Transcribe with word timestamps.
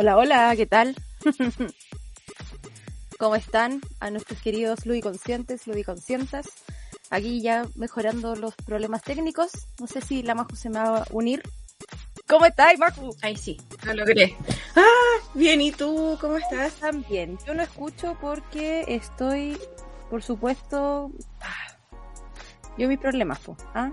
Hola, 0.00 0.16
hola, 0.16 0.56
¿qué 0.56 0.64
tal? 0.64 0.96
¿Cómo 3.18 3.34
están 3.34 3.82
a 4.00 4.10
nuestros 4.10 4.40
queridos 4.40 4.86
ludiconscientes, 4.86 5.66
ludiconscientas? 5.66 6.46
Aquí 7.10 7.42
ya 7.42 7.66
mejorando 7.74 8.34
los 8.34 8.54
problemas 8.54 9.02
técnicos. 9.02 9.50
No 9.78 9.86
sé 9.86 10.00
si 10.00 10.22
la 10.22 10.34
Majo 10.34 10.56
se 10.56 10.70
me 10.70 10.78
va 10.78 11.00
a 11.00 11.06
unir. 11.10 11.42
¿Cómo 12.26 12.46
estás, 12.46 12.78
Majo? 12.78 13.14
Ay, 13.20 13.36
sí, 13.36 13.60
lo 13.84 13.92
logré. 13.92 14.34
Ah, 14.74 15.28
bien, 15.34 15.60
¿y 15.60 15.70
tú 15.70 16.16
cómo 16.18 16.38
estás? 16.38 16.72
También. 16.76 17.36
Yo 17.46 17.52
no 17.52 17.62
escucho 17.62 18.16
porque 18.22 18.86
estoy, 18.88 19.58
por 20.08 20.22
supuesto, 20.22 21.12
yo 22.78 22.88
mis 22.88 22.98
problemas, 22.98 23.38
po, 23.40 23.54
¿ah? 23.74 23.92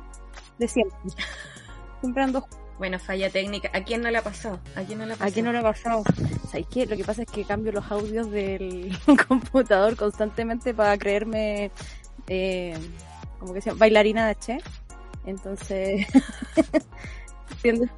De 0.57 0.69
siempre. 0.69 0.97
Siempre 1.99 2.23
ando 2.23 2.47
bueno, 2.77 2.99
falla 2.99 3.29
técnica. 3.29 3.69
¿A 3.73 3.83
quién 3.83 4.01
no 4.01 4.11
le 4.11 4.17
ha 4.17 4.23
pasado? 4.23 4.59
¿A 4.75 4.83
quién 4.83 4.99
no 4.99 5.05
le 5.05 5.13
ha 5.13 5.15
pasado? 5.15 5.29
¿A 5.29 5.33
quién 5.33 5.45
no 5.45 5.51
le 5.51 5.57
ha 5.59 5.63
pasado? 5.63 6.03
¿Sabes 6.49 6.67
qué? 6.71 6.85
Lo 6.85 6.95
que 6.95 7.03
pasa 7.03 7.23
es 7.23 7.27
que 7.27 7.43
cambio 7.43 7.71
los 7.71 7.89
audios 7.91 8.29
del 8.31 8.97
computador 9.27 9.95
constantemente 9.95 10.73
para 10.73 10.97
creerme, 10.97 11.71
eh, 12.27 12.77
como 13.39 13.53
que 13.53 13.61
se 13.61 13.69
llama, 13.69 13.79
bailarina 13.79 14.27
de 14.27 14.35
Che. 14.35 14.57
Entonces. 15.25 16.05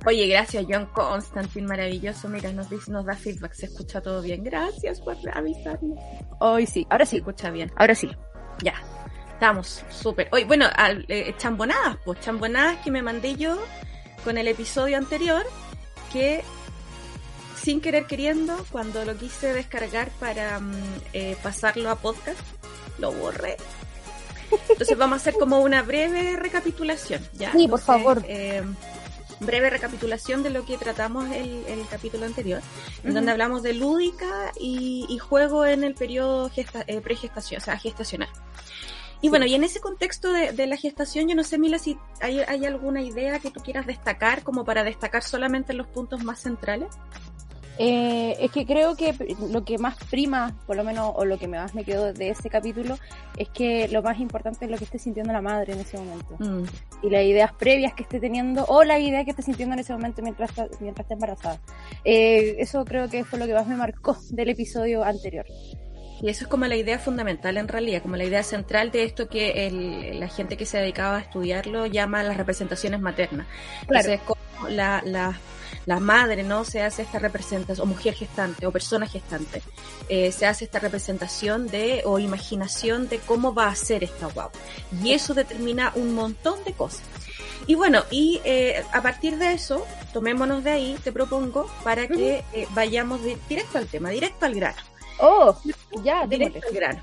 Oye, 0.06 0.28
gracias 0.28 0.66
John 0.68 0.88
Constantine, 0.94 1.68
maravilloso. 1.68 2.30
Mira, 2.30 2.52
nos 2.54 2.70
dice, 2.70 2.92
nos 2.92 3.06
da 3.06 3.16
feedback, 3.16 3.54
se 3.54 3.66
escucha 3.66 4.02
todo 4.02 4.22
bien. 4.22 4.44
Gracias 4.44 5.02
por 5.02 5.16
avisarnos. 5.34 6.00
Hoy 6.40 6.66
sí, 6.66 6.88
ahora 6.90 7.06
sí. 7.06 7.12
Se 7.12 7.18
escucha 7.18 7.52
bien. 7.52 7.72
Ahora 7.76 7.94
sí. 7.94 8.10
Ya. 8.64 8.76
Estamos 9.34 9.86
súper. 9.90 10.28
Hoy, 10.32 10.44
bueno, 10.44 10.66
eh, 11.08 11.34
chambonadas, 11.38 11.98
pues 12.04 12.20
chambonadas 12.20 12.78
que 12.84 12.92
me 12.92 13.02
mandé 13.02 13.36
yo 13.36 13.58
con 14.24 14.38
el 14.38 14.48
episodio 14.48 14.98
anterior 14.98 15.46
que 16.12 16.44
sin 17.62 17.82
querer 17.82 18.06
queriendo, 18.06 18.66
cuando 18.72 19.04
lo 19.06 19.18
quise 19.18 19.54
descargar 19.54 20.10
para 20.20 20.60
mm, 20.60 20.74
eh, 21.14 21.38
pasarlo 21.44 21.90
a 21.90 21.96
podcast, 21.96 22.40
lo 22.98 23.12
borré. 23.12 23.58
Entonces 24.70 24.98
vamos 24.98 25.16
a 25.16 25.18
hacer 25.18 25.34
como 25.36 25.60
una 25.60 25.84
breve 25.84 26.36
recapitulación, 26.38 27.22
¿ya? 27.34 27.52
Sí, 27.52 27.68
por 27.68 27.80
favor. 27.80 28.24
Eh, 28.28 28.64
breve 29.40 29.70
recapitulación 29.70 30.44
de 30.44 30.50
lo 30.50 30.66
que 30.66 30.78
tratamos 30.78 31.30
el, 31.32 31.64
el 31.68 31.88
capítulo 31.88 32.26
anterior, 32.26 32.62
en 33.04 33.14
donde 33.14 33.32
hablamos 33.32 33.64
de 33.64 33.74
lúdica 33.74 34.52
y, 34.60 35.18
juego 35.20 35.66
en 35.66 35.84
el 35.84 35.94
periodo 35.96 36.50
gesta, 36.50 36.84
eh, 36.88 37.02
pregestación, 37.02 37.62
o 37.62 37.64
sea, 37.64 37.78
gestacional. 37.78 38.30
Y 39.22 39.30
bueno, 39.30 39.46
y 39.46 39.54
en 39.54 39.64
ese 39.64 39.80
contexto 39.80 40.32
de, 40.32 40.68
la 40.68 40.78
gestación, 40.78 41.28
yo 41.28 41.36
no 41.36 41.44
sé, 41.44 41.58
Mila, 41.58 41.78
si 41.78 41.98
hay, 42.22 42.66
alguna 42.66 43.02
idea 43.02 43.40
que 43.40 43.52
tú 43.52 43.60
quieras 43.60 43.86
destacar, 43.86 44.44
como 44.44 44.64
para 44.64 44.84
destacar 44.84 45.24
solamente 45.24 45.74
los 45.74 45.88
puntos 45.88 46.24
más 46.24 46.40
centrales. 46.40 46.88
Eh, 47.82 48.36
es 48.42 48.52
que 48.52 48.66
creo 48.66 48.98
que 48.98 49.16
lo 49.52 49.64
que 49.64 49.78
más 49.78 49.96
prima, 50.12 50.54
por 50.68 50.76
lo 50.76 50.84
menos, 50.84 51.14
o 51.16 51.24
lo 51.24 51.38
que 51.38 51.48
más 51.48 51.74
me 51.74 51.86
quedó 51.86 52.12
de 52.12 52.30
ese 52.30 52.50
capítulo, 52.50 52.98
es 53.38 53.48
que 53.50 53.88
lo 53.88 54.02
más 54.02 54.20
importante 54.20 54.66
es 54.66 54.72
lo 54.72 54.78
que 54.78 54.84
esté 54.84 55.00
sintiendo 55.00 55.32
la 55.32 55.42
madre 55.42 55.74
en 55.74 55.80
ese 55.80 55.98
momento. 55.98 56.36
Mm. 56.40 56.64
Y 57.04 57.10
las 57.10 57.24
ideas 57.24 57.54
previas 57.54 57.94
que 57.94 58.04
esté 58.04 58.20
teniendo, 58.20 58.66
o 58.66 58.84
la 58.84 59.00
idea 59.00 59.24
que 59.24 59.32
esté 59.32 59.44
sintiendo 59.44 59.76
en 59.76 59.80
ese 59.80 59.94
momento 59.94 60.22
mientras 60.22 60.50
está, 60.50 60.68
mientras 60.82 61.06
está 61.06 61.14
embarazada. 61.14 61.62
Eh, 62.04 62.58
eso 62.60 62.84
creo 62.84 63.08
que 63.08 63.24
fue 63.24 63.40
lo 63.40 63.46
que 63.46 63.54
más 63.54 63.66
me 63.66 63.78
marcó 63.78 64.18
del 64.32 64.50
episodio 64.50 65.02
anterior. 65.02 65.46
Y 66.22 66.30
eso 66.30 66.46
es 66.46 66.50
como 66.50 66.66
la 66.66 66.76
idea 66.76 67.00
fundamental 67.00 67.58
en 67.58 67.68
realidad, 67.68 68.02
como 68.02 68.18
la 68.18 68.26
idea 68.26 68.44
central 68.44 68.92
de 68.92 69.04
esto 69.04 69.30
que 69.30 69.68
el, 69.68 70.20
la 70.20 70.28
gente 70.28 70.58
que 70.58 70.66
se 70.66 70.78
dedicaba 70.78 71.18
a 71.18 71.22
estudiarlo 71.22 71.86
llama 71.86 72.24
las 72.24 72.38
representaciones 72.38 73.00
maternas. 73.00 73.48
Claro. 73.88 74.12
Entonces, 74.12 74.20
como 74.26 74.70
la, 74.70 75.02
la, 75.06 75.40
la, 75.86 76.00
madre, 76.00 76.44
¿no? 76.44 76.66
Se 76.66 76.82
hace 76.82 77.04
esta 77.04 77.20
representación, 77.20 77.88
o 77.88 77.90
mujer 77.90 78.14
gestante, 78.14 78.66
o 78.66 78.72
persona 78.72 79.08
gestante, 79.08 79.62
eh, 80.10 80.32
se 80.32 80.46
hace 80.46 80.66
esta 80.66 80.80
representación 80.80 81.68
de, 81.68 82.02
o 82.06 82.20
imaginación 82.20 83.08
de 83.08 83.20
cómo 83.20 83.54
va 83.54 83.68
a 83.68 83.76
ser 83.76 84.04
esta 84.04 84.28
guau. 84.28 84.50
Y 85.02 85.14
eso 85.14 85.34
determina 85.34 85.94
un 85.96 86.14
montón 86.14 86.64
de 86.66 86.74
cosas. 86.74 87.04
Y 87.66 87.76
bueno, 87.76 88.04
y 88.10 88.42
eh, 88.44 88.84
a 88.92 89.02
partir 89.02 89.38
de 89.38 89.54
eso, 89.54 89.86
tomémonos 90.12 90.64
de 90.64 90.72
ahí, 90.72 90.98
te 91.04 91.12
propongo, 91.12 91.70
para 91.84 92.08
que 92.08 92.44
eh, 92.52 92.68
vayamos 92.72 93.22
directo 93.48 93.78
al 93.78 93.86
tema, 93.88 94.10
directo 94.10 94.46
al 94.46 94.56
grano. 94.56 94.82
Oh, 95.20 95.56
ya, 96.04 96.26
directo 96.28 96.60
al 96.68 96.74
grano. 96.74 97.02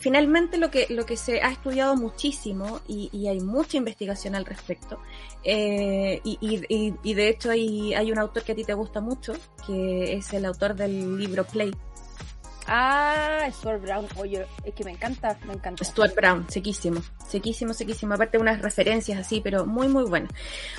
Finalmente 0.00 0.58
lo 0.58 0.70
que, 0.70 0.86
lo 0.90 1.06
que 1.06 1.16
se 1.16 1.40
ha 1.40 1.50
estudiado 1.50 1.96
muchísimo 1.96 2.80
y, 2.86 3.26
hay 3.26 3.40
mucha 3.40 3.78
investigación 3.78 4.34
al 4.34 4.44
respecto, 4.44 5.00
eh, 5.42 6.20
y, 6.24 6.38
y, 6.40 6.94
y, 7.02 7.14
de 7.14 7.28
hecho 7.28 7.50
hay, 7.50 7.94
hay 7.94 8.12
un 8.12 8.18
autor 8.18 8.42
que 8.42 8.52
a 8.52 8.54
ti 8.54 8.64
te 8.64 8.74
gusta 8.74 9.00
mucho, 9.00 9.32
que 9.66 10.14
es 10.14 10.32
el 10.34 10.44
autor 10.44 10.74
del 10.74 11.16
libro 11.16 11.44
Play, 11.44 11.72
Ah, 12.70 13.48
Stuart 13.50 13.80
Brown, 13.80 14.06
oye, 14.16 14.44
es 14.62 14.74
que 14.74 14.84
me 14.84 14.90
encanta, 14.90 15.38
me 15.46 15.54
encanta. 15.54 15.82
Stuart 15.82 16.14
Brown, 16.14 16.44
sequísimo, 16.50 17.00
sequísimo, 17.26 17.72
sequísimo. 17.72 18.12
Aparte 18.12 18.36
unas 18.36 18.60
referencias 18.60 19.18
así, 19.18 19.40
pero 19.40 19.64
muy, 19.64 19.88
muy 19.88 20.04
buenas. 20.04 20.30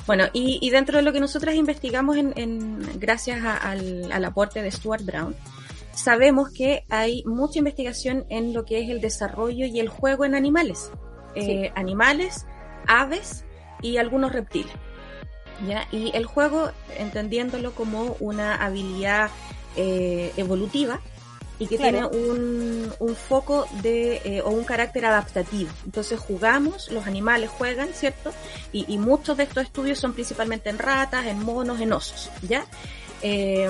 Bueno, 0.06 0.25
y, 0.31 0.59
y, 0.62 0.69
dentro 0.69 0.98
de 0.98 1.03
lo 1.03 1.12
que 1.12 1.19
nosotras 1.19 1.56
investigamos 1.56 2.16
en, 2.16 2.34
en 2.36 3.00
gracias 3.00 3.44
al, 3.44 4.12
al, 4.12 4.24
aporte 4.25 4.62
de 4.62 4.69
Stuart 4.69 5.03
Brown, 5.03 5.36
sabemos 6.00 6.50
que 6.52 6.86
hay 6.90 7.24
mucha 7.26 7.60
investigación 7.60 8.26
en 8.30 8.54
lo 8.54 8.66
que 8.66 8.82
es 8.82 8.90
el 8.90 9.02
desarrollo 9.02 9.66
y 9.66 9.80
el 9.80 9.90
juego 9.90 10.26
en 10.26 10.36
animales. 10.36 10.92
Eh, 11.36 11.72
animales, 11.76 12.46
aves 12.88 13.46
y 13.82 13.98
algunos 13.98 14.32
reptiles. 14.34 14.74
¿ya? 15.68 15.88
Y 15.92 16.12
el 16.16 16.26
juego, 16.26 16.72
entendiéndolo 16.98 17.74
como 17.74 18.16
una 18.20 18.56
habilidad 18.56 19.30
eh, 19.76 20.34
evolutiva 20.38 21.00
y 21.60 21.68
que 21.68 21.78
tiene 21.78 22.06
un, 22.06 22.92
un, 23.00 23.16
foco 23.16 23.68
de 23.81 24.22
eh, 24.24 24.42
o 24.42 24.50
un 24.50 24.64
carácter 24.64 25.06
adaptativo. 25.06 25.70
Entonces 25.86 26.18
jugamos, 26.18 26.90
los 26.90 27.06
animales 27.06 27.50
juegan, 27.50 27.90
¿cierto? 27.94 28.31
Y, 28.72 28.86
y, 28.92 28.98
muchos 28.98 29.36
de 29.36 29.44
estos 29.44 29.64
estudios 29.64 30.00
son 30.00 30.14
principalmente 30.14 30.70
en 30.70 30.80
ratas, 30.80 31.26
en 31.26 31.44
monos, 31.44 31.81
en 31.81 31.92
osos, 31.92 32.31
¿ya? 32.48 32.66
Eh, 33.22 33.69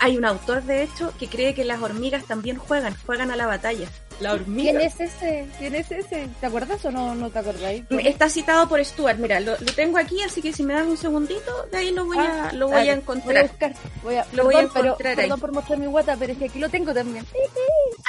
hay 0.00 0.16
un 0.16 0.24
autor, 0.24 0.62
de 0.64 0.82
hecho, 0.82 1.12
que 1.18 1.28
cree 1.28 1.54
que 1.54 1.64
las 1.64 1.80
hormigas 1.80 2.24
también 2.24 2.56
juegan, 2.56 2.96
juegan 3.06 3.30
a 3.30 3.36
la 3.36 3.46
batalla. 3.46 3.88
La 4.20 4.32
hormiga. 4.32 4.72
¿Quién 4.72 4.80
es 4.80 5.00
ese? 5.00 5.46
¿Quién 5.58 5.74
es 5.76 5.90
ese? 5.92 6.28
¿Te 6.40 6.46
acuerdas 6.46 6.84
o 6.84 6.90
no, 6.90 7.14
no 7.14 7.30
te 7.30 7.38
acordáis? 7.38 7.84
Está 7.90 8.28
citado 8.28 8.68
por 8.68 8.84
Stuart. 8.84 9.18
Mira, 9.18 9.38
lo, 9.38 9.54
tengo 9.76 9.98
aquí, 9.98 10.20
así 10.22 10.42
que 10.42 10.52
si 10.52 10.64
me 10.64 10.74
das 10.74 10.86
un 10.86 10.96
segundito, 10.96 11.66
de 11.70 11.78
ahí 11.78 11.90
lo 11.92 12.04
voy 12.04 12.18
a, 12.18 12.48
ah, 12.48 12.52
lo 12.52 12.66
voy 12.66 12.88
a, 12.88 12.94
encontrar. 12.94 13.34
Voy 13.34 13.36
a 13.36 13.42
buscar. 13.42 13.74
Voy 14.02 14.14
a, 14.16 14.26
lo 14.32 14.44
voy 14.44 14.54
a 14.56 14.60
encontrar 14.60 14.96
pero, 14.98 15.16
Perdón 15.16 15.40
por 15.40 15.52
mostrar 15.52 15.78
mi 15.78 15.86
guata, 15.86 16.16
pero 16.18 16.32
es 16.32 16.38
que 16.38 16.46
aquí 16.46 16.58
lo 16.58 16.68
tengo 16.68 16.92
también. 16.92 17.24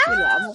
¡Ah! 0.08 0.14
Lo 0.16 0.26
amo. 0.26 0.54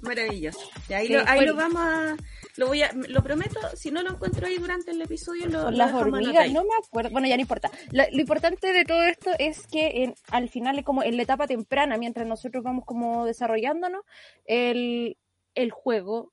Maravilloso. 0.00 0.60
De 0.88 0.94
ahí, 0.94 1.08
lo, 1.08 1.22
ahí 1.26 1.44
lo 1.44 1.54
vamos 1.54 1.82
a 1.82 2.16
lo 2.58 2.66
voy 2.66 2.82
a, 2.82 2.90
lo 2.92 3.22
prometo, 3.22 3.60
si 3.74 3.92
no 3.92 4.02
lo 4.02 4.10
encuentro 4.10 4.46
ahí 4.46 4.56
durante 4.58 4.90
el 4.90 5.00
episodio, 5.00 5.46
lo, 5.46 5.70
Las 5.70 5.94
hormigas, 5.94 6.50
no 6.52 6.64
me 6.64 6.74
acuerdo. 6.84 7.10
Bueno, 7.10 7.28
ya 7.28 7.36
no 7.36 7.42
importa. 7.42 7.70
Lo, 7.92 8.04
importante 8.10 8.72
de 8.72 8.84
todo 8.84 9.04
esto 9.04 9.30
es 9.38 9.66
que 9.68 10.02
en, 10.02 10.14
al 10.30 10.48
final, 10.48 10.82
como 10.82 11.04
en 11.04 11.16
la 11.16 11.22
etapa 11.22 11.46
temprana, 11.46 11.96
mientras 11.96 12.26
nosotros 12.26 12.64
vamos 12.64 12.84
como 12.84 13.24
desarrollándonos, 13.26 14.02
el, 14.44 15.16
el 15.54 15.70
juego 15.70 16.32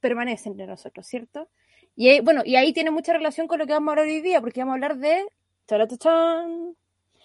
permanece 0.00 0.48
entre 0.48 0.66
nosotros, 0.66 1.06
¿cierto? 1.06 1.50
Y 1.94 2.20
bueno, 2.20 2.42
y 2.44 2.56
ahí 2.56 2.72
tiene 2.72 2.90
mucha 2.90 3.12
relación 3.12 3.46
con 3.46 3.58
lo 3.58 3.66
que 3.66 3.74
vamos 3.74 3.88
a 3.88 3.92
hablar 3.92 4.06
hoy 4.06 4.22
día, 4.22 4.40
porque 4.40 4.60
vamos 4.60 4.72
a 4.72 4.76
hablar 4.76 4.96
de 4.96 5.26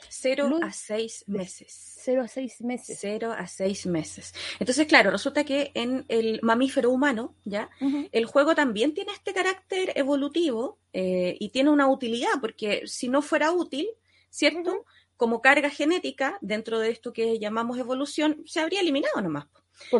0 0.09 0.59
a 0.61 0.71
6 0.71 1.25
meses. 1.27 1.99
0 2.03 2.21
a 2.23 2.27
6 2.27 2.61
meses. 2.61 2.97
0 3.01 3.35
a 3.37 3.47
6 3.47 3.85
meses. 3.87 4.33
Entonces, 4.59 4.87
claro, 4.87 5.11
resulta 5.11 5.43
que 5.43 5.71
en 5.73 6.05
el 6.07 6.39
mamífero 6.41 6.89
humano, 6.89 7.35
¿ya? 7.45 7.69
El 8.11 8.25
juego 8.25 8.55
también 8.55 8.93
tiene 8.93 9.11
este 9.11 9.33
carácter 9.33 9.93
evolutivo 9.95 10.77
eh, 10.93 11.35
y 11.39 11.49
tiene 11.49 11.69
una 11.69 11.87
utilidad, 11.87 12.39
porque 12.39 12.83
si 12.85 13.09
no 13.09 13.21
fuera 13.21 13.51
útil, 13.51 13.87
¿cierto? 14.29 14.85
Como 15.17 15.41
carga 15.41 15.69
genética 15.69 16.37
dentro 16.41 16.79
de 16.79 16.89
esto 16.89 17.13
que 17.13 17.39
llamamos 17.39 17.77
evolución, 17.77 18.43
se 18.45 18.59
habría 18.59 18.81
eliminado 18.81 19.21
nomás 19.21 19.47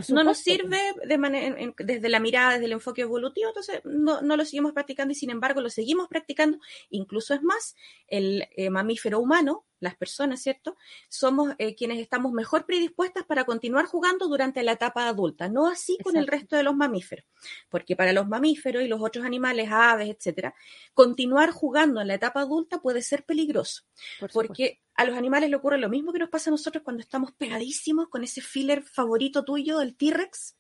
no 0.10 0.24
nos 0.24 0.38
sirve 0.40 0.80
de 1.06 1.74
desde 1.78 2.10
la 2.10 2.20
mirada, 2.20 2.54
desde 2.54 2.66
el 2.66 2.72
enfoque 2.74 3.02
evolutivo, 3.02 3.50
entonces 3.50 3.82
no, 3.84 4.22
no, 4.22 4.38
lo 4.38 4.46
seguimos 4.46 4.74
practicando 4.74 5.12
y 5.12 5.16
sin 5.16 5.30
embargo 5.30 5.62
lo 5.62 5.70
seguimos 5.70 6.08
practicando. 6.08 6.60
Incluso 6.90 7.34
es 7.34 7.42
más, 7.42 7.76
el 8.08 8.48
eh, 8.56 8.70
mamífero 8.70 9.20
humano, 9.20 9.66
las 9.82 9.96
personas, 9.96 10.42
¿cierto? 10.42 10.78
Somos 11.10 11.54
eh, 11.58 11.76
quienes 11.76 12.00
estamos 12.00 12.32
mejor 12.32 12.66
predispuestas 12.66 13.26
para 13.26 13.44
continuar 13.44 13.86
jugando 13.86 14.28
durante 14.30 14.64
la 14.64 14.72
etapa 14.72 15.08
adulta, 15.08 15.50
no 15.50 15.68
así 15.68 15.98
con 16.02 16.16
el 16.16 16.28
resto 16.28 16.56
de 16.56 16.64
los 16.64 16.76
mamíferos, 16.76 17.26
porque 17.70 17.98
para 17.98 18.14
los 18.14 18.28
mamíferos 18.28 18.84
y 18.84 18.88
los 18.88 19.02
otros 19.02 19.26
animales, 19.26 19.70
aves, 19.70 20.10
etcétera, 20.10 20.56
continuar 20.94 21.52
jugando 21.52 22.00
en 22.00 22.08
la 22.08 22.14
etapa 22.14 22.42
adulta 22.42 22.82
puede 22.82 23.02
ser 23.02 23.26
peligroso, 23.26 23.84
porque 24.32 24.80
a 24.96 25.04
los 25.04 25.18
animales 25.18 25.50
le 25.50 25.56
ocurre 25.56 25.78
lo 25.78 25.90
mismo 25.90 26.14
que 26.14 26.20
nos 26.20 26.30
pasa 26.30 26.50
a 26.50 26.52
nosotros 26.52 26.84
cuando 26.84 27.02
estamos 27.02 27.32
pegadísimos 27.34 28.08
con 28.08 28.24
ese 28.24 28.42
filler 28.42 28.84
favorito 28.84 29.44
tuyo 29.44 29.80
del 29.80 29.96
T-Rex. 29.96 30.56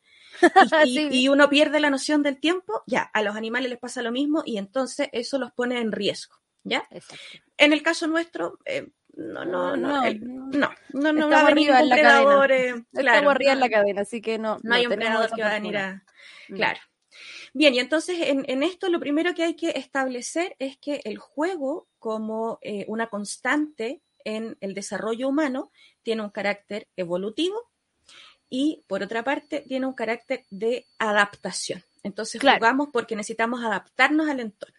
Y, 0.86 1.28
uno 1.30 1.50
pierde 1.50 1.80
la 1.80 1.90
noción 1.90 2.24
del 2.24 2.40
tiempo, 2.40 2.84
ya, 2.88 3.02
a 3.02 3.22
los 3.22 3.36
animales 3.36 3.70
les 3.70 3.80
pasa 3.80 4.02
lo 4.02 4.12
mismo 4.12 4.44
y 4.46 4.58
entonces 4.58 5.10
eso 5.12 5.38
los 5.38 5.52
pone 5.52 5.80
en 5.80 5.92
riesgo, 5.92 6.36
¿ya? 6.64 6.88
En 7.58 7.74
el 7.74 7.84
caso 7.84 8.08
nuestro, 8.08 8.60
eh, 8.66 8.90
no, 9.22 9.46
no, 9.46 9.76
no, 9.76 10.04
no, 10.04 10.72
no, 10.94 11.14
no 11.14 11.30
va 11.30 11.42
a 11.42 11.46
venir 11.46 11.72
un 11.72 11.90
predador. 11.90 12.52
Eh, 12.52 12.74
claro, 12.94 13.30
arriba 13.30 13.54
en 13.54 13.60
la 13.60 13.70
cadena, 13.70 14.02
así 14.02 14.22
que 14.22 14.38
no. 14.38 14.60
No, 14.64 14.76
hay 14.76 14.86
un 14.86 14.96
predador 14.96 15.32
que 15.34 15.42
va 15.42 15.52
a 15.52 15.54
venir 15.54 15.78
a. 15.78 16.04
Mm. 16.50 16.56
Claro. 16.56 16.80
Bien, 17.54 17.74
y 17.76 17.80
entonces 17.80 18.18
en, 18.22 18.46
en, 18.48 18.64
esto 18.64 18.90
lo 18.90 19.00
primero 19.00 19.34
que 19.34 19.44
hay 19.44 19.56
que 19.56 19.72
establecer 19.72 20.56
es 20.60 20.78
que 20.78 21.02
el 21.04 21.18
juego, 21.18 21.88
como 22.00 22.60
eh, 22.62 22.86
una 22.88 23.08
constante 23.08 24.02
en 24.24 24.58
el 24.62 24.74
desarrollo 24.74 25.28
humano, 25.28 25.72
tiene 26.04 26.22
un 26.22 26.30
carácter 26.30 26.88
evolutivo 26.96 27.72
y, 28.50 28.84
por 28.88 29.04
otra 29.04 29.24
parte, 29.24 29.62
tiene 29.62 29.86
un 29.86 29.94
carácter 29.94 30.46
de 30.50 30.86
adaptación. 31.00 31.84
Entonces 32.04 32.42
jugamos 32.42 32.90
porque 32.92 33.16
necesitamos 33.16 33.64
adaptarnos 33.64 34.30
al 34.30 34.40
entorno. 34.40 34.76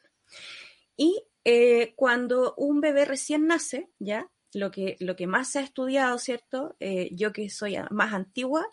Y 0.97 1.25
eh, 1.45 1.95
cuando 1.97 2.55
un 2.57 2.81
bebé 2.81 3.05
recién 3.05 3.47
nace, 3.47 3.89
ya, 3.99 4.31
lo 4.55 4.71
que, 4.71 4.97
lo 5.01 5.17
que 5.17 5.27
más 5.27 5.49
se 5.49 5.61
ha 5.61 5.63
estudiado, 5.63 6.19
¿cierto? 6.19 6.77
Eh, 6.79 7.11
yo 7.13 7.33
que 7.33 7.49
soy 7.51 7.77
más 7.91 8.13
antigua, 8.13 8.67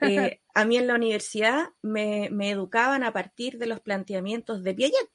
eh, 0.00 0.40
a 0.54 0.64
mí 0.64 0.76
en 0.76 0.86
la 0.86 0.94
universidad 0.94 1.68
me, 1.82 2.30
educaban 2.50 3.04
a 3.04 3.12
partir 3.12 3.58
de 3.58 3.66
los 3.66 3.80
planteamientos 3.80 4.62
de 4.62 4.74
Piaget. 4.74 5.10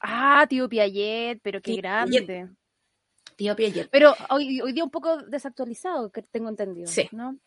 Ah, 0.00 0.46
tío 0.48 0.68
Piaget, 0.68 1.40
pero 1.42 1.62
qué 1.62 1.76
grande. 1.76 2.48
Tío 3.36 3.56
Piaget. 3.56 3.88
Pero 3.90 4.14
hoy, 4.30 4.60
hoy 4.60 4.72
día 4.72 4.84
un 4.84 4.90
poco 4.90 5.16
desactualizado, 5.16 6.12
que 6.12 6.22
tengo 6.22 6.48
entendido. 6.48 6.86
Sí. 6.86 7.08
¿no? 7.12 7.38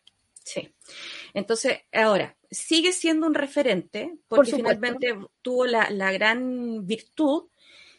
Sí. 0.48 0.74
Entonces, 1.34 1.80
ahora, 1.92 2.36
sigue 2.50 2.92
siendo 2.92 3.26
un 3.26 3.34
referente 3.34 4.18
porque 4.28 4.52
finalmente 4.52 5.14
tuvo 5.42 5.66
la, 5.66 5.90
la, 5.90 6.10
gran 6.10 6.86
virtud 6.86 7.48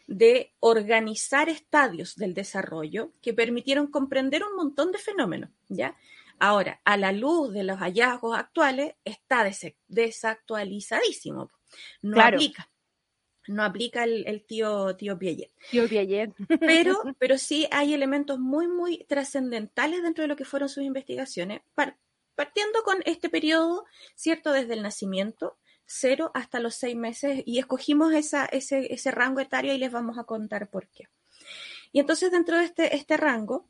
de 0.09 0.55
organizar 0.59 1.49
estadios 1.49 2.15
del 2.15 2.33
desarrollo 2.33 3.11
que 3.21 3.33
permitieron 3.33 3.87
comprender 3.87 4.43
un 4.43 4.55
montón 4.55 4.91
de 4.91 4.97
fenómenos, 4.97 5.51
¿ya? 5.67 5.95
Ahora, 6.39 6.81
a 6.83 6.97
la 6.97 7.11
luz 7.11 7.53
de 7.53 7.63
los 7.63 7.77
hallazgos 7.77 8.35
actuales, 8.35 8.95
está 9.05 9.47
desactualizadísimo. 9.87 11.51
No 12.01 12.21
aplica. 12.21 12.71
No 13.47 13.63
aplica 13.63 14.03
el, 14.03 14.43
tío, 14.45 14.95
tío 14.95 15.17
Piaget. 15.19 15.51
Tío 15.69 15.87
Piaget. 15.87 16.33
Pero, 16.59 17.01
pero 17.19 17.37
sí 17.37 17.67
hay 17.71 17.93
elementos 17.93 18.39
muy, 18.39 18.67
muy 18.67 19.05
trascendentales 19.05 20.01
dentro 20.01 20.23
de 20.23 20.27
lo 20.27 20.35
que 20.35 20.45
fueron 20.45 20.69
sus 20.69 20.83
investigaciones, 20.83 21.61
partiendo 22.35 22.81
con 22.83 22.97
este 23.05 23.29
periodo, 23.29 23.85
¿cierto? 24.15 24.51
Desde 24.53 24.73
el 24.73 24.81
nacimiento, 24.81 25.57
cero 25.91 26.29
hasta 26.35 26.59
los 26.59 26.75
seis 26.75 26.95
meses, 26.95 27.41
y 27.45 27.57
escogimos 27.57 28.13
esa, 28.13 28.45
ese, 28.45 28.93
ese 28.93 29.09
rango 29.09 29.39
etario 29.39 29.73
y 29.73 29.79
les 29.79 29.91
vamos 29.91 30.19
a 30.19 30.23
contar 30.23 30.69
por 30.69 30.87
qué. 30.87 31.09
Y 31.91 31.99
entonces 31.99 32.31
dentro 32.31 32.57
de 32.57 32.65
este, 32.65 32.95
este 32.95 33.17
rango, 33.17 33.65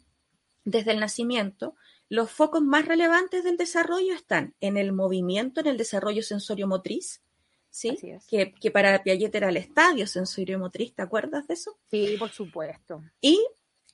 desde 0.66 0.92
el 0.92 1.00
nacimiento, 1.00 1.76
los 2.10 2.30
focos 2.30 2.62
más 2.62 2.86
relevantes 2.86 3.44
del 3.46 3.56
desarrollo 3.56 4.14
están 4.14 4.54
en 4.60 4.76
el 4.78 4.92
movimiento, 4.92 5.62
en 5.62 5.68
el 5.68 5.78
desarrollo 5.78 6.22
sensorio-motriz, 6.22 7.22
¿sí? 7.70 7.98
Que, 8.28 8.54
que, 8.54 8.72
para 8.72 9.02
Piaget 9.02 9.34
era 9.36 9.50
el 9.50 9.58
estadio 9.58 10.06
sensorio-motriz, 10.06 10.96
¿te 10.96 11.02
acuerdas 11.02 11.48
de 11.48 11.54
eso? 11.54 11.78
Sí, 11.90 12.18
por 12.20 12.32
supuesto. 12.32 13.02
Y 13.22 13.40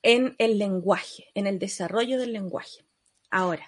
en 0.01 0.35
el 0.39 0.57
lenguaje, 0.57 1.27
en 1.35 1.45
el 1.45 1.59
desarrollo 1.59 2.17
del 2.17 2.33
lenguaje. 2.33 2.85
Ahora. 3.31 3.65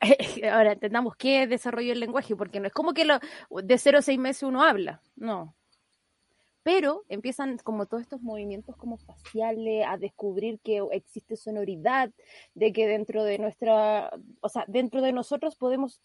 Ahora 0.52 0.72
entendamos 0.72 1.16
qué 1.16 1.44
es 1.44 1.48
desarrollo 1.48 1.90
del 1.90 2.00
lenguaje, 2.00 2.36
porque 2.36 2.60
no 2.60 2.66
es 2.66 2.72
como 2.72 2.94
que 2.94 3.04
lo, 3.04 3.18
de 3.62 3.78
0 3.78 3.98
a 3.98 4.02
6 4.02 4.18
meses 4.18 4.42
uno 4.42 4.62
habla, 4.62 5.02
no. 5.16 5.54
Pero 6.62 7.04
empiezan 7.08 7.58
como 7.58 7.86
todos 7.86 8.02
estos 8.02 8.22
movimientos 8.22 8.74
como 8.76 8.96
faciales 8.96 9.84
a 9.86 9.98
descubrir 9.98 10.60
que 10.60 10.82
existe 10.92 11.36
sonoridad, 11.36 12.10
de 12.54 12.72
que 12.72 12.86
dentro 12.86 13.22
de 13.22 13.38
nuestra, 13.38 14.10
o 14.40 14.48
sea, 14.48 14.64
dentro 14.66 15.02
de 15.02 15.12
nosotros 15.12 15.56
podemos, 15.56 16.00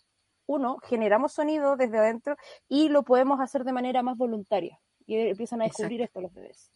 uno, 0.48 0.78
generamos 0.84 1.32
sonido 1.32 1.78
desde 1.78 2.00
adentro 2.00 2.36
y 2.68 2.90
lo 2.90 3.04
podemos 3.04 3.40
hacer 3.40 3.64
de 3.64 3.72
manera 3.72 4.04
más 4.04 4.18
voluntaria. 4.18 4.80
Y 5.06 5.16
empiezan 5.16 5.62
a 5.62 5.66
descubrir 5.66 6.02
esto 6.02 6.20
los 6.20 6.34
bebés. 6.34 6.72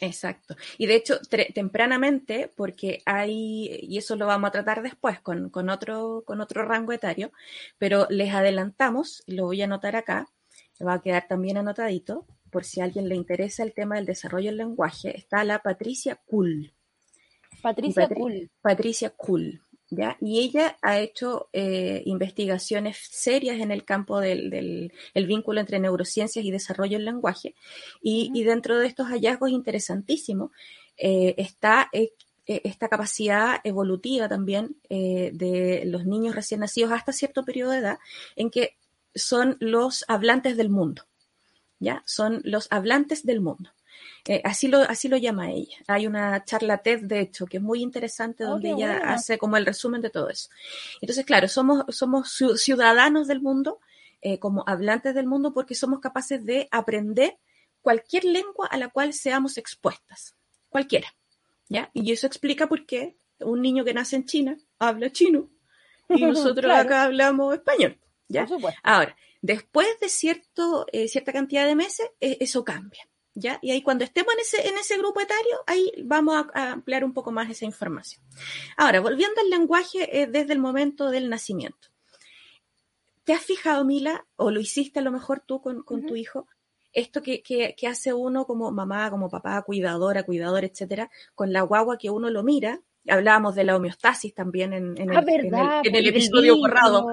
Exacto. 0.00 0.56
Y 0.78 0.86
de 0.86 0.96
hecho, 0.96 1.18
tempranamente, 1.54 2.50
porque 2.56 3.02
hay, 3.04 3.80
y 3.82 3.98
eso 3.98 4.16
lo 4.16 4.26
vamos 4.26 4.48
a 4.48 4.52
tratar 4.52 4.82
después 4.82 5.20
con, 5.20 5.50
con, 5.50 5.68
otro, 5.68 6.24
con 6.26 6.40
otro 6.40 6.64
rango 6.64 6.92
etario, 6.92 7.32
pero 7.76 8.06
les 8.08 8.32
adelantamos, 8.32 9.22
lo 9.26 9.44
voy 9.44 9.60
a 9.60 9.66
anotar 9.66 9.96
acá, 9.96 10.26
va 10.84 10.94
a 10.94 11.02
quedar 11.02 11.28
también 11.28 11.58
anotadito, 11.58 12.26
por 12.50 12.64
si 12.64 12.80
a 12.80 12.84
alguien 12.84 13.08
le 13.08 13.14
interesa 13.14 13.62
el 13.62 13.74
tema 13.74 13.96
del 13.96 14.06
desarrollo 14.06 14.48
del 14.48 14.56
lenguaje, 14.56 15.16
está 15.16 15.44
la 15.44 15.60
Patricia 15.60 16.16
Kuhl. 16.26 16.72
Patricia 17.62 18.08
Kuhl. 18.08 18.50
Patricia 18.62 19.10
Kuhl. 19.10 19.60
Y 20.20 20.38
ella 20.40 20.78
ha 20.82 21.00
hecho 21.00 21.48
eh, 21.52 22.02
investigaciones 22.06 22.96
serias 23.10 23.60
en 23.60 23.72
el 23.72 23.84
campo 23.84 24.20
del, 24.20 24.92
vínculo 25.14 25.60
entre 25.60 25.80
neurociencias 25.80 26.44
y 26.44 26.50
desarrollo 26.50 26.96
del 26.96 27.06
lenguaje. 27.06 27.54
Y, 28.00 28.44
dentro 28.44 28.78
de 28.78 28.86
estos 28.86 29.08
hallazgos 29.08 29.50
interesantísimos 29.50 30.52
eh, 30.96 31.34
está 31.38 31.88
eh, 31.92 32.12
esta 32.46 32.88
capacidad 32.88 33.60
evolutiva 33.64 34.28
también 34.28 34.76
de 34.88 35.82
los 35.86 36.04
niños 36.04 36.34
recién 36.34 36.60
nacidos 36.60 36.90
hasta 36.90 37.12
cierto 37.12 37.44
periodo 37.44 37.70
de 37.70 37.78
edad, 37.78 37.98
en 38.34 38.50
que 38.50 38.76
son 39.14 39.56
los 39.60 40.04
hablantes 40.08 40.56
del 40.56 40.68
mundo. 40.68 41.04
¿Ya? 41.78 42.02
Son 42.06 42.42
los 42.44 42.66
hablantes 42.70 43.24
del 43.24 43.40
mundo. 43.40 43.70
Eh, 44.26 44.40
así, 44.44 44.68
lo, 44.68 44.78
así 44.78 45.08
lo 45.08 45.16
llama 45.16 45.50
ella. 45.50 45.76
Hay 45.86 46.06
una 46.06 46.44
charla 46.44 46.78
TED, 46.78 47.00
de 47.02 47.20
hecho, 47.20 47.46
que 47.46 47.56
es 47.56 47.62
muy 47.62 47.82
interesante, 47.82 48.44
oh, 48.44 48.50
donde 48.50 48.70
ella 48.70 48.98
hace 49.04 49.38
como 49.38 49.56
el 49.56 49.66
resumen 49.66 50.00
de 50.00 50.10
todo 50.10 50.28
eso. 50.28 50.50
Entonces, 51.00 51.24
claro, 51.24 51.48
somos, 51.48 51.84
somos 51.88 52.32
ciudadanos 52.56 53.28
del 53.28 53.40
mundo, 53.40 53.80
eh, 54.20 54.38
como 54.38 54.64
hablantes 54.66 55.14
del 55.14 55.26
mundo, 55.26 55.52
porque 55.52 55.74
somos 55.74 56.00
capaces 56.00 56.44
de 56.44 56.68
aprender 56.70 57.38
cualquier 57.80 58.24
lengua 58.24 58.66
a 58.66 58.76
la 58.76 58.88
cual 58.88 59.14
seamos 59.14 59.56
expuestas, 59.56 60.34
cualquiera. 60.68 61.14
¿ya? 61.68 61.90
Y 61.94 62.12
eso 62.12 62.26
explica 62.26 62.68
por 62.68 62.84
qué 62.84 63.16
un 63.38 63.62
niño 63.62 63.84
que 63.84 63.94
nace 63.94 64.16
en 64.16 64.26
China 64.26 64.58
habla 64.78 65.10
chino 65.10 65.48
y 66.08 66.20
nosotros 66.26 66.70
acá 66.70 67.04
hablamos 67.04 67.54
español. 67.54 67.98
¿ya? 68.28 68.46
Ahora, 68.82 69.16
después 69.40 69.88
de 70.00 70.10
cierto, 70.10 70.84
eh, 70.92 71.08
cierta 71.08 71.32
cantidad 71.32 71.66
de 71.66 71.74
meses, 71.74 72.06
eso 72.20 72.64
cambia. 72.64 73.08
¿Ya? 73.34 73.58
Y 73.62 73.70
ahí 73.70 73.82
cuando 73.82 74.04
estemos 74.04 74.32
en 74.34 74.40
ese, 74.40 74.68
en 74.68 74.78
ese 74.78 74.98
grupo 74.98 75.20
etario, 75.20 75.62
ahí 75.66 75.92
vamos 76.04 76.46
a, 76.54 76.72
ampliar 76.72 77.04
un 77.04 77.12
poco 77.12 77.30
más 77.32 77.50
esa 77.50 77.64
información. 77.64 78.22
Ahora, 78.76 79.00
volviendo 79.00 79.40
al 79.40 79.50
lenguaje 79.50 80.22
eh, 80.22 80.26
desde 80.26 80.52
el 80.52 80.58
momento 80.58 81.10
del 81.10 81.28
nacimiento. 81.28 81.88
¿Te 83.24 83.32
has 83.32 83.42
fijado, 83.42 83.84
Mila, 83.84 84.26
o 84.36 84.50
lo 84.50 84.60
hiciste 84.60 84.98
a 84.98 85.02
lo 85.02 85.12
mejor 85.12 85.40
tú 85.40 85.60
con, 85.60 85.84
tu 85.84 86.16
hijo, 86.16 86.48
esto 86.92 87.22
que, 87.22 87.42
que, 87.42 87.86
hace 87.86 88.12
uno 88.12 88.46
como 88.46 88.72
mamá, 88.72 89.10
como 89.10 89.28
papá, 89.28 89.62
cuidadora, 89.62 90.24
cuidador, 90.24 90.64
etcétera, 90.64 91.10
con 91.34 91.52
la 91.52 91.62
guagua 91.62 91.98
que 91.98 92.10
uno 92.10 92.30
lo 92.30 92.42
mira? 92.42 92.80
Hablábamos 93.08 93.54
de 93.54 93.64
la 93.64 93.76
homeostasis 93.76 94.34
también 94.34 94.72
en, 94.72 94.94
en, 95.00 95.10
ah, 95.10 95.24
el, 95.26 95.46
en 95.86 95.94
el, 95.94 96.08
episodio 96.08 96.56
borrado. 96.56 97.06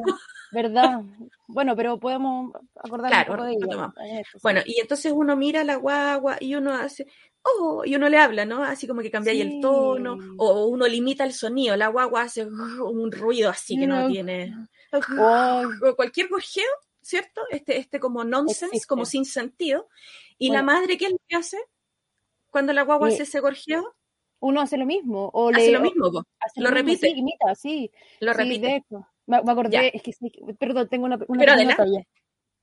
¿Verdad? 0.51 1.01
Bueno, 1.48 1.75
pero 1.75 2.00
podemos 2.00 2.53
acordar 2.75 3.29
un 3.29 3.36
poco 3.36 3.44
de 3.46 3.53
ello. 3.53 3.94
Bueno, 4.41 4.62
y 4.65 4.79
entonces 4.79 5.12
uno 5.15 5.36
mira 5.36 5.63
la 5.63 5.75
guagua 5.75 6.38
y 6.39 6.56
uno 6.56 6.74
hace, 6.74 7.08
oh, 7.41 7.84
y 7.86 7.96
uno 7.96 8.10
le 8.10 8.17
habla, 8.17 8.46
¿no? 8.46 8.63
Así 8.63 8.88
como 8.88 9.01
que 9.01 9.12
cambia 9.12 9.34
el 9.34 9.60
tono, 9.62 10.17
o 10.38 10.67
uno 10.67 10.88
limita 10.88 11.24
el 11.24 11.34
sonido, 11.34 11.75
la 11.75 11.88
guagua 11.88 12.24
hace 12.24 12.46
un 12.46 13.12
ruido 13.12 13.50
así 13.50 13.77
que 13.77 13.88
no, 13.88 14.08
tiene. 14.08 14.53
Cualquier 15.98 16.29
gorjeo, 16.29 16.70
¿cierto? 17.01 17.41
Este, 17.50 17.77
este 17.77 18.00
como 18.00 18.24
nonsense, 18.24 18.86
como 18.88 19.06
sin 19.06 19.25
sentido. 19.25 19.88
Y 20.38 20.51
la 20.51 20.63
madre, 20.63 20.98
¿qué 20.98 21.06
es 21.06 21.12
lo 21.12 21.20
que 21.27 21.36
hace? 21.36 21.58
Cuando 22.50 22.74
la 22.74 22.84
guagua 22.84 23.10
hace 23.10 23.24
ese 23.24 23.39
gorjeo. 23.39 23.97
Uno 24.39 24.62
hace 24.62 24.77
lo 24.77 24.86
mismo. 24.86 25.29
O 25.34 25.50
hace 25.50 25.72
lo 25.72 25.82
mismo, 25.82 26.10
lo, 26.56 26.72
repite. 26.72 27.08
Sí, 27.08 27.13
imita, 27.17 27.56
sí. 27.56 27.91
Lo 28.20 28.34
repite. 28.34 28.84
Me, 29.25 29.38
acordé, 29.38 29.91
es 29.94 30.01
que 30.01 30.13
perdón, 30.58 30.88
tengo 30.88 31.06
una, 31.06 31.17
pequeña 31.17 31.75
talla. 31.75 32.03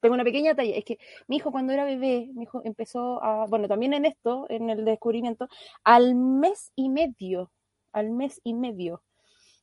Tengo 0.01 0.15
una 0.15 0.25
pequeña 0.25 0.55
talla. 0.55 0.77
Es 0.77 0.85
que 0.85 0.99
mi 1.27 1.37
hijo 1.37 1.51
cuando 1.53 1.73
era 1.73 1.85
bebé, 1.85 2.31
mi 2.35 2.45
hijo 2.45 2.63
empezó 2.65 3.23
a, 3.23 3.47
bueno, 3.47 3.69
también 3.69 3.93
en 3.95 4.05
esto, 4.05 4.47
en 4.49 4.71
el 4.71 4.85
descubrimiento, 4.85 5.49
al 5.83 6.15
mes 6.15 6.73
y 6.75 6.89
medio, 6.89 7.51
al 7.93 8.11
mes 8.11 8.41
y 8.45 8.55
medio. 8.55 9.03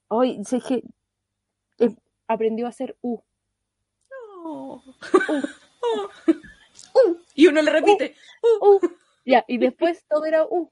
Hoy, 0.08 0.44
sé 0.44 0.60
que 0.62 0.84
eh, 1.80 1.96
aprendió 2.28 2.66
a 2.66 2.70
hacer 2.70 2.96
U. 3.02 3.20
Oh. 4.44 4.84
Y 7.36 7.48
uno 7.48 7.62
le 7.62 7.72
repite. 7.72 8.16
U. 8.62 8.80
Ya, 9.26 9.44
y 9.48 9.58
después 9.58 10.04
todo 10.10 10.26
era 10.26 10.46
U. 10.46 10.72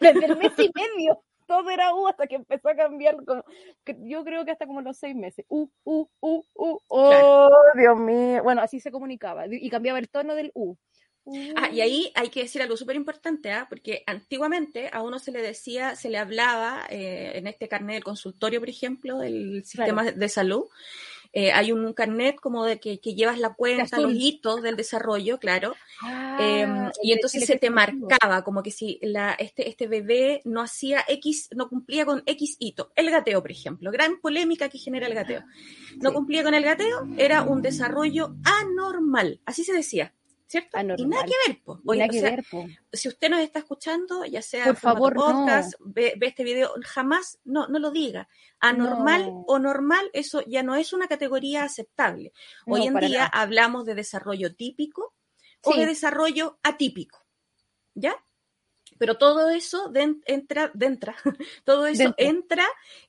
Desde 0.00 0.26
el 0.26 0.36
mes 0.36 0.52
y 0.58 0.70
medio 0.74 1.22
todo 1.46 1.70
era 1.70 1.94
U 1.94 2.08
hasta 2.08 2.26
que 2.26 2.36
empezó 2.36 2.68
a 2.68 2.74
cambiar. 2.74 3.16
yo 3.98 4.24
creo 4.24 4.44
que 4.44 4.50
hasta 4.50 4.66
como 4.66 4.80
los 4.80 4.96
seis 4.96 5.14
meses. 5.14 5.44
U, 5.48 5.70
U, 5.84 6.08
U, 6.20 6.44
U. 6.54 6.80
Oh, 6.88 7.50
Dios 7.74 7.98
mío. 7.98 8.42
Bueno, 8.42 8.62
así 8.62 8.80
se 8.80 8.90
comunicaba. 8.90 9.44
Y 9.48 9.68
cambiaba 9.70 9.98
el 9.98 10.08
tono 10.08 10.34
del 10.34 10.50
U. 10.54 10.76
Ah, 11.56 11.70
y 11.70 11.80
ahí 11.80 12.12
hay 12.14 12.28
que 12.28 12.42
decir 12.42 12.60
algo 12.60 12.76
súper 12.76 12.96
importante, 12.96 13.50
¿ah? 13.50 13.66
porque 13.68 14.02
antiguamente 14.06 14.90
a 14.92 15.02
uno 15.02 15.18
se 15.18 15.32
le 15.32 15.40
decía, 15.40 15.96
se 15.96 16.10
le 16.10 16.18
hablaba 16.18 16.84
eh, 16.90 17.32
en 17.36 17.46
este 17.46 17.66
carnet 17.66 17.94
del 17.94 18.04
consultorio, 18.04 18.60
por 18.60 18.68
ejemplo, 18.68 19.18
del 19.18 19.64
sistema 19.64 20.04
de 20.04 20.28
salud, 20.28 20.66
eh, 21.36 21.50
hay 21.50 21.72
un, 21.72 21.92
carnet 21.94 22.36
como 22.36 22.64
de 22.64 22.78
que, 22.78 22.96
llevas 22.98 23.40
la 23.40 23.54
cuenta, 23.54 23.98
los 23.98 24.12
hitos 24.14 24.62
del 24.62 24.76
desarrollo, 24.76 25.38
claro. 25.38 25.74
Ah, 26.00 26.38
em, 26.40 26.90
y 27.02 27.12
entonces 27.12 27.44
se 27.44 27.58
te 27.58 27.70
marcaba 27.70 28.44
como 28.44 28.62
que 28.62 28.70
si 28.70 29.00
la, 29.02 29.32
este, 29.32 29.68
este 29.68 29.88
bebé 29.88 30.42
no 30.44 30.62
hacía 30.62 31.04
X, 31.08 31.48
no 31.54 31.68
cumplía 31.68 32.06
con 32.06 32.22
X 32.24 32.56
hito. 32.60 32.92
El 32.94 33.10
gateo, 33.10 33.42
por 33.42 33.50
ejemplo, 33.50 33.90
gran 33.90 34.20
polémica 34.20 34.68
que 34.68 34.78
genera 34.78 35.08
el 35.08 35.14
gateo. 35.14 35.42
No 35.96 36.12
cumplía 36.12 36.44
con 36.44 36.54
el 36.54 36.62
gateo, 36.62 37.08
era 37.18 37.42
un 37.42 37.62
desarrollo 37.62 38.36
anormal, 38.44 39.40
así 39.44 39.64
se 39.64 39.72
decía. 39.72 40.14
¿Cierto? 40.46 40.78
Y 40.96 41.06
nada 41.06 41.24
que 41.24 41.32
ver, 41.46 41.60
po. 41.64 41.80
Si 42.92 43.08
usted 43.08 43.30
nos 43.30 43.40
está 43.40 43.60
escuchando, 43.60 44.24
ya 44.24 44.42
sea 44.42 44.66
por 44.66 44.76
favor, 44.76 45.14
podcast, 45.14 45.74
ve, 45.80 46.18
este 46.20 46.44
video, 46.44 46.72
jamás 46.84 47.38
no, 47.44 47.66
no 47.68 47.78
lo 47.78 47.90
diga. 47.90 48.28
Anormal 48.60 49.30
o 49.46 49.58
normal, 49.58 50.10
eso 50.12 50.42
ya 50.46 50.62
no 50.62 50.74
es 50.74 50.92
una 50.92 51.08
categoría 51.08 51.64
aceptable. 51.64 52.32
Hoy 52.66 52.86
en 52.86 52.94
día 52.96 53.26
hablamos 53.26 53.84
de 53.84 53.94
desarrollo 53.94 54.54
típico 54.54 55.14
o 55.62 55.74
de 55.74 55.86
desarrollo 55.86 56.58
atípico. 56.62 57.24
¿Ya? 57.94 58.16
Pero 58.98 59.16
todo 59.16 59.50
eso 59.50 59.90
entra, 60.26 60.72
todo 61.64 61.86
eso 61.86 62.14
entra 62.16 62.64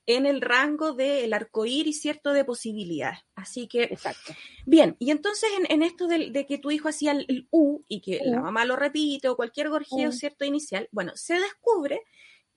en 0.06 0.26
el 0.26 0.40
rango 0.40 0.92
del 0.92 1.32
arcoíris, 1.32 2.00
¿cierto?, 2.00 2.32
de 2.32 2.44
posibilidades. 2.44 3.20
Así 3.34 3.68
que, 3.68 3.84
Exacto. 3.84 4.34
bien, 4.64 4.96
y 4.98 5.10
entonces 5.10 5.50
en, 5.68 5.82
esto 5.82 6.06
de, 6.06 6.46
que 6.46 6.58
tu 6.58 6.70
hijo 6.70 6.88
hacía 6.88 7.12
el, 7.12 7.48
U 7.50 7.84
y 7.88 8.00
que 8.00 8.20
la 8.24 8.40
mamá 8.40 8.64
lo 8.64 8.76
repite 8.76 9.28
o 9.28 9.36
cualquier 9.36 9.68
gorjeo, 9.68 10.12
¿cierto?, 10.12 10.44
inicial, 10.44 10.88
bueno, 10.92 11.12
se 11.14 11.34
descubre 11.34 12.02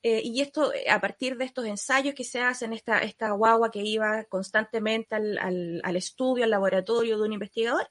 eh, 0.01 0.21
y 0.23 0.39
esto 0.39 0.73
eh, 0.73 0.89
a 0.89 1.01
partir 1.01 1.35
de 1.37 1.43
estos 1.43 1.65
ensayos 1.65 2.15
que 2.15 2.23
se 2.23 2.39
hacen, 2.39 2.71
esta, 2.71 2.99
esta 2.99 3.31
guagua 3.31 3.69
que 3.69 3.81
iba 3.81 4.23
constantemente 4.25 5.15
al, 5.15 5.81
al, 5.83 5.95
estudio, 5.97 6.45
al 6.45 6.51
laboratorio 6.51 7.17
de 7.17 7.23
un 7.25 7.33
investigador, 7.33 7.89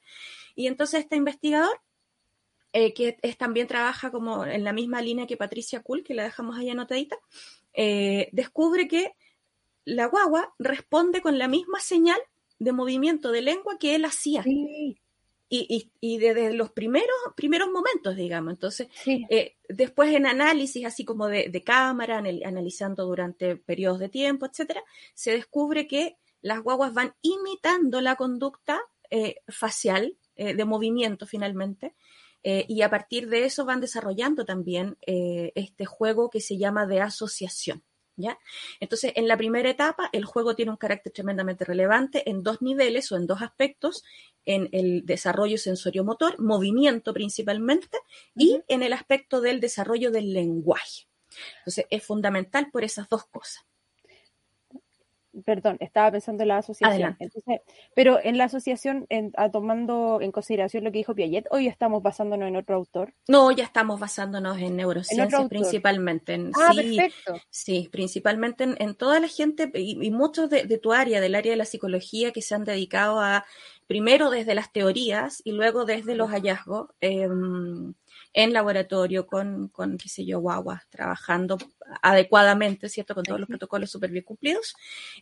y 0.55 0.65
entonces 0.67 1.01
este 1.01 1.15
investigador 1.15 1.79
eh, 2.71 2.93
que 2.93 3.17
es, 3.23 3.37
también 3.37 3.65
trabaja 3.65 4.11
como 4.11 4.45
en 4.45 4.63
la 4.63 4.73
misma 4.73 5.01
línea 5.01 5.25
que 5.25 5.37
Patricia 5.37 5.81
Kuhl, 5.81 6.03
que 6.03 6.13
la 6.13 6.23
dejamos 6.23 6.55
ahí 6.57 6.69
anotadita, 6.69 7.17
eh, 7.73 8.29
descubre 8.31 8.87
que 8.87 9.13
la 9.85 10.05
guagua 10.05 10.53
responde 10.59 11.21
con 11.21 11.39
la 11.39 11.47
misma 11.47 11.79
señal 11.79 12.19
de 12.59 12.71
movimiento 12.71 13.31
de 13.31 13.41
lengua 13.41 13.79
que 13.79 13.95
él 13.95 14.05
hacía. 14.05 14.43
Y, 15.51 15.89
y, 15.99 16.17
desde 16.19 16.53
los 16.53 16.69
primeros, 16.71 17.15
primeros 17.35 17.71
momentos, 17.71 18.15
digamos. 18.15 18.53
Entonces, 18.53 18.87
eh, 19.07 19.55
después 19.67 20.13
en 20.13 20.27
análisis, 20.27 20.85
así 20.85 21.03
como 21.03 21.25
de, 21.25 21.63
cámara, 21.65 22.19
analizando 22.19 23.07
durante 23.07 23.55
periodos 23.55 23.97
de 23.97 24.09
tiempo, 24.09 24.45
etcétera, 24.45 24.83
se 25.15 25.31
descubre 25.31 25.87
que 25.87 26.17
las 26.43 26.61
guaguas 26.61 26.93
van 26.93 27.15
imitando 27.23 27.99
la 27.99 28.15
conducta 28.15 28.79
facial 29.47 30.15
de 30.35 30.65
movimiento 30.65 31.25
finalmente 31.25 31.95
eh, 32.43 32.65
y 32.67 32.81
a 32.81 32.89
partir 32.89 33.29
de 33.29 33.45
eso 33.45 33.65
van 33.65 33.81
desarrollando 33.81 34.45
también 34.45 34.97
eh, 35.05 35.51
este 35.55 35.85
juego 35.85 36.29
que 36.29 36.41
se 36.41 36.57
llama 36.57 36.85
de 36.85 37.01
asociación. 37.01 37.83
¿Ya? 38.15 38.37
Entonces, 38.81 39.13
en 39.15 39.29
la 39.29 39.37
primera 39.37 39.69
etapa, 39.69 40.09
el 40.11 40.25
juego 40.25 40.53
tiene 40.53 40.71
un 40.71 40.77
carácter 40.77 41.13
tremendamente 41.13 41.63
relevante 41.63 42.29
en 42.29 42.43
dos 42.43 42.61
niveles 42.61 43.09
o 43.13 43.15
en 43.15 43.25
dos 43.25 43.41
aspectos, 43.41 44.03
en 44.43 44.67
el 44.73 45.05
desarrollo 45.05 45.57
sensoriomotor, 45.57 46.37
movimiento 46.37 47.13
principalmente, 47.13 47.97
y 48.35 48.61
en 48.67 48.83
el 48.83 48.91
aspecto 48.91 49.39
del 49.39 49.61
desarrollo 49.61 50.11
del 50.11 50.33
lenguaje. 50.33 51.07
Entonces, 51.59 51.85
es 51.89 52.03
fundamental 52.03 52.69
por 52.71 52.83
esas 52.83 53.07
dos 53.07 53.23
cosas 53.25 53.68
perdón, 55.45 55.77
estaba 55.79 56.11
pensando 56.11 56.43
en 56.43 56.49
la 56.49 56.57
asociación. 56.57 57.17
pero 57.95 58.19
en 58.23 58.37
la 58.37 58.45
asociación, 58.45 59.07
tomando 59.51 60.19
en 60.21 60.31
consideración 60.31 60.83
lo 60.83 60.91
que 60.91 60.99
dijo 60.99 61.15
Piaget, 61.15 61.47
hoy 61.51 61.67
estamos 61.67 62.01
basándonos 62.01 62.47
en 62.47 62.55
otro 62.55 62.75
autor. 62.75 63.13
No, 63.27 63.51
ya 63.51 63.63
estamos 63.63 63.99
basándonos 63.99 64.57
en 64.59 64.75
neurociencias 64.75 65.47
principalmente. 65.49 66.33
En, 66.33 66.51
ah, 66.55 66.71
sí, 66.73 66.97
perfecto. 66.97 67.33
Sí, 67.49 67.89
principalmente 67.91 68.63
en, 68.63 68.95
toda 68.95 69.19
la 69.19 69.27
gente 69.27 69.71
y, 69.73 70.11
muchos 70.11 70.49
de, 70.49 70.77
tu 70.77 70.93
área, 70.93 71.21
del 71.21 71.35
área 71.35 71.51
de 71.51 71.57
la 71.57 71.65
psicología, 71.65 72.31
que 72.31 72.41
se 72.41 72.55
han 72.55 72.63
dedicado 72.63 73.19
a, 73.19 73.45
primero 73.87 74.29
desde 74.29 74.55
las 74.55 74.71
teorías 74.71 75.41
y 75.43 75.51
luego 75.51 75.85
desde 75.85 76.15
los 76.15 76.29
hallazgos. 76.29 76.89
Em, 77.01 77.93
en 78.33 78.53
laboratorio 78.53 79.25
con, 79.25 79.69
con 79.69 79.97
qué 79.97 80.09
sé 80.09 80.25
yo, 80.25 80.39
guaguas, 80.39 80.87
trabajando 80.89 81.57
adecuadamente, 82.01 82.89
¿cierto? 82.89 83.15
Con 83.15 83.23
todos 83.23 83.39
los 83.39 83.49
protocolos 83.49 83.89
súper 83.89 84.11
bien 84.11 84.23
cumplidos, 84.23 84.75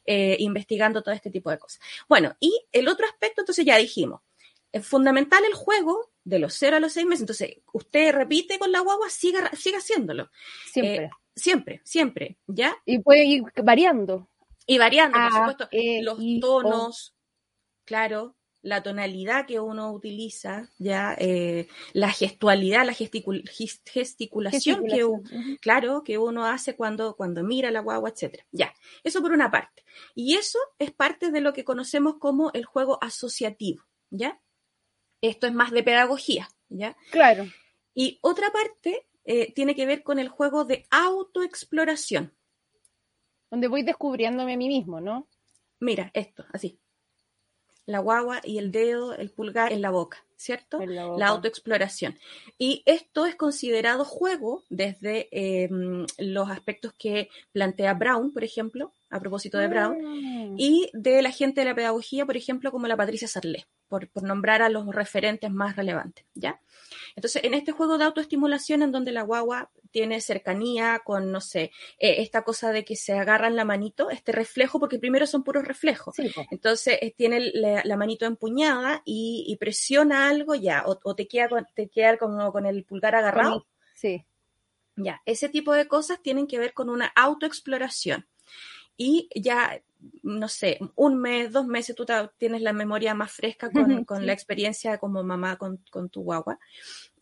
eh, 0.05 0.35
investigando 0.39 1.01
todo 1.01 1.13
este 1.13 1.31
tipo 1.31 1.49
de 1.49 1.57
cosas. 1.57 1.79
Bueno, 2.09 2.35
y 2.39 2.65
el 2.71 2.87
otro 2.87 3.05
aspecto, 3.05 3.41
entonces 3.41 3.65
ya 3.65 3.77
dijimos, 3.77 4.21
es 4.71 4.85
fundamental 4.85 5.43
el 5.45 5.53
juego 5.53 6.11
de 6.23 6.39
los 6.39 6.53
0 6.55 6.77
a 6.77 6.79
los 6.79 6.93
6 6.93 7.05
meses. 7.05 7.21
Entonces, 7.21 7.57
usted 7.71 8.13
repite 8.13 8.59
con 8.59 8.71
la 8.71 8.81
guagua, 8.81 9.09
siga, 9.09 9.49
siga 9.55 9.77
haciéndolo. 9.77 10.29
Siempre. 10.71 11.05
Eh, 11.05 11.09
siempre, 11.37 11.81
siempre, 11.85 12.37
¿ya? 12.47 12.75
Y 12.85 12.99
puede 12.99 13.25
ir 13.25 13.43
variando. 13.63 14.27
Y 14.65 14.77
variando, 14.77 15.17
por 15.17 15.31
supuesto. 15.31 15.67
E, 15.71 16.01
los 16.03 16.19
tonos, 16.41 17.15
claro, 17.85 18.35
la 18.67 18.83
tonalidad 18.83 19.45
que 19.45 19.61
uno 19.61 19.93
utiliza, 19.93 20.69
ya 20.77 21.15
eh, 21.17 21.69
la 21.93 22.11
gestualidad, 22.11 22.85
la 22.85 22.93
gesticulación 22.93 24.83
que 24.83 25.07
claro, 25.61 26.03
que 26.03 26.17
uno 26.17 26.45
hace 26.45 26.75
cuando, 26.75 27.15
cuando 27.15 27.45
mira 27.45 27.71
la 27.71 27.79
guagua, 27.79 28.09
etcétera. 28.09 28.45
Ya, 28.51 28.73
eso 29.05 29.21
por 29.21 29.31
una 29.31 29.49
parte. 29.49 29.85
Y 30.15 30.35
eso 30.35 30.59
es 30.79 30.91
parte 30.91 31.31
de 31.31 31.39
lo 31.39 31.53
que 31.53 31.63
conocemos 31.63 32.15
como 32.19 32.51
el 32.53 32.65
juego 32.65 33.01
asociativo, 33.01 33.85
¿ya? 34.09 34.41
Esto 35.21 35.47
es 35.47 35.53
más 35.53 35.71
de 35.71 35.83
pedagogía, 35.83 36.49
¿ya? 36.67 36.97
Claro. 37.09 37.45
Y 37.93 38.19
otra 38.21 38.51
parte 38.51 39.07
eh, 39.23 39.53
tiene 39.53 39.75
que 39.75 39.85
ver 39.85 40.03
con 40.03 40.19
el 40.19 40.27
juego 40.27 40.65
de 40.65 40.85
autoexploración. 40.91 42.35
Donde 43.49 43.69
voy 43.69 43.83
descubriéndome 43.83 44.55
a 44.55 44.57
mí 44.57 44.67
mismo, 44.67 44.99
¿no? 44.99 45.29
Mira, 45.79 46.11
esto, 46.13 46.45
así 46.51 46.81
la 47.87 47.99
guagua 47.99 48.41
y 48.43 48.59
el 48.59 48.71
dedo, 48.71 49.15
el 49.15 49.31
pulgar 49.31 49.73
en 49.73 49.81
la 49.81 49.89
boca, 49.89 50.26
¿cierto? 50.37 50.79
La, 50.85 51.27
autoexploración. 51.27 52.17
Y 52.57 52.83
esto 52.85 53.25
es 53.25 53.35
considerado 53.35 54.05
juego 54.05 54.63
desde 54.69 55.27
em, 55.31 56.05
los 56.19 56.49
aspectos 56.49 56.93
que 56.97 57.29
plantea 57.51 57.95
Brown, 57.95 58.31
por 58.31 58.43
ejemplo, 58.43 58.93
a 59.09 59.19
propósito 59.19 59.57
de 59.57 59.67
Brown, 59.67 59.97
ah. 60.05 60.55
y 60.57 60.89
de 60.93 61.21
la 61.21 61.31
gente 61.31 61.61
de 61.61 61.65
la 61.65 61.75
pedagogía, 61.75 62.25
por 62.25 62.37
ejemplo, 62.37 62.71
como 62.71 62.87
la 62.87 62.95
Patricia 62.95 63.27
Sarlé, 63.27 63.65
por, 63.87 64.09
por 64.09 64.23
nombrar 64.23 64.61
a 64.61 64.69
los 64.69 64.87
referentes 64.93 65.51
más 65.51 65.75
relevantes, 65.75 66.25
¿ya? 66.35 66.61
Entonces, 67.15 67.43
en 67.43 67.55
este 67.55 67.71
juego 67.71 67.97
de 67.97 68.05
autoestimulación 68.05 68.83
en 68.83 68.91
donde 68.91 69.11
la 69.11 69.23
guagua 69.23 69.71
tiene 69.91 70.21
cercanía 70.21 71.01
con, 71.03 71.31
no 71.31 71.41
sé, 71.41 71.71
eh, 71.97 72.17
esta 72.19 72.43
cosa 72.43 72.71
de 72.71 72.85
que 72.85 72.95
se 72.95 73.13
agarran 73.13 73.55
la 73.55 73.65
manito, 73.65 74.09
este 74.09 74.31
reflejo, 74.31 74.79
porque 74.79 74.99
primero 74.99 75.25
son 75.25 75.43
puros 75.43 75.65
reflejos. 75.65 76.15
Entonces, 76.51 76.99
eh, 77.01 77.13
tiene 77.17 77.51
la, 77.53 77.97
manito 77.97 78.25
empuñada 78.25 79.01
y, 79.05 79.57
presiona 79.59 80.26
algo 80.29 80.55
ya, 80.55 80.83
o, 80.85 81.15
te 81.15 81.27
queda, 81.27 81.49
con, 81.49 81.65
te 81.73 81.87
queda 81.89 82.17
como 82.17 82.51
con 82.51 82.65
el 82.65 82.83
pulgar 82.83 83.15
agarrado. 83.15 83.65
Sí. 83.95 84.25
Ya, 84.95 85.21
ese 85.25 85.49
tipo 85.49 85.73
de 85.73 85.87
cosas 85.87 86.21
tienen 86.21 86.47
que 86.47 86.59
ver 86.59 86.73
con 86.73 86.89
una 86.89 87.11
autoexploración. 87.15 88.27
Y 88.95 89.29
ya 89.35 89.81
no 90.23 90.47
sé, 90.47 90.79
un 90.95 91.19
mes, 91.19 91.51
dos 91.51 91.65
meses, 91.65 91.95
tú 91.95 92.05
tienes 92.37 92.61
la 92.61 92.73
memoria 92.73 93.13
más 93.13 93.31
fresca 93.31 93.71
con, 93.71 94.03
con 94.05 94.25
la 94.25 94.33
experiencia 94.33 94.97
como 94.97 95.23
mamá 95.23 95.57
con, 95.57 95.83
con 95.89 96.09
tu 96.09 96.21
guagua. 96.23 96.59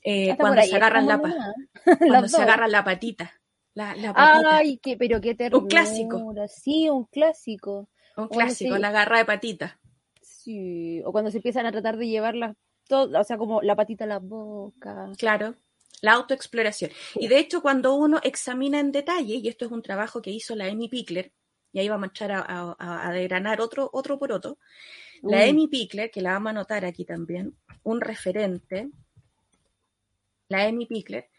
Eh, 0.02 0.36
cuando 0.38 0.62
se 0.62 0.76
agarran 0.76 1.08
la, 1.08 1.20
cuando 2.00 2.28
se 2.28 2.42
agarran 2.42 2.72
la 2.72 2.84
patita. 2.84 3.34
La, 3.74 3.96
la 3.96 4.14
patita. 4.14 4.58
Ay, 4.58 4.78
qué, 4.78 4.98
pero 4.98 5.20
qué 5.20 5.36
ternura. 5.36 5.64
Un 5.64 5.68
clásico. 5.68 6.34
Sí, 6.48 6.90
un 6.90 7.06
clásico. 7.06 7.90
Un 8.16 8.28
clásico, 8.28 8.78
la 8.78 8.92
garra 8.92 9.18
de 9.18 9.26
patita. 9.26 9.80
Sí, 10.22 11.02
o 11.04 11.12
cuando 11.12 11.32
se 11.32 11.38
empiezan 11.38 11.66
a 11.66 11.72
tratar 11.72 11.98
de 11.98 12.08
llevarla, 12.08 12.56
todo, 12.88 13.20
o 13.20 13.24
sea, 13.24 13.38
como 13.38 13.62
la 13.62 13.75
patita 13.75 14.06
a 14.06 14.08
la 14.08 14.20
boca. 14.20 15.12
Claro, 15.18 15.56
la 16.01 16.13
autoexploración. 16.13 16.92
Y 17.15 17.27
de 17.27 17.39
hecho, 17.39 17.62
cuando 17.62 17.96
uno 17.96 18.20
examina 18.24 18.80
en 18.80 18.92
detalle, 18.92 19.36
y 19.36 19.48
esto 19.48 19.65
es 19.65 19.72
un 19.72 19.82
trabajo 19.82 20.22
que 20.22 20.32
hizo 20.32 20.56
la 20.56 20.65
Amy 20.65 20.89
Pickler, 20.89 21.32
y 21.72 21.80
ahí 21.80 21.89
vamos 21.89 22.08
a 22.08 22.12
echar 22.12 22.32
a, 22.32 22.75
a, 22.80 23.12
degranar 23.12 23.60
otro, 23.60 23.89
otro 23.92 24.18
por 24.18 24.32
otro, 24.32 24.58
la 25.22 25.44
Amy 25.44 25.68
Pickler, 25.68 26.12
que 26.12 26.22
la 26.22 26.34
vamos 26.34 26.48
a 26.48 26.51
anotar 26.51 26.86
aquí 26.86 27.06
también, 27.06 27.58
un 27.84 28.01
referente, 28.01 28.89
la 30.48 30.63
Amy 30.65 30.86
Pickler, 30.86 31.30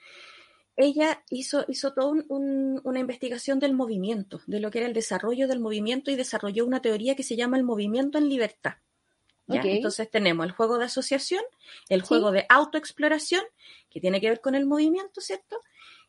ella 0.76 1.24
hizo, 1.30 1.64
hizo 1.68 1.94
toda 1.94 2.12
una 2.28 3.00
investigación 3.00 3.58
del 3.58 3.72
movimiento, 3.72 4.42
de 4.46 4.60
lo 4.60 4.70
que 4.70 4.78
era 4.78 4.86
el 4.86 4.92
desarrollo 4.92 5.48
del 5.48 5.58
movimiento 5.58 6.10
y 6.10 6.16
desarrolló 6.16 6.66
una 6.66 6.82
teoría 6.82 7.14
que 7.16 7.22
se 7.22 7.34
llama 7.34 7.56
el 7.56 7.64
movimiento 7.64 8.18
en 8.18 8.28
libertad. 8.28 8.74
Entonces 9.48 10.10
tenemos 10.10 10.44
el 10.46 10.52
juego 10.52 10.78
de 10.78 10.86
asociación, 10.86 11.42
el 11.88 12.02
juego 12.02 12.32
de 12.32 12.46
autoexploración, 12.48 13.44
que 13.90 14.00
tiene 14.00 14.20
que 14.20 14.28
ver 14.28 14.40
con 14.40 14.54
el 14.54 14.66
movimiento, 14.66 15.20
¿cierto? 15.20 15.60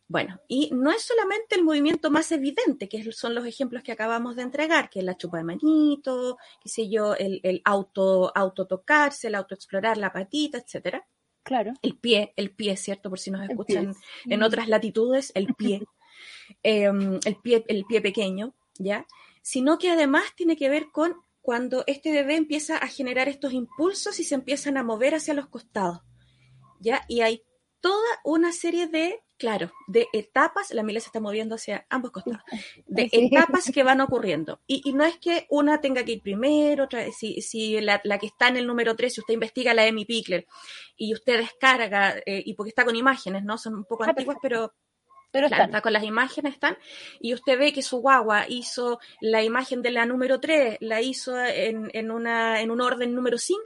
Bueno, 0.09 0.39
y 0.47 0.69
no 0.73 0.91
es 0.91 1.03
solamente 1.03 1.55
el 1.55 1.63
movimiento 1.63 2.09
más 2.09 2.31
evidente, 2.31 2.87
que 2.87 3.11
son 3.11 3.35
los 3.35 3.45
ejemplos 3.45 3.83
que 3.83 3.91
acabamos 3.91 4.37
de 4.37 4.43
entregar, 4.43 4.89
que 4.89 4.99
es 4.99 5.05
la 5.05 5.17
chupa 5.17 5.37
de 5.37 5.43
manito, 5.43 6.37
qué 6.61 6.69
sé 6.69 6.89
yo, 6.89 7.13
el, 7.15 7.41
el 7.43 7.61
auto, 7.65 8.31
auto 8.33 8.65
tocarse, 8.65 9.27
el 9.27 9.35
autoexplorar 9.35 9.97
la 9.97 10.13
patita, 10.13 10.57
etcétera. 10.57 11.05
Claro. 11.43 11.73
El 11.81 11.97
pie, 11.97 12.33
el 12.37 12.51
pie, 12.51 12.77
¿cierto? 12.77 13.09
Por 13.09 13.19
si 13.19 13.31
nos 13.31 13.49
escuchan 13.49 13.93
en 14.25 14.43
otras 14.43 14.67
latitudes, 14.67 15.31
el 15.35 15.53
pie. 15.55 15.81
Em, 16.63 17.19
el 17.25 17.35
pie, 17.35 17.63
el 17.67 17.85
pie 17.85 18.01
pequeño, 18.01 18.55
¿ya? 18.79 19.05
Sino 19.41 19.77
que 19.77 19.91
además 19.91 20.23
tiene 20.35 20.55
que 20.55 20.69
ver 20.69 20.87
con 20.91 21.15
cuando 21.47 21.85
este 21.87 22.11
bebé 22.11 22.35
empieza 22.35 22.75
a 22.75 22.87
generar 22.87 23.29
estos 23.29 23.53
impulsos 23.53 24.19
y 24.19 24.25
se 24.25 24.35
empiezan 24.35 24.75
a 24.75 24.83
mover 24.83 25.15
hacia 25.15 25.33
los 25.33 25.47
costados. 25.47 26.01
¿Ya? 26.81 27.05
Y 27.07 27.21
hay 27.21 27.41
toda 27.79 28.19
una 28.25 28.51
serie 28.51 28.87
de, 28.87 29.23
claro, 29.37 29.71
de 29.87 30.07
etapas, 30.11 30.73
la 30.73 30.83
Mila 30.83 30.99
se 30.99 31.05
está 31.05 31.21
moviendo 31.21 31.55
hacia 31.55 31.87
ambos 31.89 32.11
costados, 32.11 32.41
de 32.85 33.07
etapas 33.13 33.71
que 33.73 33.81
van 33.81 34.01
ocurriendo. 34.01 34.59
Y, 34.67 34.91
no 34.91 35.05
es 35.05 35.19
que 35.19 35.47
una 35.49 35.79
tenga 35.79 36.03
que 36.03 36.11
ir 36.11 36.21
primero, 36.21 36.83
otra, 36.83 37.09
si, 37.13 37.41
si 37.41 37.79
la, 37.79 38.01
que 38.01 38.25
está 38.25 38.49
en 38.49 38.57
el 38.57 38.67
número 38.67 38.93
3, 38.97 39.13
si 39.13 39.21
usted 39.21 39.33
investiga 39.33 39.73
la 39.73 39.87
Emi 39.87 40.03
Pickler 40.03 40.45
y 40.97 41.13
usted 41.13 41.37
descarga, 41.37 42.17
eh, 42.25 42.43
y 42.45 42.55
porque 42.55 42.71
está 42.71 42.83
con 42.83 42.97
imágenes, 42.97 43.45
¿no? 43.45 43.57
Son 43.57 43.73
un 43.73 43.85
poco 43.85 44.03
ah, 44.03 44.09
antiguas, 44.09 44.37
pero 44.41 44.73
pero 45.31 45.47
está 45.47 45.81
con 45.81 45.93
las 45.93 46.03
imágenes 46.03 46.53
están, 46.53 46.77
y 47.19 47.33
usted 47.33 47.57
ve 47.57 47.73
que 47.73 47.81
su 47.81 47.97
guagua 47.97 48.45
hizo 48.47 48.99
la 49.21 49.43
imagen 49.43 49.81
de 49.81 49.91
la 49.91 50.05
número 50.05 50.39
3, 50.39 50.77
la 50.81 51.01
hizo 51.01 51.39
en, 51.39 51.89
en, 51.93 52.11
una, 52.11 52.61
en 52.61 52.71
un 52.71 52.81
orden 52.81 53.13
número 53.13 53.37
5, 53.37 53.61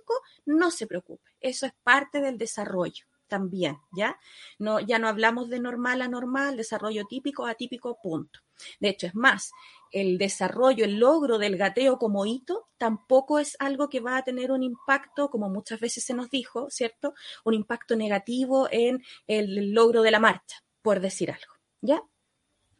no 0.45 0.71
se 0.71 0.87
preocupe, 0.87 1.31
eso 1.39 1.65
es 1.65 1.73
parte 1.83 2.21
del 2.21 2.37
desarrollo 2.37 3.05
también, 3.31 3.77
¿ya? 3.93 4.19
No, 4.59 4.81
ya 4.81 4.99
no 4.99 5.07
hablamos 5.07 5.49
de 5.49 5.61
normal 5.61 6.01
a 6.01 6.09
normal, 6.09 6.57
desarrollo 6.57 7.05
típico, 7.05 7.45
atípico, 7.45 7.97
punto. 8.03 8.41
De 8.81 8.89
hecho, 8.89 9.07
es 9.07 9.15
más, 9.15 9.53
el 9.89 10.17
desarrollo, 10.17 10.83
el 10.83 10.99
logro 10.99 11.37
del 11.37 11.55
gateo 11.55 11.97
como 11.97 12.25
hito 12.25 12.67
tampoco 12.77 13.39
es 13.39 13.55
algo 13.59 13.87
que 13.87 14.01
va 14.01 14.17
a 14.17 14.23
tener 14.23 14.51
un 14.51 14.63
impacto, 14.63 15.29
como 15.29 15.49
muchas 15.49 15.79
veces 15.79 16.03
se 16.03 16.13
nos 16.13 16.29
dijo, 16.29 16.69
¿cierto? 16.69 17.13
Un 17.45 17.53
impacto 17.53 17.95
negativo 17.95 18.67
en 18.69 19.01
el 19.27 19.71
logro 19.71 20.01
de 20.01 20.11
la 20.11 20.19
marcha, 20.19 20.61
por 20.81 20.99
decir 20.99 21.31
algo. 21.31 21.53
¿Ya? 21.81 22.03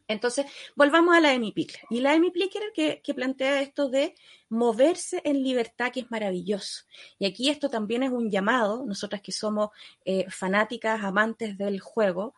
Entonces, 0.08 0.46
volvamos 0.74 1.14
a 1.16 1.20
la 1.20 1.32
Amy 1.32 1.52
Pickler. 1.52 1.84
Y 1.90 2.00
la 2.00 2.12
Amy 2.12 2.30
Pickler 2.30 2.72
que, 2.74 3.00
que, 3.02 3.14
plantea 3.14 3.62
esto 3.62 3.88
de 3.88 4.14
moverse 4.48 5.20
en 5.24 5.42
libertad, 5.42 5.90
que 5.92 6.00
es 6.00 6.10
maravilloso. 6.10 6.84
Y 7.18 7.26
aquí 7.26 7.48
esto 7.48 7.68
también 7.70 8.02
es 8.02 8.10
un 8.10 8.30
llamado, 8.30 8.84
nosotras 8.84 9.22
que 9.22 9.32
somos 9.32 9.70
eh, 10.04 10.26
fanáticas, 10.28 11.02
amantes 11.02 11.56
del 11.56 11.80
juego 11.80 12.34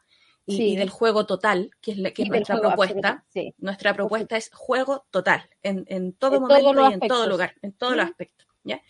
y, 0.46 0.76
del 0.76 0.90
juego 0.90 1.26
total, 1.26 1.70
que 1.80 1.92
es, 1.92 2.12
que 2.12 2.22
es 2.22 2.28
nuestra 2.28 2.60
propuesta. 2.60 3.24
Nuestra 3.58 3.94
propuesta 3.94 4.36
es 4.36 4.50
juego 4.52 5.06
total, 5.10 5.48
en, 5.62 5.84
en 5.88 6.12
todo 6.12 6.40
momento 6.40 6.90
y 6.90 6.92
en 6.92 7.00
todo 7.00 7.26
lugar, 7.26 7.54
en 7.62 7.72
todos 7.72 7.96
los 7.96 8.04
aspectos. 8.04 8.46
¿ya? 8.62 8.82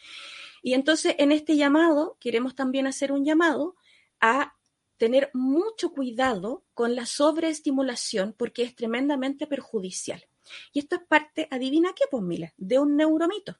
Y 0.62 0.74
entonces, 0.74 1.14
en 1.18 1.30
este 1.30 1.56
llamado, 1.56 2.16
queremos 2.20 2.54
también 2.54 2.86
hacer 2.86 3.12
un 3.12 3.24
llamado 3.24 3.76
a 4.20 4.54
tener 4.96 5.30
mucho 5.34 5.92
cuidado 5.92 6.64
con 6.74 6.94
la 6.94 7.06
sobreestimulación 7.06 8.34
porque 8.36 8.62
es 8.62 8.74
tremendamente 8.74 9.46
perjudicial. 9.46 10.24
Y 10.72 10.80
esto 10.80 10.96
es 10.96 11.02
parte, 11.02 11.48
adivina 11.50 11.92
qué, 11.94 12.04
pues 12.10 12.22
Mila, 12.22 12.52
de 12.56 12.78
un 12.78 12.96
neuromito. 12.96 13.56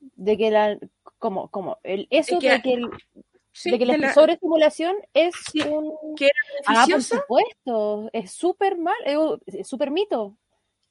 De 0.00 0.36
que 0.36 0.50
la, 0.50 0.78
como, 1.18 1.48
como, 1.48 1.78
el, 1.82 2.06
eso 2.10 2.38
de 2.38 2.62
que, 2.62 2.80
de 3.64 3.78
que 3.78 3.86
la, 3.86 4.14
sobreestimulación 4.14 4.96
es 5.12 5.34
un... 5.66 6.14
Que 6.16 6.30
ah, 6.66 6.86
por 6.90 7.02
supuesto, 7.02 8.10
es 8.12 8.32
súper 8.32 8.78
mal, 8.78 8.96
es 9.46 9.68
súper 9.68 9.90
mito. 9.90 10.36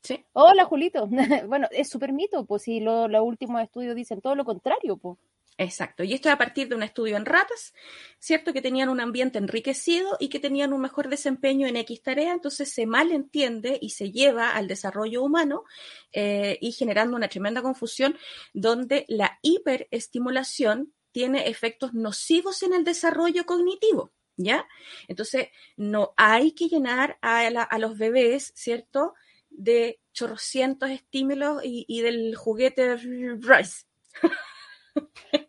Sí. 0.04 0.24
Hola, 0.34 0.66
Julito. 0.66 1.08
bueno, 1.48 1.68
es 1.72 1.90
súper 1.90 2.14
mito, 2.14 2.46
pues 2.46 2.64
si 2.64 2.80
los 2.80 3.10
últimos 3.22 3.62
estudios 3.62 3.96
dicen 3.96 4.22
todo 4.22 4.36
lo 4.36 4.46
contrario, 4.46 4.98
pues. 4.98 5.18
Exacto. 5.60 6.06
Y 6.06 6.13
esto 6.13 6.30
es 6.30 6.36
a 6.36 6.38
partir 6.38 6.69
de 6.69 6.76
un 6.76 6.84
estudio 6.84 7.17
en 7.17 7.26
ratas, 7.26 7.74
¿cierto? 8.17 8.54
Que 8.54 8.62
tenían 8.62 8.88
un 8.88 9.02
ambiente 9.02 9.39
enriquecido 9.39 10.15
y 10.17 10.30
que 10.30 10.39
tenían 10.39 10.72
un 10.72 10.80
mejor 10.80 11.10
desempeño 11.10 11.67
en 11.67 11.76
X 11.76 12.02
tarea, 12.02 12.32
entonces 12.32 12.72
se 12.72 12.86
malentiende 12.86 13.78
y 13.82 13.89
se 13.89 14.10
lleva 14.10 14.52
al 14.52 14.69
desarrollo 14.69 15.22
humano 15.22 15.65
eh, 16.13 16.58
y 16.62 16.72
generando 16.72 17.17
una 17.17 17.28
tremenda 17.28 17.62
confusión 17.62 18.17
donde 18.54 19.06
la 19.10 19.38
hiperestimulación 19.41 20.93
tiene 21.12 21.50
efectos 21.50 21.93
nocivos 21.93 22.63
en 22.63 22.72
el 22.74 22.86
desarrollo 22.86 23.45
cognitivo. 23.45 24.13
¿Ya? 24.38 24.65
Entonces, 25.10 25.50
no 25.76 26.13
hay 26.15 26.54
que 26.54 26.69
llenar 26.69 27.17
a, 27.22 27.78
los 27.80 27.98
bebés, 27.98 28.54
¿cierto? 28.56 29.13
De 29.50 30.00
chorrocientos 30.13 30.89
estímulos 30.89 31.62
y, 31.65 31.84
y 31.89 32.00
del 32.00 32.38
juguete 32.38 32.95
Rice. 32.95 33.84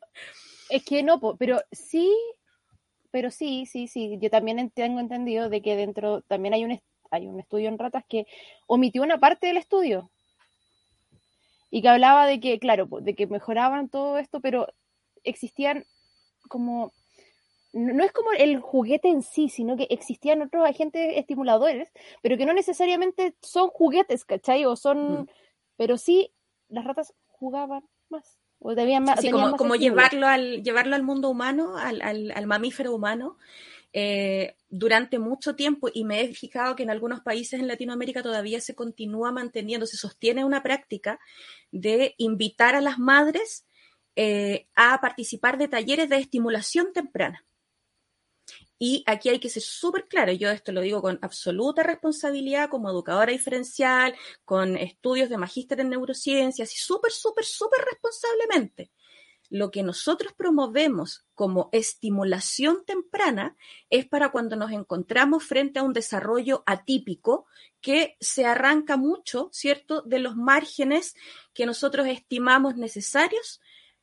Es 0.70 0.85
que 0.85 1.02
no, 1.02 1.20
pero 1.37 1.61
sí, 1.72 2.11
pero 3.11 3.30
sí, 3.30 3.66
sí, 3.66 3.88
sí. 3.88 4.18
Yo 4.20 4.30
también 4.30 4.70
tengo 4.70 5.00
entendido 5.00 5.48
de 5.48 5.62
que 5.62 5.76
dentro 5.76 6.22
también 6.22 6.54
hay 6.54 6.64
un, 6.64 6.80
hay 7.11 7.26
un 7.26 7.40
estudio 7.40 7.68
en 7.68 7.78
ratas 7.78 8.04
que 8.09 8.26
omitió 8.66 9.02
una 9.02 9.18
parte 9.18 9.48
del 9.48 9.56
estudio 9.56 10.11
y 11.70 11.83
que 11.83 11.88
hablaba 11.88 12.26
de 12.26 12.40
que, 12.40 12.59
claro, 12.59 12.88
de 13.00 13.14
que 13.14 13.26
mejoraban 13.26 13.88
todo 13.88 14.18
esto, 14.18 14.40
pero 14.40 14.68
existían 15.24 15.85
como 16.48 16.92
no 17.72 18.02
es 18.02 18.12
como 18.12 18.33
el 18.33 18.59
juguete 18.61 19.09
en 19.09 19.22
sí, 19.22 19.48
sino 19.48 19.76
que 19.76 19.87
existían 19.90 20.42
otros 20.42 20.68
agentes 20.68 21.16
estimuladores, 21.16 21.88
pero 22.20 22.37
que 22.37 22.44
no 22.44 22.52
necesariamente 22.52 23.37
son 23.42 23.68
juguetes, 23.68 24.24
¿cachai? 24.24 24.64
O 24.64 24.74
son, 24.74 25.22
mm. 25.22 25.26
pero 25.76 25.96
sí, 25.96 26.33
las 26.68 26.85
ratas 26.85 27.14
jugaban 27.28 27.85
más 28.09 28.39
como, 29.57 29.75
llevarlo, 29.75 30.27
al, 30.27 30.62
llevarlo 30.62 30.94
al 30.94 31.03
mundo 31.03 31.31
humano, 31.31 31.79
al, 31.79 32.03
al, 32.03 32.46
mamífero 32.46 32.94
humano, 32.94 33.38
eh, 33.92 34.55
durante 34.68 35.18
mucho 35.18 35.57
tiempo, 35.57 35.88
y 35.92 36.05
me 36.05 36.20
he 36.20 36.35
fijado 36.35 36.77
que 36.77 36.83
en 36.83 36.90
algunos 36.90 37.23
países 37.23 37.59
en 37.59 37.66
Latinoamérica 37.66 38.23
todavía 38.23 38.61
se 38.61 38.75
continúa 38.75 39.33
manteniendo, 39.33 39.87
se 39.87 39.96
sostiene 39.96 40.44
una 40.44 40.62
práctica 40.62 41.18
de 41.73 42.14
invitar 42.18 42.75
a 42.75 42.81
las 42.81 42.99
madres 42.99 43.66
eh, 44.14 44.66
a 44.75 45.01
participar 45.01 45.57
de 45.57 45.68
talleres 45.68 46.09
de 46.09 46.18
estimulación 46.18 46.92
temprana. 46.92 47.42
Y 48.83 49.05
aquí 49.07 49.29
hay 49.29 49.38
que 49.38 49.51
ser 49.51 49.62
súper 49.62 50.09
claro, 50.09 50.33
yo 50.33 50.49
esto 50.49 50.73
lo 50.73 50.81
digo 50.81 51.03
con 51.03 51.19
absoluta 51.21 51.83
responsabilidad 51.83 52.71
como 52.71 52.88
educadora 52.88 53.31
diferencial, 53.31 54.14
con 54.47 54.79
estudios 54.79 55.29
de 55.29 55.37
magíster 55.37 55.81
en 55.81 55.90
neurociencias 55.90 56.73
y 56.75 56.79
súper, 56.79 57.12
súper, 57.12 57.45
súper 57.45 57.85
responsablemente. 57.85 58.90
Lo 59.51 59.71
que 59.71 59.83
nosotros 59.83 60.33
promovemos 60.33 61.27
como 61.35 61.69
estimulación 61.73 62.87
temprana 62.87 63.55
es 63.90 64.09
para 64.09 64.33
cuando 64.33 64.57
nos 64.57 64.73
encontramos 64.73 65.45
frente 65.45 65.79
a 65.79 65.83
un 65.83 65.93
desarrollo 65.93 66.62
atípico 66.64 67.45
que 67.83 68.16
se 68.19 68.47
arranca 68.47 68.97
mucho, 68.97 69.51
¿cierto?, 69.53 70.01
de 70.07 70.21
los 70.21 70.37
márgenes 70.37 71.14
que 71.53 71.66
nosotros 71.66 72.07
estimamos 72.07 72.77
necesarios 72.77 73.61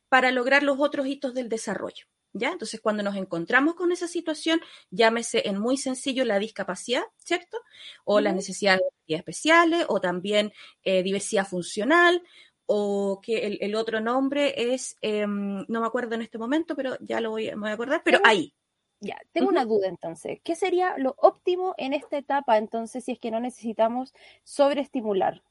para 0.08 0.30
lograr 0.30 0.62
los 0.62 0.78
otros 0.78 1.08
hitos 1.08 1.34
del 1.34 1.48
desarrollo. 1.48 2.06
¿Ya? 2.32 2.52
Entonces, 2.52 2.80
cuando 2.80 3.02
nos 3.02 3.16
encontramos 3.16 3.74
con 3.74 3.90
esa 3.90 4.06
situación, 4.06 4.60
llámese 4.90 5.48
en 5.48 5.58
muy 5.58 5.76
sencillo 5.76 6.24
la 6.24 6.38
discapacidad, 6.38 7.02
¿cierto? 7.16 7.58
O 8.04 8.20
las 8.20 8.34
necesidades 8.34 8.82
especiales, 9.06 9.86
o 9.88 10.00
también 10.00 10.52
eh, 10.82 11.02
diversidad 11.02 11.46
funcional, 11.46 12.22
o 12.66 13.20
que 13.22 13.58
el, 13.60 13.74
otro 13.74 14.00
nombre 14.00 14.74
es, 14.74 14.98
em, 15.00 15.64
no 15.68 15.80
me 15.80 15.86
acuerdo 15.86 16.14
en 16.14 16.22
este 16.22 16.36
momento, 16.36 16.76
pero 16.76 16.98
ya 17.00 17.18
lo 17.20 17.30
voy, 17.30 17.46
me 17.46 17.56
voy 17.56 17.70
a 17.70 17.72
acordar, 17.72 18.02
pero 18.04 18.20
ahí. 18.24 18.54
Ya, 19.00 19.16
tengo 19.32 19.48
una 19.48 19.64
duda 19.64 19.88
entonces. 19.88 20.40
¿Qué 20.42 20.54
sería 20.54 20.98
lo 20.98 21.14
óptimo 21.18 21.74
en 21.78 21.94
esta 21.94 22.18
etapa 22.18 22.58
entonces 22.58 23.04
si 23.04 23.12
es 23.12 23.18
que 23.18 23.30
no 23.30 23.40
necesitamos 23.40 24.12
sobreestimular? 24.42 25.42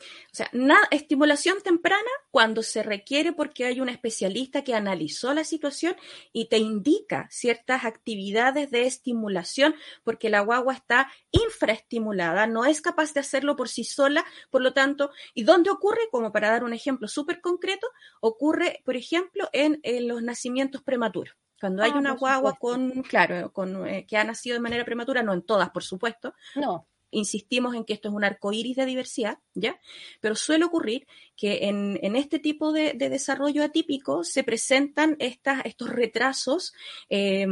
O 0.00 0.34
sea, 0.34 0.50
estimulación 0.90 1.60
temprana 1.62 2.10
cuando 2.30 2.62
se 2.62 2.82
requiere 2.82 3.32
porque 3.32 3.64
hay 3.64 3.80
un 3.80 3.88
especialista 3.88 4.62
que 4.62 4.74
analizó 4.74 5.34
la 5.34 5.44
situación 5.44 5.96
y 6.32 6.48
te 6.48 6.58
indica 6.58 7.28
ciertas 7.30 7.84
actividades 7.84 8.70
de 8.70 8.86
estimulación 8.86 9.74
porque 10.04 10.30
la 10.30 10.40
guagua 10.40 10.74
está 10.74 11.10
infraestimulada, 11.30 12.46
no 12.46 12.64
es 12.64 12.80
capaz 12.80 13.12
de 13.14 13.20
hacerlo 13.20 13.56
por 13.56 13.68
sí 13.68 13.84
sola, 13.84 14.24
por 14.50 14.62
lo 14.62 14.72
tanto, 14.72 15.10
¿y 15.34 15.44
dónde 15.44 15.70
ocurre? 15.70 16.08
Como 16.10 16.32
para 16.32 16.50
dar 16.50 16.64
un 16.64 16.72
ejemplo 16.72 17.08
súper 17.08 17.40
concreto, 17.40 17.86
ocurre, 18.20 18.82
por 18.84 18.96
ejemplo, 18.96 19.48
en, 19.52 19.80
los 20.06 20.22
nacimientos 20.22 20.82
prematuros. 20.82 21.36
Cuando 21.60 21.82
hay 21.82 21.90
ah, 21.94 21.98
una 21.98 22.12
guagua 22.12 22.54
con, 22.54 23.02
claro, 23.02 23.52
con, 23.52 23.86
eh, 23.86 24.06
que 24.06 24.16
ha 24.16 24.24
nacido 24.24 24.54
de 24.54 24.60
manera 24.60 24.84
prematura, 24.84 25.22
no 25.22 25.34
en 25.34 25.42
todas, 25.42 25.70
por 25.70 25.82
supuesto. 25.82 26.34
No 26.54 26.86
insistimos 27.10 27.74
en 27.74 27.84
que 27.84 27.92
esto 27.92 28.08
es 28.08 28.14
un 28.14 28.24
arco 28.24 28.52
iris 28.52 28.76
de 28.76 28.86
diversidad, 28.86 29.38
¿ya? 29.54 29.80
Pero 30.20 30.34
suele 30.34 30.64
ocurrir 30.64 31.06
que 31.36 31.68
en, 31.68 32.16
este 32.16 32.38
tipo 32.38 32.72
de, 32.72 32.94
desarrollo 32.94 33.64
atípico 33.64 34.24
se 34.24 34.44
presentan 34.44 35.16
estas, 35.18 35.64
estos 35.64 35.90
retrasos. 35.90 36.72
Eh, 37.08 37.46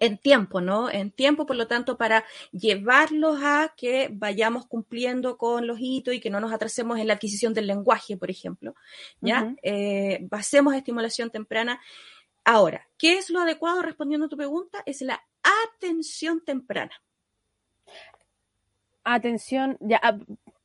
en 0.00 0.18
tiempo, 0.18 0.60
¿no? 0.60 0.90
En 0.90 1.10
tiempo, 1.10 1.46
por 1.46 1.56
lo 1.56 1.66
tanto, 1.66 1.96
para 1.96 2.24
llevarlos 2.52 3.38
a 3.42 3.74
que 3.76 4.08
vayamos 4.12 4.66
cumpliendo 4.66 5.36
con 5.36 5.66
los 5.66 5.78
hitos 5.80 6.14
y 6.14 6.20
que 6.20 6.30
no 6.30 6.40
nos 6.40 6.52
atrasemos 6.52 6.98
en 6.98 7.06
la 7.06 7.14
adquisición 7.14 7.54
del 7.54 7.66
lenguaje, 7.66 8.16
por 8.16 8.30
ejemplo, 8.30 8.74
¿ya? 9.20 9.54
Eh, 9.62 10.18
basemos 10.22 10.74
estimulación 10.74 11.30
temprana. 11.30 11.80
Ahora, 12.44 12.88
¿qué 12.98 13.14
es 13.14 13.30
lo 13.30 13.40
adecuado 13.40 13.82
respondiendo 13.82 14.26
a 14.26 14.28
tu 14.28 14.36
pregunta? 14.36 14.82
Es 14.84 15.00
la 15.00 15.22
atención 15.74 16.44
temprana. 16.44 17.00
Atención, 19.04 19.76
ya, 19.80 20.00
ah, 20.02 20.18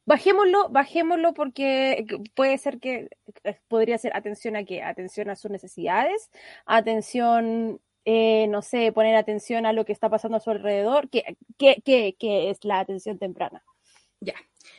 bajémoslo, 0.05 0.69
bajémoslo 0.69 1.33
porque 1.33 2.05
puede 2.35 2.57
ser 2.57 2.79
que 2.79 3.09
eh, 3.43 3.59
podría 3.67 3.97
ser 3.97 4.15
atención 4.15 4.55
a 4.55 4.63
qué, 4.63 4.81
atención 4.81 5.29
a 5.29 5.35
sus 5.35 5.51
necesidades, 5.51 6.31
atención 6.65 7.79
eh, 8.05 8.47
no 8.47 8.63
sé, 8.63 8.91
poner 8.91 9.15
atención 9.15 9.67
a 9.67 9.73
lo 9.73 9.85
que 9.85 9.93
está 9.93 10.09
pasando 10.09 10.37
a 10.37 10.39
su 10.39 10.49
alrededor. 10.49 11.09
¿Qué, 11.09 11.35
qué, 11.59 12.15
es 12.49 12.63
la 12.63 12.79
atención 12.79 13.19
temprana? 13.19 13.63
Ya. 14.19 14.33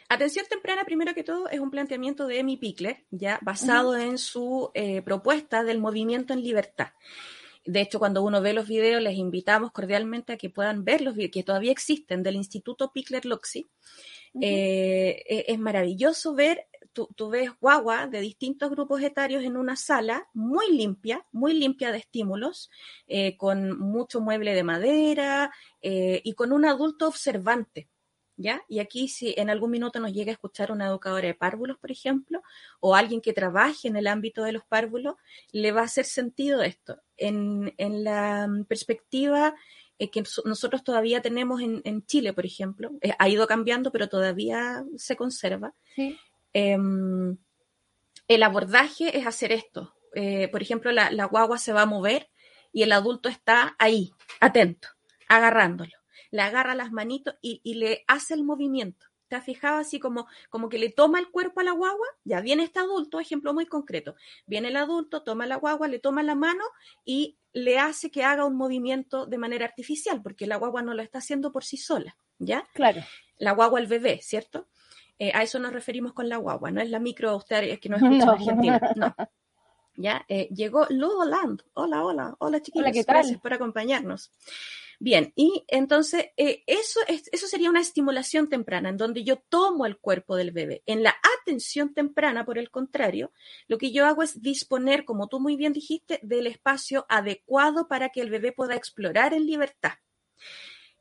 Atención 0.09 0.47
temprana, 0.49 0.85
primero 0.85 1.15
que 1.15 1.23
todo, 1.23 1.49
es 1.49 1.61
un 1.61 1.71
planteamiento 1.71 2.27
de 2.27 2.41
Emi 2.41 2.57
Pickler, 2.57 3.05
ya 3.11 3.39
basado 3.43 3.97
en 3.97 4.19
su 4.19 4.73
eh, 4.75 5.03
propuesta 5.03 5.63
del 5.63 5.79
movimiento 5.79 6.33
en 6.33 6.43
libertad. 6.43 6.89
De 7.65 7.81
hecho, 7.81 7.99
cuando 7.99 8.23
uno 8.23 8.41
ve 8.41 8.53
los 8.53 8.67
videos, 8.67 9.03
les 9.03 9.17
invitamos 9.17 9.73
cordialmente 9.73 10.33
a 10.33 10.37
que 10.37 10.51
puedan 10.51 10.85
ver 10.85 11.01
los 11.03 11.15
videos 11.15 11.33
que 11.33 11.43
todavía 11.43 11.73
existen 11.73 12.23
del 12.23 12.37
Instituto 12.37 12.93
Pickler 12.93 13.27
Loxi. 13.27 13.69
Eh, 14.41 15.25
e, 15.29 15.45
es 15.49 15.59
maravilloso 15.59 16.35
ver 16.35 16.69
tú, 16.93 17.31
ves 17.31 17.51
guagua 17.61 18.07
de 18.07 18.21
distintos 18.21 18.71
grupos 18.71 19.03
etarios 19.03 19.45
en 19.45 19.57
una 19.57 19.77
sala 19.77 20.29
muy 20.35 20.71
limpia, 20.77 21.27
muy 21.33 21.55
limpia 21.55 21.93
de 21.93 21.99
estímulos, 21.99 22.71
eh, 23.07 23.37
con 23.37 23.79
mucho 23.79 24.21
mueble 24.21 24.55
de 24.55 24.65
madera 24.65 25.53
eh, 25.83 26.21
y 26.25 26.35
con 26.35 26.53
un 26.53 26.65
adulto 26.65 27.09
observante. 27.09 27.89
¿Ya? 28.43 28.63
Y 28.69 28.79
aquí 28.79 29.09
si 29.09 29.35
en 29.37 29.51
algún 29.51 29.71
minuto 29.71 30.01
nos 30.01 30.15
llega 30.15 30.31
a 30.31 30.33
escuchar 30.33 30.73
una 30.73 30.87
educadora 30.87 31.27
de 31.27 31.35
párvulos, 31.35 31.77
por 31.77 31.91
ejemplo, 31.91 32.43
o 32.81 32.97
alguien 32.97 33.21
que 33.21 33.35
trabaje 33.35 33.87
en 33.87 33.97
el 33.97 34.07
ámbito 34.07 34.45
de 34.45 34.53
los 34.53 34.65
párvulos, 34.65 35.17
le 35.53 35.73
va 35.73 35.83
a 35.83 35.85
hacer 35.85 36.07
sentido 36.07 36.63
esto. 36.63 37.03
En, 37.19 37.75
la 37.77 38.49
perspectiva 38.67 39.55
eh, 39.99 40.11
que 40.11 40.25
nosotros 40.47 40.83
todavía 40.83 41.21
tenemos 41.21 41.61
en, 41.61 42.07
Chile, 42.07 42.33
por 42.33 42.47
ejemplo, 42.47 42.93
ha 43.19 43.29
ido 43.29 43.47
cambiando, 43.47 43.93
pero 43.93 44.09
todavía 44.09 44.85
se 44.97 45.17
conserva. 45.17 45.75
Sí. 45.95 46.19
Em, 46.55 47.37
el 48.27 48.43
abordaje 48.43 49.19
es 49.19 49.27
hacer 49.27 49.53
esto. 49.53 49.95
Eh, 50.15 50.49
por 50.49 50.63
ejemplo, 50.63 50.93
la, 50.93 51.25
guagua 51.27 51.59
se 51.59 51.73
va 51.73 51.83
a 51.83 51.87
mover 51.87 52.31
y 52.73 52.83
el 52.83 52.93
adulto 52.93 53.29
está 53.29 53.75
ahí, 53.79 54.13
atento, 54.41 54.89
agarrándolo. 55.29 56.00
Le 56.31 56.43
agarra 56.43 56.75
las 56.75 56.93
manitos 56.93 57.35
y, 57.41 57.61
le 57.75 58.05
hace 58.07 58.35
el 58.35 58.45
movimiento. 58.45 59.07
¿Te 59.29 59.37
has 59.37 59.45
fijado 59.45 59.79
así 59.79 60.01
como, 60.01 60.27
como 60.49 60.69
que 60.69 60.79
le 60.79 60.91
toma 60.91 61.21
el 61.21 61.31
cuerpo 61.31 61.61
a 61.61 61.65
la 61.65 61.73
guagua? 61.73 62.07
Ya 62.25 62.41
viene 62.41 62.65
este 62.65 62.81
adulto, 62.81 63.21
ejemplo 63.21 63.55
muy 63.55 63.67
concreto. 63.67 64.17
Viene 64.47 64.69
el 64.69 64.77
adulto, 64.77 65.23
toma 65.23 65.47
la 65.47 65.57
guagua, 65.57 65.87
le 65.87 66.01
toma 66.01 66.23
la 66.25 66.35
mano 66.35 66.65
y 67.05 67.39
le 67.53 67.79
hace 67.79 68.11
que 68.11 68.25
haga 68.25 68.45
un 68.45 68.57
movimiento 68.57 69.27
de 69.27 69.39
manera 69.39 69.65
artificial, 69.65 70.21
porque 70.23 70.47
la 70.47 70.57
guagua 70.57 70.83
no 70.83 70.95
lo 70.95 71.03
está 71.03 71.19
haciendo 71.19 71.53
por 71.53 71.65
sí 71.65 71.77
sola, 71.77 72.17
¿ya? 72.39 72.69
Claro. 72.75 73.03
La 73.39 73.53
guagua, 73.53 73.81
el 73.81 73.87
bebé, 73.87 74.21
¿cierto? 74.23 74.67
Eh, 75.19 75.33
a 75.35 75.43
eso 75.43 75.59
nos 75.59 75.73
referimos 75.73 76.13
con 76.13 76.29
la 76.29 76.39
guagua, 76.39 76.71
no 76.71 76.81
es 76.81 76.91
la 76.91 76.99
micro, 76.99 77.37
usted 77.37 77.65
es 77.65 77.79
que 77.79 77.89
no 77.89 77.97
escucha 77.99 78.27
no. 78.27 78.33
Argentina, 78.33 78.81
no. 78.97 79.15
Ya, 79.97 80.25
eh, 80.29 80.49
llegó 80.55 80.87
Ludo 80.89 81.25
Land. 81.27 81.63
Hola, 81.75 82.03
hola, 82.05 82.35
hola 82.39 82.63
chiquillos. 82.63 82.87
Hola, 82.87 82.93
¿qué 82.93 83.05
tal? 83.05 83.17
Gracias 83.17 83.41
por 83.41 83.53
acompañarnos. 83.53 84.33
Bien, 85.03 85.33
y 85.35 85.65
entonces 85.69 86.27
eh, 86.37 86.63
eso, 86.67 87.01
es, 87.09 87.31
eso 87.33 87.47
sería 87.47 87.71
una 87.71 87.81
estimulación 87.81 88.51
temprana, 88.51 88.91
en 88.91 88.99
donde 88.99 89.25
yo 89.25 89.39
tomo 89.39 89.87
el 89.87 89.97
cuerpo 89.97 90.37
del 90.37 90.51
bebé. 90.51 90.83
En 90.85 91.03
la 91.03 91.17
atención 91.41 91.95
temprana, 91.95 92.45
por 92.45 92.59
el 92.59 92.71
contrario, 92.71 93.33
lo 93.67 93.79
que 93.79 93.93
yo 93.93 94.05
hago 94.05 94.23
es 94.23 94.43
disponer, 94.43 95.07
como 95.07 95.27
tú 95.29 95.41
muy 95.41 95.57
bien 95.57 95.73
dijiste, 95.73 96.21
del 96.23 96.47
espacio 96.47 97.07
adecuado 97.09 97.89
para 97.89 98.11
que 98.11 98.21
el 98.21 98.29
bebé 98.29 98.53
pueda 98.53 98.77
explorar 98.77 99.33
en 99.33 99.47
libertad 99.47 99.95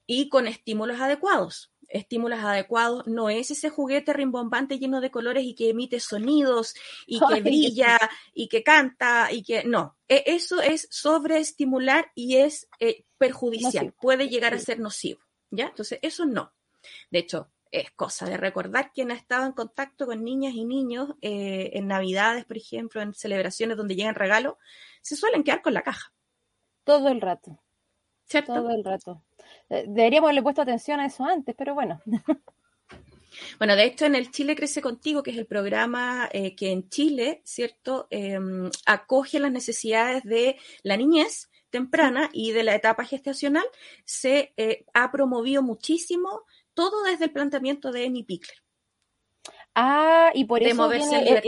y 0.07 0.29
con 0.29 0.47
estímulos 0.47 1.01
adecuados 1.01 1.69
estímulos 1.89 2.39
adecuados, 2.39 3.06
no 3.08 3.30
es 3.30 3.52
ese 3.52 3.69
juguete 3.69 4.13
rimbombante 4.13 4.80
lleno 4.80 5.02
de 5.02 5.12
colores 5.12 5.43
y 5.43 5.56
que 5.56 5.69
emite 5.69 5.99
sonidos 5.99 6.75
y 7.06 7.19
que 7.19 7.41
brilla 7.41 7.99
y 8.34 8.47
que 8.47 8.63
canta 8.63 9.32
y 9.32 9.43
que 9.43 9.63
no, 9.63 9.97
e, 10.08 10.23
eso 10.28 10.62
es 10.62 10.88
sobreestimular 10.91 12.12
y 12.15 12.38
es 12.38 12.67
eh, 12.80 13.06
perjudicial, 13.17 13.93
puede 13.99 14.30
llegar 14.30 14.54
a 14.54 14.60
ser 14.60 14.80
nocivo, 14.80 15.21
¿ya? 15.49 15.67
Entonces, 15.67 15.99
eso 16.02 16.25
no. 16.25 16.54
De 17.12 17.19
hecho, 17.19 17.52
es 17.71 17.91
cosa 17.91 18.25
de 18.25 18.38
recordar 18.38 18.91
quien 18.93 19.12
ha 19.12 19.15
estado 19.15 19.45
en 19.45 19.52
contacto 19.52 20.06
con 20.06 20.23
niñas 20.23 20.54
y 20.56 20.65
niños 20.65 21.10
eh, 21.21 21.71
en 21.73 21.88
Navidades, 21.88 22.45
por 22.45 22.58
ejemplo, 22.58 23.02
en 23.02 23.13
celebraciones 23.13 23.78
donde 23.78 23.95
llegan 23.95 24.15
regalos, 24.15 24.56
se 25.02 25.15
suelen 25.15 25.43
quedar 25.43 25.62
con 25.62 25.73
la 25.73 25.84
caja. 25.84 26.13
Todo 26.84 27.10
el 27.10 27.21
rato. 27.21 27.62
¿Cierto? 28.29 28.53
Todo 28.53 28.69
el 28.69 28.83
rato. 28.83 29.23
Eh, 29.69 29.85
deberíamos 29.87 30.27
haberle 30.27 30.43
puesto 30.43 30.61
atención 30.61 30.99
a 30.99 31.07
eso 31.07 31.25
antes, 31.25 31.55
pero 31.57 31.73
bueno. 31.73 32.01
Bueno, 33.57 33.75
de 33.75 33.85
hecho, 33.85 34.05
en 34.05 34.15
el 34.15 34.31
Chile 34.31 34.55
Crece 34.55 34.81
Contigo, 34.81 35.21
que 35.21 35.31
es 35.31 35.37
el 35.37 35.45
programa 35.45 36.27
eh, 36.33 36.55
que 36.55 36.71
en 36.71 36.89
Chile, 36.89 37.41
¿cierto?, 37.45 38.07
em, 38.09 38.69
acoge 38.87 39.39
las 39.39 39.51
necesidades 39.51 40.23
de 40.23 40.57
la 40.81 40.97
niñez 40.97 41.49
temprana 41.69 42.29
y 42.33 42.51
de 42.51 42.63
la 42.63 42.75
etapa 42.75 43.05
gestacional, 43.05 43.63
se 44.03 44.51
eh, 44.57 44.83
ha 44.93 45.11
promovido 45.11 45.61
muchísimo 45.61 46.41
todo 46.73 47.03
desde 47.03 47.25
el 47.25 47.31
planteamiento 47.31 47.91
de 47.91 48.07
Amy 48.07 48.23
Pickler. 48.23 48.57
Ah, 49.75 50.31
y 50.33 50.45
por 50.45 50.63
eso. 50.63 50.89
viene, 50.89 51.43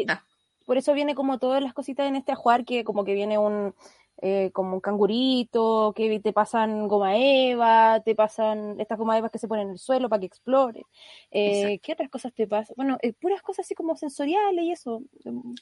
por 0.66 0.78
eso 0.78 0.94
viene 0.94 1.16
como 1.16 1.40
todas 1.40 1.62
las 1.62 1.74
cositas 1.74 2.08
en 2.08 2.16
este 2.16 2.32
ajuar, 2.32 2.64
que 2.64 2.84
como 2.84 3.04
que 3.04 3.16
viene 3.16 3.38
un, 3.40 3.74
eh, 4.22 4.52
como 4.54 4.76
un 4.76 4.82
cangurito, 4.82 5.94
que 5.96 6.20
te 6.20 6.32
pasan 6.32 6.88
goma 6.88 7.18
eva, 7.18 8.02
te 8.06 8.14
pasan 8.14 8.80
estas 8.80 8.98
goma 8.98 9.18
evas 9.18 9.32
que 9.32 9.40
se 9.40 9.48
ponen 9.48 9.68
en 9.68 9.74
el 9.74 9.80
suelo 9.80 10.10
para 10.10 10.20
que 10.20 10.28
explore. 10.28 10.86
Eh, 11.32 11.80
¿Qué 11.82 11.94
otras 11.94 12.10
cosas 12.10 12.32
te 12.34 12.46
pasan? 12.48 12.76
Bueno, 12.78 12.98
eh, 13.02 13.14
puras 13.14 13.42
cosas 13.42 13.66
así 13.66 13.74
como 13.74 13.98
sensoriales 13.98 14.64
y 14.64 14.72
eso. 14.72 15.02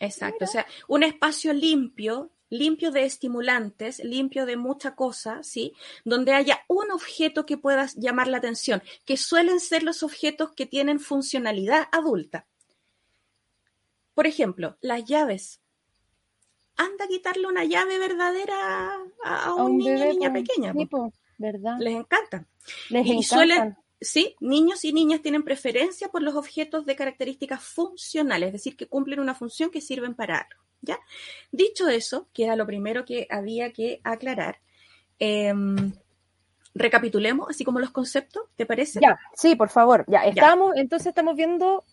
Exacto, 0.02 0.44
o 0.44 0.48
sea, 0.48 0.66
un 0.90 1.04
espacio 1.04 1.54
limpio, 1.54 2.32
limpio 2.50 2.92
de 2.92 3.06
estimulantes, 3.06 4.04
limpio 4.04 4.46
de 4.46 4.58
mucha 4.58 4.94
cosa, 4.94 5.42
¿sí? 5.42 5.74
Donde 6.04 6.34
haya 6.34 6.60
un 6.68 6.92
objeto 6.92 7.46
que 7.46 7.58
pueda 7.58 7.88
llamar 7.96 8.28
la 8.28 8.38
atención, 8.38 8.84
que 9.06 9.16
suelen 9.16 9.62
ser 9.62 9.84
los 9.84 10.04
objetos 10.04 10.52
que 10.52 10.66
tienen 10.66 11.00
funcionalidad 11.00 11.88
adulta. 11.94 12.46
Por 14.14 14.28
ejemplo, 14.28 14.78
las 14.82 15.06
llaves 15.06 15.59
anda 16.80 17.06
a 17.06 17.08
quitarle 17.08 17.46
una 17.46 17.66
llave 17.66 18.00
verdadera 18.00 18.98
a, 19.24 19.54
un, 19.54 19.78
niño 19.78 20.02
o 20.02 20.14
niña 20.14 20.34
pequeña. 20.34 20.74
¿verdad? 21.38 21.78
Les 21.80 21.96
encanta. 21.96 22.46
Les 22.90 23.06
y 23.06 23.22
Suelen, 23.22 23.76
sí, 24.00 24.36
niños 24.40 24.86
y 24.86 24.94
niñas 24.94 25.22
tienen 25.22 25.44
preferencia 25.44 26.08
por 26.08 26.22
los 26.22 26.36
objetos 26.36 26.86
de 26.86 26.96
características 26.96 27.62
funcionales, 27.62 28.48
es 28.48 28.54
decir, 28.54 28.78
que 28.78 28.88
cumplen 28.88 29.20
una 29.20 29.36
función 29.36 29.70
que 29.70 29.82
sirven 29.82 30.16
para 30.16 30.38
algo. 30.38 30.64
¿ya? 30.82 30.98
Dicho 31.52 31.90
eso, 31.90 32.30
que 32.34 32.46
era 32.46 32.56
lo 32.56 32.66
primero 32.66 33.04
que 33.04 33.28
había 33.30 33.74
que 33.74 34.00
aclarar, 34.06 34.60
em, 35.20 35.92
recapitulemos 36.74 37.50
así 37.50 37.66
como 37.66 37.80
los 37.80 37.92
conceptos, 37.92 38.44
¿te 38.56 38.66
parece? 38.66 39.02
Ya, 39.02 39.20
sí, 39.36 39.56
por 39.56 39.70
favor. 39.70 40.06
Ya, 40.08 40.22
estamos, 40.22 40.78
entonces 40.78 41.08
estamos 41.08 41.36
viendo 41.36 41.84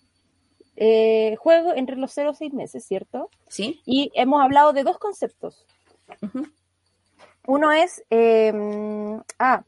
eh, 0.76 1.36
juego 1.38 1.74
entre 1.74 1.96
los 1.96 2.12
0 2.12 2.32
y 2.34 2.36
6 2.36 2.52
meses, 2.52 2.84
¿cierto? 2.84 3.30
Sí. 3.48 3.80
Y 3.84 4.12
hemos 4.14 4.42
hablado 4.42 4.72
de 4.72 4.84
dos 4.84 4.98
conceptos. 4.98 5.64
Uno 7.46 7.72
es, 7.72 8.04
em, 8.10 9.22
ah, 9.38 9.64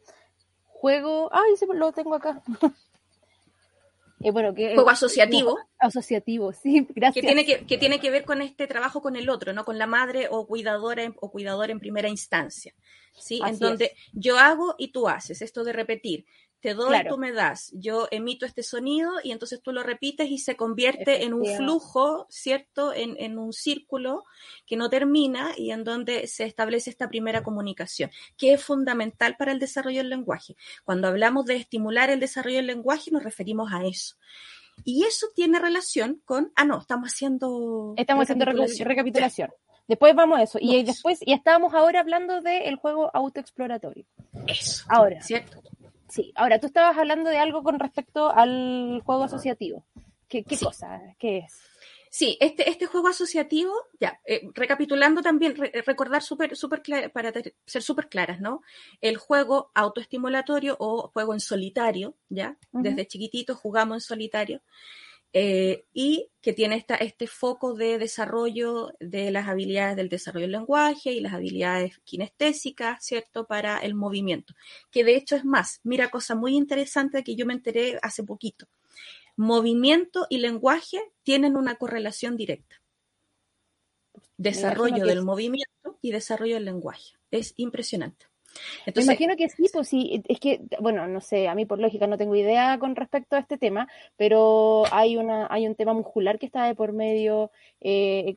juego, 0.66 1.30
ay, 1.32 1.54
lo 1.74 1.92
tengo 1.92 2.14
acá. 2.14 2.42
Eh, 4.20 4.32
bueno, 4.32 4.52
que, 4.52 4.74
juego 4.74 4.90
asociativo. 4.90 5.56
asociativo, 5.78 6.52
sí, 6.52 6.88
gracias. 6.96 7.22
Que 7.22 7.28
tiene 7.28 7.46
que, 7.46 7.64
que, 7.64 7.78
tiene 7.78 8.00
que 8.00 8.10
ver 8.10 8.24
con 8.24 8.42
este 8.42 8.66
trabajo 8.66 9.00
con 9.00 9.14
el 9.14 9.30
otro, 9.30 9.52
¿no? 9.52 9.64
Con 9.64 9.78
la 9.78 9.86
madre 9.86 10.26
o 10.28 10.44
cuidadora 10.44 11.14
o 11.20 11.30
cuidador 11.30 11.70
en 11.70 11.78
primera 11.78 12.08
instancia. 12.08 12.74
¿Sí? 13.20 13.40
en 13.44 13.58
donde 13.58 13.92
yo 14.12 14.38
hago 14.38 14.74
y 14.78 14.92
tú 14.92 15.08
haces, 15.08 15.42
esto 15.42 15.64
de 15.64 15.72
repetir 15.72 16.24
te 16.60 16.74
doy, 16.74 16.96
tú 17.08 17.18
me 17.18 17.32
das, 17.32 17.70
yo 17.72 18.08
emito 18.10 18.44
este 18.44 18.62
sonido 18.62 19.12
y 19.22 19.30
entonces 19.30 19.62
tú 19.62 19.72
lo 19.72 19.82
repites 19.82 20.28
y 20.28 20.38
se 20.38 20.56
convierte 20.56 21.24
en 21.24 21.34
un 21.34 21.44
flujo, 21.56 22.26
¿cierto? 22.28 22.92
En, 22.92 23.16
en, 23.18 23.38
un 23.38 23.52
círculo 23.52 24.24
que 24.66 24.76
no 24.76 24.90
termina 24.90 25.52
y 25.56 25.70
en 25.70 25.84
donde 25.84 26.26
se 26.26 26.44
establece 26.44 26.90
esta 26.90 27.08
primera 27.08 27.42
comunicación, 27.42 28.10
que 28.36 28.54
es 28.54 28.64
fundamental 28.64 29.36
para 29.36 29.52
el 29.52 29.60
desarrollo 29.60 29.98
del 29.98 30.10
lenguaje. 30.10 30.56
Cuando 30.84 31.08
hablamos 31.08 31.44
de 31.44 31.56
estimular 31.56 32.10
el 32.10 32.20
desarrollo 32.20 32.56
del 32.56 32.66
lenguaje 32.66 33.10
nos 33.10 33.22
referimos 33.22 33.72
a 33.72 33.84
eso. 33.84 34.16
Y 34.84 35.04
eso 35.04 35.28
tiene 35.34 35.58
relación 35.58 36.22
con, 36.24 36.52
ah, 36.56 36.64
no, 36.64 36.80
estamos 36.80 37.12
haciendo... 37.12 37.94
Estamos 37.96 38.24
haciendo 38.24 38.44
recapitulación. 38.44 39.50
Después 39.88 40.14
vamos 40.14 40.38
a 40.38 40.42
eso. 40.42 40.58
Y 40.60 40.82
después, 40.82 41.18
y 41.22 41.32
estábamos 41.32 41.72
ahora 41.72 42.00
hablando 42.00 42.42
del 42.42 42.76
juego 42.76 43.10
autoexploratorio. 43.14 44.04
Eso. 44.46 44.84
Ahora. 44.88 45.22
¿Cierto? 45.22 45.62
Sí. 46.08 46.32
Ahora, 46.34 46.58
tú 46.58 46.66
estabas 46.66 46.96
hablando 46.96 47.30
de 47.30 47.38
algo 47.38 47.62
con 47.62 47.78
respecto 47.78 48.30
al 48.30 49.02
juego 49.04 49.24
asociativo. 49.24 49.84
¿Qué, 50.28 50.44
cosa? 50.44 51.00
¿Qué 51.18 51.38
es? 51.38 51.58
Sí, 52.10 52.38
este, 52.40 52.70
este 52.70 52.86
juego 52.86 53.08
asociativo, 53.08 53.72
ya, 54.00 54.20
eh, 54.24 54.48
recapitulando 54.54 55.20
también, 55.20 55.54
recordar 55.84 56.22
súper, 56.22 56.56
súper 56.56 56.82
para 57.12 57.32
ser 57.66 57.82
súper 57.82 58.08
claras, 58.08 58.40
¿no? 58.40 58.62
El 59.00 59.18
juego 59.18 59.70
autoestimulatorio 59.74 60.76
o 60.78 61.08
juego 61.08 61.34
en 61.34 61.40
solitario, 61.40 62.14
¿ya? 62.30 62.56
Desde 62.72 63.06
chiquitito 63.06 63.54
jugamos 63.54 63.96
en 63.96 64.00
solitario. 64.00 64.62
Eh, 65.34 65.84
y 65.92 66.30
que 66.40 66.54
tiene 66.54 66.76
esta, 66.76 66.94
este 66.94 67.26
foco 67.26 67.74
de 67.74 67.98
desarrollo 67.98 68.92
de 68.98 69.30
las 69.30 69.46
habilidades 69.46 69.96
del 69.96 70.08
desarrollo 70.08 70.44
del 70.44 70.52
lenguaje 70.52 71.12
y 71.12 71.20
las 71.20 71.34
habilidades 71.34 72.00
kinestésicas, 72.04 73.04
¿cierto?, 73.04 73.46
para 73.46 73.78
el 73.78 73.94
movimiento. 73.94 74.54
Que 74.90 75.04
de 75.04 75.16
hecho 75.16 75.36
es 75.36 75.44
más, 75.44 75.80
mira, 75.84 76.08
cosa 76.08 76.34
muy 76.34 76.56
interesante 76.56 77.22
que 77.22 77.36
yo 77.36 77.44
me 77.44 77.52
enteré 77.52 77.98
hace 78.00 78.24
poquito. 78.24 78.66
Movimiento 79.36 80.26
y 80.30 80.38
lenguaje 80.38 80.98
tienen 81.22 81.56
una 81.56 81.76
correlación 81.76 82.36
directa. 82.36 82.82
Desarrollo 84.38 85.04
del 85.04 85.22
movimiento 85.22 85.98
y 86.00 86.10
desarrollo 86.10 86.54
del 86.54 86.64
lenguaje. 86.64 87.18
Es 87.30 87.52
impresionante. 87.56 88.27
Me 88.94 89.02
imagino 89.02 89.36
que 89.36 89.48
sí, 89.48 89.66
pues 89.72 89.88
sí, 89.88 90.22
es 90.28 90.40
que, 90.40 90.60
bueno, 90.80 91.06
no 91.06 91.20
sé, 91.20 91.48
a 91.48 91.54
mí 91.54 91.66
por 91.66 91.78
lógica 91.78 92.06
no 92.06 92.18
tengo 92.18 92.34
idea 92.34 92.78
con 92.78 92.96
respecto 92.96 93.36
a 93.36 93.40
este 93.40 93.58
tema, 93.58 93.88
pero 94.16 94.84
hay 94.90 95.16
una, 95.16 95.46
hay 95.50 95.66
un 95.66 95.74
tema 95.74 95.92
muscular 95.92 96.38
que 96.38 96.46
está 96.46 96.64
de 96.64 96.74
por 96.74 96.92
medio, 96.92 97.50
eh, 97.80 98.36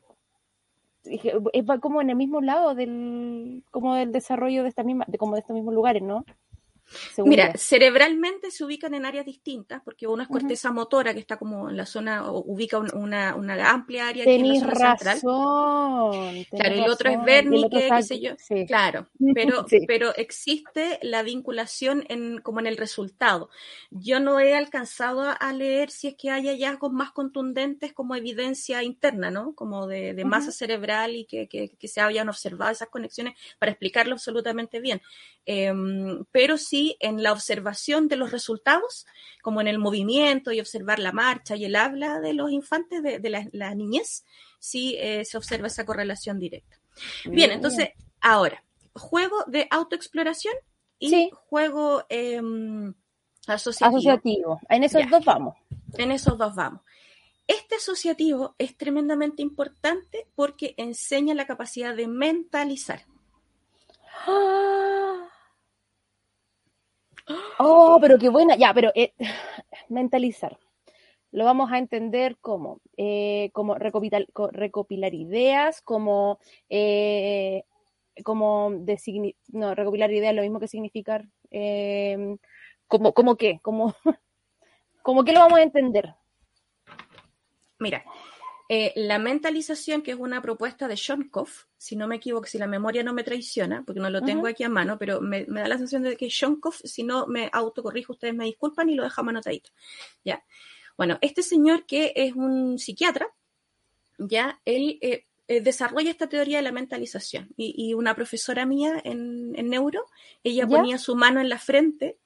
es 1.04 1.80
como 1.80 2.00
en 2.00 2.10
el 2.10 2.16
mismo 2.16 2.40
lado 2.40 2.74
del, 2.74 3.64
como 3.70 3.94
del 3.94 4.12
desarrollo 4.12 4.62
de 4.62 4.68
esta 4.68 4.82
misma, 4.82 5.04
de 5.08 5.18
como 5.18 5.34
de 5.34 5.40
estos 5.40 5.54
mismos 5.54 5.74
lugares, 5.74 6.02
¿no? 6.02 6.24
Mira, 7.18 7.52
cerebralmente 7.56 8.50
se 8.50 8.64
ubican 8.64 8.94
en 8.94 9.04
áreas 9.04 9.26
distintas, 9.26 9.82
porque 9.84 10.06
uno 10.06 10.22
es 10.22 10.28
corteza 10.28 10.72
motora, 10.72 11.14
que 11.14 11.20
está 11.20 11.36
como 11.36 11.70
en 11.70 11.76
la 11.76 11.86
zona, 11.86 12.30
ubica 12.30 12.78
una, 12.78 13.34
una, 13.34 13.70
amplia 13.70 14.08
área 14.08 14.24
aquí 14.24 14.32
en 14.32 14.48
la 14.48 14.60
zona 14.60 14.74
razón, 14.74 16.34
central. 16.34 16.46
Claro, 16.50 16.74
el 16.74 16.90
otro 16.90 17.10
es 17.10 17.18
Wernicke, 17.18 17.88
qué 17.96 18.02
sé 18.02 18.20
yo. 18.20 18.32
Claro, 18.66 19.08
pero, 19.34 19.66
pero 19.86 20.14
existe 20.16 20.98
la 21.02 21.22
vinculación 21.22 22.04
en, 22.08 22.40
como 22.40 22.60
en 22.60 22.66
el 22.66 22.76
resultado. 22.76 23.50
Yo 23.90 24.20
no 24.20 24.40
he 24.40 24.54
alcanzado 24.54 25.34
a 25.38 25.52
leer 25.52 25.90
si 25.90 26.08
es 26.08 26.14
que 26.14 26.30
hay 26.30 26.48
hallazgos 26.48 26.92
más 26.92 27.12
contundentes 27.12 27.92
como 27.92 28.16
evidencia 28.16 28.82
interna, 28.82 29.30
¿no? 29.30 29.54
Como 29.54 29.86
de, 29.86 30.22
masa 30.24 30.52
cerebral 30.52 31.16
y 31.16 31.24
que, 31.24 31.48
que, 31.48 31.70
que 31.70 31.88
se 31.88 32.00
hayan 32.00 32.28
observado 32.28 32.70
esas 32.70 32.88
conexiones 32.88 33.34
para 33.58 33.72
explicarlo 33.72 34.14
absolutamente 34.14 34.80
bien. 34.80 35.02
Em, 35.44 36.24
pero 36.30 36.56
sí 36.56 36.81
en 37.00 37.22
la 37.22 37.32
observación 37.32 38.08
de 38.08 38.16
los 38.16 38.30
resultados, 38.30 39.06
como 39.42 39.60
en 39.60 39.68
el 39.68 39.78
movimiento 39.78 40.52
y 40.52 40.60
observar 40.60 40.98
la 40.98 41.12
marcha 41.12 41.56
y 41.56 41.64
el 41.64 41.76
habla 41.76 42.20
de 42.20 42.34
los 42.34 42.50
infantes, 42.50 43.02
de, 43.02 43.50
la, 43.52 43.74
niñez, 43.74 44.24
sí 44.58 44.96
eh, 44.98 45.24
se 45.24 45.36
observa 45.36 45.66
esa 45.66 45.84
correlación 45.84 46.38
directa. 46.38 46.78
Bien, 47.24 47.50
entonces, 47.50 47.90
ahora, 48.20 48.62
juego 48.94 49.44
de 49.46 49.66
autoexploración 49.70 50.54
y 50.98 51.30
juego 51.48 52.04
em, 52.08 52.94
asociativo. 53.46 54.60
En 54.68 54.84
esos 54.84 55.08
dos 55.10 55.24
vamos. 55.24 55.56
En 55.98 56.12
esos 56.12 56.38
dos 56.38 56.54
vamos. 56.54 56.82
Este 57.46 57.74
asociativo 57.74 58.54
es 58.58 58.76
tremendamente 58.76 59.42
importante 59.42 60.26
porque 60.34 60.74
enseña 60.76 61.34
la 61.34 61.46
capacidad 61.46 61.94
de 61.94 62.06
mentalizar. 62.06 63.04
¡Ah! 64.26 64.91
Oh, 67.58 67.98
pero 68.00 68.18
qué 68.18 68.28
buena. 68.28 68.56
Ya, 68.56 68.72
pero 68.74 68.90
eh, 68.94 69.12
mentalizar. 69.88 70.58
Lo 71.30 71.44
vamos 71.44 71.72
a 71.72 71.78
entender 71.78 72.36
como, 72.40 72.80
eh, 72.96 73.50
como 73.52 73.76
recopilar, 73.76 75.14
ideas, 75.14 75.80
como, 75.80 76.38
eh, 76.68 77.64
como 78.22 78.70
no, 79.48 79.74
recopilar 79.74 80.12
ideas, 80.12 80.34
lo 80.34 80.42
mismo 80.42 80.60
que 80.60 80.68
significar, 80.68 81.26
como, 82.86 83.14
como 83.14 83.36
qué, 83.36 83.60
como, 83.62 83.94
como 85.02 85.24
qué 85.24 85.32
lo 85.32 85.40
vamos 85.40 85.58
a 85.58 85.62
entender. 85.62 86.14
Mira, 87.78 88.04
eh, 88.74 88.94
la 88.96 89.18
mentalización, 89.18 90.00
que 90.00 90.12
es 90.12 90.16
una 90.18 90.40
propuesta 90.40 90.88
de 90.88 90.96
Shonkov, 90.96 91.50
si 91.76 91.94
no 91.94 92.08
me 92.08 92.16
equivoco, 92.16 92.46
si 92.46 92.56
la 92.56 92.66
memoria 92.66 93.02
no 93.02 93.12
me 93.12 93.22
traiciona, 93.22 93.82
porque 93.84 94.00
no 94.00 94.08
lo 94.08 94.22
tengo 94.22 94.46
aquí 94.46 94.64
a 94.64 94.70
mano, 94.70 94.96
pero 94.98 95.20
me, 95.20 95.44
da 95.44 95.68
la 95.68 95.76
sensación 95.76 96.04
de 96.04 96.16
que 96.16 96.30
Shonkov, 96.30 96.76
si 96.82 97.02
no 97.02 97.26
me 97.26 97.50
autocorrijo, 97.52 98.14
ustedes 98.14 98.34
me 98.34 98.46
disculpan 98.46 98.88
y 98.88 98.94
lo 98.94 99.02
dejamos 99.02 99.28
anotadito. 99.28 99.68
¿ya? 100.24 100.42
Bueno, 100.96 101.18
este 101.20 101.42
señor 101.42 101.84
que 101.84 102.14
es 102.16 102.34
un 102.34 102.78
psiquiatra, 102.78 103.28
ya, 104.16 104.58
él 104.64 104.98
eh, 105.02 105.26
eh, 105.48 105.60
desarrolla 105.60 106.10
esta 106.10 106.30
teoría 106.30 106.56
de 106.56 106.62
la 106.62 106.72
mentalización. 106.72 107.50
Y, 107.58 107.92
una 107.92 108.14
profesora 108.14 108.64
mía 108.64 109.02
en, 109.04 109.52
neuro, 109.68 110.06
ella 110.44 110.66
ponía 110.66 110.96
su 110.96 111.14
mano 111.14 111.42
en 111.42 111.50
la 111.50 111.58
frente 111.58 112.16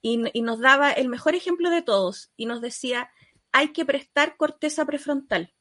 y, 0.00 0.22
y 0.32 0.42
nos 0.42 0.60
daba 0.60 0.92
el 0.92 1.08
mejor 1.08 1.34
ejemplo 1.34 1.70
de 1.70 1.82
todos 1.82 2.30
y 2.36 2.46
nos 2.46 2.60
decía, 2.60 3.10
hay 3.50 3.72
que 3.72 3.84
prestar 3.84 4.36
corteza 4.36 4.86
prefrontal 4.86 5.52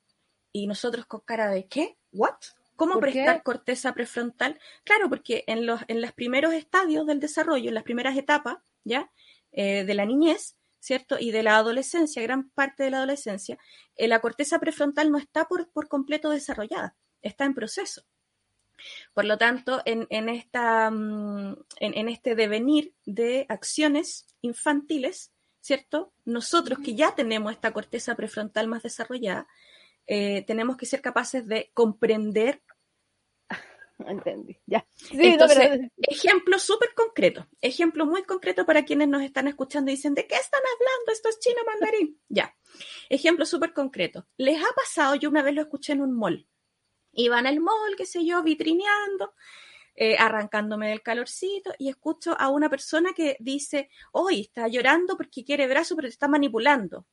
y 0.52 0.68
nosotros 0.68 1.06
con 1.06 1.22
cara 1.22 1.50
de 1.50 1.68
¿qué? 1.68 1.98
¿What? 2.12 2.36
¿Cómo 2.78 3.00
prestar 3.00 3.42
corteza 3.42 3.94
prefrontal? 3.94 4.60
Claro, 4.84 5.10
porque 5.10 5.44
en 5.48 5.66
los, 5.66 5.82
en 5.88 6.00
los 6.00 6.12
primeros 6.12 6.54
estadios 6.54 7.08
del 7.08 7.20
desarrollo, 7.20 7.70
en 7.70 7.74
las 7.74 7.84
primeras 7.84 8.16
etapas, 8.16 8.58
¿ya? 8.84 9.12
Eh, 9.52 9.84
de 9.84 9.94
la 9.96 10.06
niñez, 10.06 10.58
¿cierto? 10.80 11.18
Y 11.20 11.32
de 11.32 11.42
la 11.42 11.58
adolescencia, 11.58 12.22
gran 12.22 12.50
parte 12.52 12.84
de 12.84 12.92
la 12.92 12.98
adolescencia, 12.98 13.58
eh, 13.96 14.08
la 14.08 14.20
corteza 14.20 14.60
prefrontal 14.60 15.12
no 15.12 15.18
está 15.18 15.48
por, 15.48 15.70
por, 15.70 15.88
completo 15.88 16.30
desarrollada, 16.30 16.96
está 17.24 17.46
en 17.46 17.56
proceso. 17.56 18.04
Por 19.16 19.26
lo 19.26 19.40
tanto, 19.40 19.82
en, 19.86 20.06
en 20.12 20.30
esta, 20.30 20.92
mm, 20.92 21.58
en, 21.80 21.98
en, 21.98 22.10
este 22.10 22.36
devenir 22.36 22.94
de 23.06 23.48
acciones 23.50 24.28
infantiles, 24.42 25.32
¿cierto? 25.62 26.14
Nosotros 26.26 26.78
que 26.80 26.94
ya 26.94 27.16
tenemos 27.16 27.52
esta 27.52 27.74
corteza 27.74 28.16
prefrontal 28.16 28.68
más 28.68 28.84
desarrollada, 28.84 29.48
eh, 30.08 30.44
tenemos 30.48 30.78
que 30.78 30.86
ser 30.86 31.02
capaces 31.02 31.46
de 31.46 31.70
comprender. 31.74 32.64
Entendí, 34.00 34.58
ya. 34.66 34.88
Entonces, 35.12 35.92
ejemplo 35.98 36.58
súper 36.60 36.94
concreto, 36.96 37.48
ejemplo 37.62 38.06
muy 38.06 38.24
concreto 38.24 38.66
para 38.66 38.86
quienes 38.86 39.10
nos 39.10 39.22
están 39.22 39.48
escuchando 39.48 39.92
y 39.92 39.96
dicen, 39.96 40.14
¿de 40.14 40.26
qué 40.26 40.36
están 40.36 40.62
hablando? 40.62 41.12
Esto 41.12 41.30
es 41.30 41.40
chino 41.40 41.60
mandarín. 41.66 42.20
ya, 42.30 42.56
ejemplo 43.10 43.46
súper 43.46 43.74
concreto. 43.74 44.26
¿Les 44.38 44.58
ha 44.62 44.74
pasado? 44.74 45.16
Yo 45.16 45.30
una 45.30 45.44
vez 45.44 45.54
lo 45.54 45.62
escuché 45.62 45.94
en 45.94 46.02
un 46.02 46.18
mall. 46.18 46.48
Iba 47.12 47.40
en 47.40 47.48
el 47.48 47.60
mall, 47.60 47.96
qué 47.98 48.06
sé 48.06 48.24
yo, 48.24 48.44
vitrineando, 48.44 49.34
eh, 49.96 50.16
arrancándome 50.18 50.90
del 50.90 51.02
calorcito 51.02 51.74
y 51.80 51.90
escucho 51.90 52.40
a 52.40 52.50
una 52.50 52.70
persona 52.70 53.14
que 53.14 53.36
dice, 53.40 53.90
hoy 54.12 54.42
está 54.42 54.68
llorando 54.68 55.18
porque 55.18 55.44
quiere 55.44 55.68
brazo, 55.68 55.96
pero 55.96 56.08
te 56.08 56.12
está 56.14 56.28
manipulando. 56.28 57.08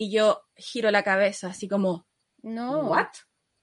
Y 0.00 0.10
yo 0.10 0.46
giro 0.56 0.90
la 0.90 1.04
cabeza 1.04 1.48
así 1.48 1.68
como, 1.68 2.06
no. 2.40 2.88
¿What? 2.88 3.08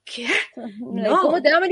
¿Qué? 0.04 0.28
No. 0.80 1.20
¿Cómo 1.20 1.42
te 1.42 1.52
va 1.52 1.58
a 1.58 1.70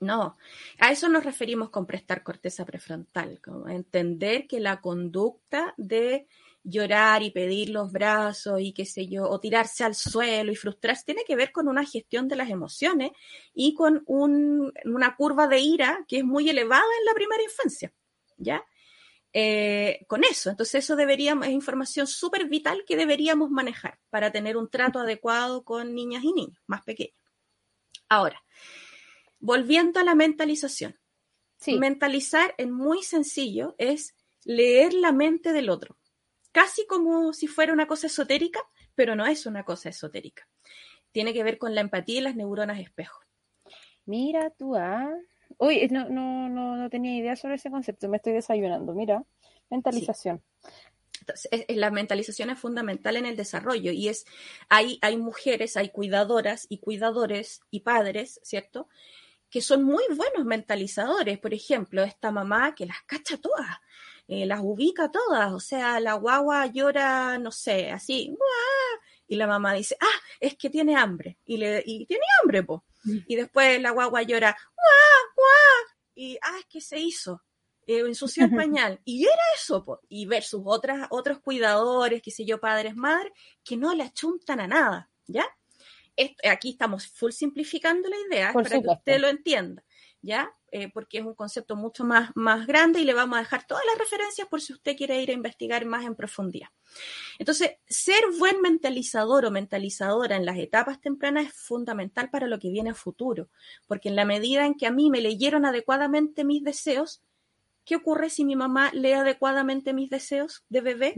No, 0.00 0.36
a 0.78 0.92
eso 0.92 1.08
nos 1.08 1.24
referimos 1.24 1.70
con 1.70 1.86
prestar 1.86 2.22
corteza 2.22 2.66
prefrontal, 2.66 3.40
como 3.40 3.70
entender 3.70 4.46
que 4.46 4.60
la 4.60 4.82
conducta 4.82 5.72
de 5.78 6.26
llorar 6.62 7.22
y 7.22 7.30
pedir 7.30 7.70
los 7.70 7.90
brazos 7.90 8.60
y 8.60 8.74
qué 8.74 8.84
sé 8.84 9.08
yo, 9.08 9.30
o 9.30 9.40
tirarse 9.40 9.82
al 9.82 9.94
suelo 9.94 10.52
y 10.52 10.56
frustrarse, 10.56 11.06
tiene 11.06 11.24
que 11.26 11.36
ver 11.36 11.52
con 11.52 11.68
una 11.68 11.86
gestión 11.86 12.28
de 12.28 12.36
las 12.36 12.50
emociones 12.50 13.12
y 13.54 13.72
con 13.72 14.04
una 14.06 15.16
curva 15.16 15.48
de 15.48 15.60
ira 15.60 16.04
que 16.06 16.18
es 16.18 16.24
muy 16.24 16.50
elevada 16.50 16.84
en 17.00 17.06
la 17.06 17.14
primera 17.14 17.42
infancia, 17.42 17.94
¿ya? 18.36 18.62
Eh, 19.36 20.04
con 20.06 20.22
eso. 20.22 20.48
Entonces 20.48 20.84
eso 20.84 20.94
deberíamos, 20.94 21.48
es 21.48 21.52
información 21.52 22.06
súper 22.06 22.48
vital 22.48 22.84
que 22.86 22.96
deberíamos 22.96 23.50
manejar 23.50 23.98
para 24.08 24.30
tener 24.30 24.56
un 24.56 24.70
trato 24.70 25.00
adecuado 25.00 25.64
con 25.64 25.92
niñas 25.92 26.22
y 26.22 26.32
niños 26.32 26.62
más 26.66 26.84
pequeños. 26.84 27.18
Ahora, 28.08 28.44
volviendo 29.40 30.00
a 30.00 30.04
la 30.04 30.14
mentalización. 30.14 30.98
Mentalizar 31.66 32.54
en 32.58 32.72
muy 32.72 33.02
sencillo 33.02 33.74
es 33.78 34.14
leer 34.44 34.92
la 34.92 35.12
mente 35.12 35.52
del 35.52 35.70
otro, 35.70 35.96
casi 36.52 36.86
como 36.86 37.32
si 37.32 37.46
fuera 37.46 37.72
una 37.72 37.86
cosa 37.86 38.06
esotérica, 38.06 38.60
pero 38.94 39.16
no 39.16 39.24
es 39.24 39.46
una 39.46 39.64
cosa 39.64 39.88
esotérica. 39.88 40.46
Tiene 41.10 41.32
que 41.32 41.42
ver 41.42 41.56
con 41.56 41.74
la 41.74 41.80
empatía 41.80 42.18
y 42.18 42.22
las 42.22 42.36
neuronas 42.36 42.80
espejo. 42.80 43.18
Mira 44.04 44.50
tú, 44.50 44.76
ah. 44.76 45.10
Uy, 45.58 45.88
no, 45.90 46.08
no, 46.08 46.48
no, 46.48 46.90
tenía 46.90 47.16
idea 47.16 47.36
sobre 47.36 47.54
ese 47.56 47.70
concepto, 47.70 48.08
me 48.08 48.16
estoy 48.18 48.32
desayunando, 48.32 48.92
mira. 48.94 49.24
Mentalización. 49.70 50.42
la 51.68 51.90
mentalización 51.90 52.50
es 52.50 52.58
fundamental 52.58 53.16
en 53.16 53.26
el 53.26 53.36
desarrollo 53.36 53.92
y 53.92 54.08
es, 54.08 54.26
hay, 54.68 54.98
hay 55.00 55.16
mujeres, 55.16 55.76
hay 55.76 55.88
cuidadoras 55.88 56.66
y 56.68 56.78
cuidadores 56.78 57.60
y 57.70 57.80
padres, 57.80 58.40
¿cierto? 58.42 58.88
Que 59.50 59.60
son 59.60 59.84
muy 59.84 60.04
buenos 60.14 60.44
mentalizadores. 60.44 61.38
Por 61.38 61.54
ejemplo, 61.54 62.02
esta 62.02 62.30
mamá 62.30 62.74
que 62.74 62.86
las 62.86 63.02
cacha 63.06 63.38
todas, 63.38 63.78
eh, 64.26 64.46
las 64.46 64.60
ubica 64.62 65.10
todas, 65.10 65.52
o 65.52 65.60
sea, 65.60 66.00
la 66.00 66.14
guagua 66.14 66.66
llora, 66.66 67.38
no 67.38 67.50
sé, 67.50 67.90
así, 67.90 68.34
y 69.26 69.36
la 69.36 69.46
mamá 69.46 69.74
dice, 69.74 69.96
ah, 70.00 70.20
es 70.40 70.56
que 70.56 70.70
tiene 70.70 70.96
hambre, 70.96 71.38
y, 71.44 71.58
le, 71.58 71.82
y 71.84 72.06
tiene 72.06 72.24
hambre, 72.42 72.62
po. 72.62 72.84
Mm. 73.04 73.18
Y 73.26 73.36
después 73.36 73.80
la 73.82 73.90
guagua 73.90 74.22
llora, 74.22 74.56
guau, 74.74 75.13
y 76.14 76.36
ah, 76.42 76.56
es 76.58 76.66
que 76.66 76.80
se 76.80 76.98
hizo, 76.98 77.42
eh, 77.86 78.00
ensució 78.00 78.44
el 78.44 78.54
pañal, 78.54 79.00
y 79.04 79.24
era 79.24 79.42
eso, 79.54 79.84
po. 79.84 80.00
y 80.08 80.26
versus 80.26 80.62
otras, 80.64 81.06
otros 81.10 81.40
cuidadores, 81.40 82.22
qué 82.22 82.30
sé 82.30 82.44
yo, 82.44 82.58
padres, 82.60 82.96
madres, 82.96 83.32
que 83.62 83.76
no 83.76 83.94
le 83.94 84.04
achuntan 84.04 84.60
a 84.60 84.66
nada, 84.66 85.10
¿ya? 85.26 85.46
aquí 86.48 86.70
estamos 86.70 87.06
full 87.08 87.32
simplificando 87.32 88.08
la 88.08 88.16
idea 88.28 88.52
para 88.52 88.68
que 88.68 88.88
usted 88.88 89.18
lo 89.18 89.28
entienda, 89.28 89.82
¿ya? 90.22 90.48
Eh, 90.76 90.90
porque 90.92 91.18
es 91.18 91.24
un 91.24 91.36
concepto 91.36 91.76
mucho 91.76 92.02
más, 92.02 92.32
más 92.34 92.66
grande 92.66 92.98
y 92.98 93.04
le 93.04 93.14
vamos 93.14 93.36
a 93.36 93.42
dejar 93.42 93.64
todas 93.64 93.84
las 93.86 93.96
referencias 93.96 94.48
por 94.48 94.60
si 94.60 94.72
usted 94.72 94.96
quiere 94.96 95.22
ir 95.22 95.30
a 95.30 95.32
investigar 95.32 95.86
más 95.86 96.04
en 96.04 96.16
profundidad. 96.16 96.66
Entonces, 97.38 97.76
ser 97.86 98.18
buen 98.40 98.60
mentalizador 98.60 99.44
o 99.44 99.52
mentalizadora 99.52 100.34
en 100.34 100.44
las 100.44 100.58
etapas 100.58 101.00
tempranas 101.00 101.46
es 101.46 101.52
fundamental 101.52 102.28
para 102.28 102.48
lo 102.48 102.58
que 102.58 102.70
viene 102.70 102.90
a 102.90 102.94
futuro, 102.94 103.50
porque 103.86 104.08
en 104.08 104.16
la 104.16 104.24
medida 104.24 104.66
en 104.66 104.74
que 104.74 104.88
a 104.88 104.90
mí 104.90 105.10
me 105.10 105.20
leyeron 105.20 105.64
adecuadamente 105.64 106.42
mis 106.42 106.64
deseos, 106.64 107.22
¿qué 107.84 107.94
ocurre 107.94 108.28
si 108.28 108.44
mi 108.44 108.56
mamá 108.56 108.90
lee 108.92 109.12
adecuadamente 109.12 109.92
mis 109.92 110.10
deseos 110.10 110.64
de 110.70 110.80
bebé? 110.80 111.14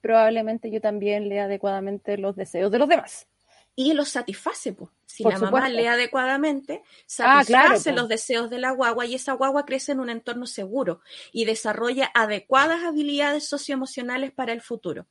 Probablemente 0.00 0.70
yo 0.70 0.80
también 0.80 1.28
lea 1.28 1.44
adecuadamente 1.44 2.16
los 2.16 2.36
deseos 2.36 2.72
de 2.72 2.78
los 2.78 2.88
demás 2.88 3.28
y 3.76 3.92
los 3.94 4.08
satisface. 4.08 4.72
Pues. 4.72 4.90
Si 5.06 5.22
la 5.22 5.38
mamá 5.38 5.68
lee 5.68 5.86
adecuadamente, 5.86 6.82
ah, 7.20 7.44
satisface 7.44 7.92
los 7.92 8.08
deseos 8.08 8.50
de 8.50 8.58
la 8.58 8.72
guagua 8.72 9.06
y 9.06 9.14
esa 9.14 9.32
guagua 9.34 9.64
crece 9.64 9.92
en 9.92 10.00
un 10.00 10.10
entorno 10.10 10.46
seguro 10.46 11.00
y 11.32 11.44
desarrolla 11.44 12.10
adecuadas 12.14 12.82
habilidades 12.82 13.48
socioemocionales 13.48 14.32
para 14.32 14.52
el 14.52 14.60
futuro. 14.60 15.06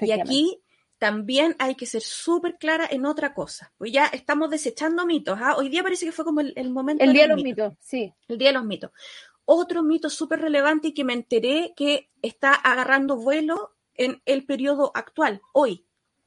Y 0.00 0.12
aquí 0.12 0.60
también 0.98 1.56
hay 1.58 1.76
que 1.76 1.86
ser 1.86 2.02
súper 2.02 2.58
clara 2.58 2.86
en 2.90 3.06
otra 3.06 3.32
cosa. 3.32 3.72
Pues 3.78 3.92
ya 3.92 4.06
estamos 4.06 4.50
desechando 4.50 5.06
mitos. 5.06 5.38
¿ah? 5.40 5.56
Hoy 5.56 5.68
día 5.68 5.82
parece 5.82 6.04
que 6.04 6.12
fue 6.12 6.24
como 6.24 6.40
el, 6.40 6.70
momento. 6.70 7.04
El 7.04 7.12
día 7.12 7.22
de 7.22 7.28
los 7.28 7.42
mitos. 7.42 7.74
sí. 7.80 8.12
El 8.26 8.36
día 8.36 8.48
de 8.48 8.54
los 8.54 8.64
mitos. 8.64 8.90
Otro 9.44 9.82
mito 9.82 10.10
súper 10.10 10.40
relevante 10.40 10.88
y 10.88 10.92
que 10.92 11.04
me 11.04 11.14
enteré 11.14 11.72
que 11.74 12.10
está 12.20 12.52
agarrando 12.52 13.16
vuelo 13.16 13.74
en 13.94 14.20
el 14.26 14.44
periodo 14.44 14.92
actual, 14.94 15.40
hoy. 15.52 15.86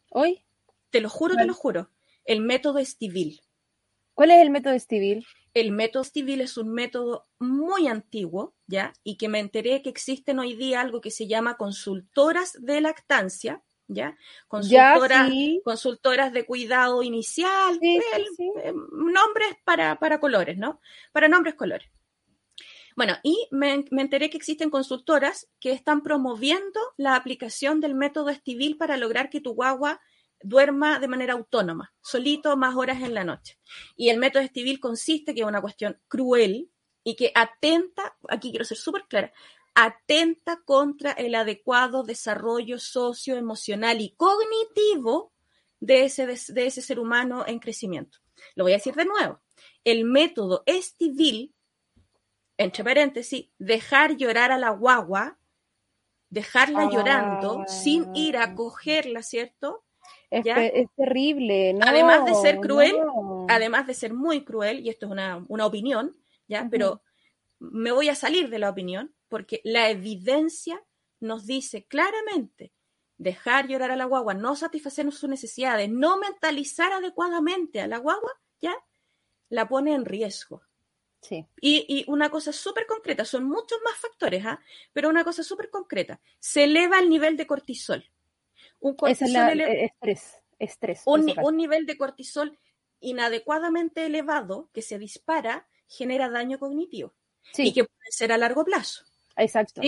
¿Hoy? 0.10 0.44
Te 0.92 1.02
lo 1.02 1.10
juro, 1.10 1.36
te 1.36 1.46
lo 1.46 1.54
juro. 1.54 1.90
El 2.26 2.42
método 2.42 2.80
Estivil. 2.80 3.42
¿Cuál 4.14 4.32
es 4.32 4.42
el 4.42 4.50
método 4.50 4.74
Estivil? 4.74 5.26
El 5.54 5.72
método 5.72 6.04
Estivil 6.04 6.42
es 6.42 6.58
un 6.58 6.72
método 6.74 7.28
muy 7.40 7.88
antiguo, 7.88 8.54
¿ya? 8.68 8.94
Y 9.04 9.18
que 9.18 9.30
me 9.30 9.40
enteré 9.40 9.82
que 9.82 9.90
existen 9.90 10.40
hoy 10.40 10.56
día 10.56 10.82
algo 10.82 11.02
que 11.02 11.12
se 11.12 11.28
llama 11.28 11.58
consultoras 11.58 12.58
de 12.60 12.82
lactancia, 12.82 13.64
¿ya? 13.88 14.18
Consultoras, 14.48 15.32
consultoras 15.64 16.34
de 16.34 16.46
cuidado 16.46 17.04
inicial, 17.04 17.80
eh, 17.82 18.74
nombres 18.92 19.56
para, 19.64 19.98
para 19.98 20.20
colores, 20.20 20.58
¿no? 20.58 20.80
Para 21.12 21.28
nombres 21.28 21.56
colores. 21.56 21.90
Bueno, 22.96 23.16
y 23.24 23.48
me, 23.52 23.86
me, 23.92 24.02
enteré 24.02 24.30
que 24.30 24.38
existen 24.38 24.70
consultoras 24.70 25.48
que 25.60 25.72
están 25.72 26.04
promoviendo 26.04 26.80
la 26.98 27.16
aplicación 27.16 27.80
del 27.80 27.96
método 27.96 28.30
Estivil 28.30 28.78
para 28.78 28.98
lograr 28.98 29.30
que 29.30 29.42
tu 29.42 29.54
guagua 29.54 30.02
duerma 30.44 31.00
de 31.00 31.08
manera 31.08 31.34
autónoma, 31.34 31.94
solito 32.02 32.56
más 32.58 32.76
horas 32.76 33.02
en 33.02 33.14
la 33.14 33.24
noche. 33.24 33.60
Y 33.96 34.10
el 34.10 34.18
método 34.18 34.44
estivil 34.44 34.80
consiste, 34.80 35.34
que 35.34 35.42
es 35.42 35.48
una 35.48 35.62
cuestión 35.62 36.00
cruel 36.08 36.70
y 37.04 37.16
que 37.16 37.32
atenta, 37.36 38.18
aquí 38.30 38.52
quiero 38.52 38.66
ser 38.66 38.78
súper 38.78 39.06
clara, 39.08 39.32
atenta 39.74 40.62
contra 40.66 41.12
el 41.12 41.36
adecuado 41.36 42.04
desarrollo 42.04 42.80
socioemocional 42.80 44.02
y 44.02 44.16
cognitivo 44.16 45.34
de 45.80 46.06
ese, 46.06 46.26
de 46.28 46.66
ese 46.66 46.82
ser 46.82 47.00
humano 47.00 47.46
en 47.48 47.60
crecimiento. 47.60 48.20
Lo 48.56 48.64
voy 48.64 48.74
a 48.74 48.78
decir 48.78 48.96
de 48.96 49.06
nuevo. 49.06 49.42
El 49.84 50.06
método 50.06 50.64
estivil, 50.66 51.54
entre 52.58 52.84
paréntesis, 52.84 53.50
dejar 53.58 54.18
llorar 54.18 54.52
a 54.52 54.58
la 54.58 54.70
guagua, 54.70 55.40
dejarla 56.30 56.90
llorando 56.90 57.66
sin 57.68 58.16
ir 58.16 58.38
a 58.38 58.56
cogerla, 58.56 59.22
¿cierto? 59.24 59.84
Es, 60.32 60.88
terrible, 60.96 61.74
¿no? 61.74 61.86
Además 61.86 62.24
de 62.26 62.34
ser 62.36 62.60
cruel, 62.60 62.96
además 63.50 63.86
de 63.86 63.94
ser 63.94 64.14
muy 64.14 64.46
cruel, 64.46 64.80
y 64.80 64.90
esto 64.90 65.08
es 65.08 65.12
una, 65.12 65.66
opinión, 65.66 66.16
¿ya? 66.48 66.70
Pero 66.72 67.02
me 67.60 67.92
voy 67.92 68.08
a 68.08 68.16
salir 68.16 68.50
de 68.50 68.58
la 68.58 68.70
opinión 68.70 69.14
porque 69.28 69.60
la 69.66 69.90
evidencia 69.90 70.82
nos 71.20 71.46
dice 71.46 71.84
claramente 71.86 72.72
dejar 73.18 73.68
llorar 73.68 73.92
a 73.92 73.98
la 73.98 74.06
guagua, 74.06 74.34
no 74.34 74.56
satisfacer 74.56 75.12
sus 75.12 75.30
necesidades, 75.30 75.90
no 75.90 76.18
mentalizar 76.18 76.94
adecuadamente 76.94 77.82
a 77.82 77.88
la 77.88 77.98
guagua, 77.98 78.32
¿ya? 78.62 78.74
La 79.50 79.68
pone 79.68 79.94
en 79.94 80.06
riesgo. 80.06 80.64
Sí. 81.22 81.46
Y, 81.60 82.06
una 82.08 82.30
cosa 82.30 82.54
súper 82.54 82.88
concreta, 82.88 83.26
son 83.26 83.44
muchos 83.44 83.80
más 83.84 83.98
factores, 83.98 84.46
¿ah? 84.46 84.60
Pero 84.94 85.10
una 85.10 85.26
cosa 85.26 85.44
súper 85.44 85.70
concreta, 85.70 86.22
se 86.40 86.64
eleva 86.64 87.00
el 87.00 87.10
nivel 87.10 87.36
de 87.38 87.46
cortisol 87.46 88.10
un 88.82 88.96
cortisol 88.96 89.62
estrés, 89.62 90.44
estrés. 90.60 91.04
Un, 91.06 91.26
nivel 91.56 91.86
de 91.86 91.98
cortisol 91.98 92.60
inadecuadamente 93.00 94.06
elevado 94.06 94.70
que 94.74 94.82
se 94.82 95.00
dispara 95.00 95.68
genera 95.88 96.30
daño 96.30 96.60
cognitivo 96.60 97.14
y 97.58 97.74
que 97.74 97.84
puede 97.84 98.12
ser 98.12 98.32
a 98.32 98.38
largo 98.38 98.66
plazo. 98.66 99.04
Exacto. 99.38 99.82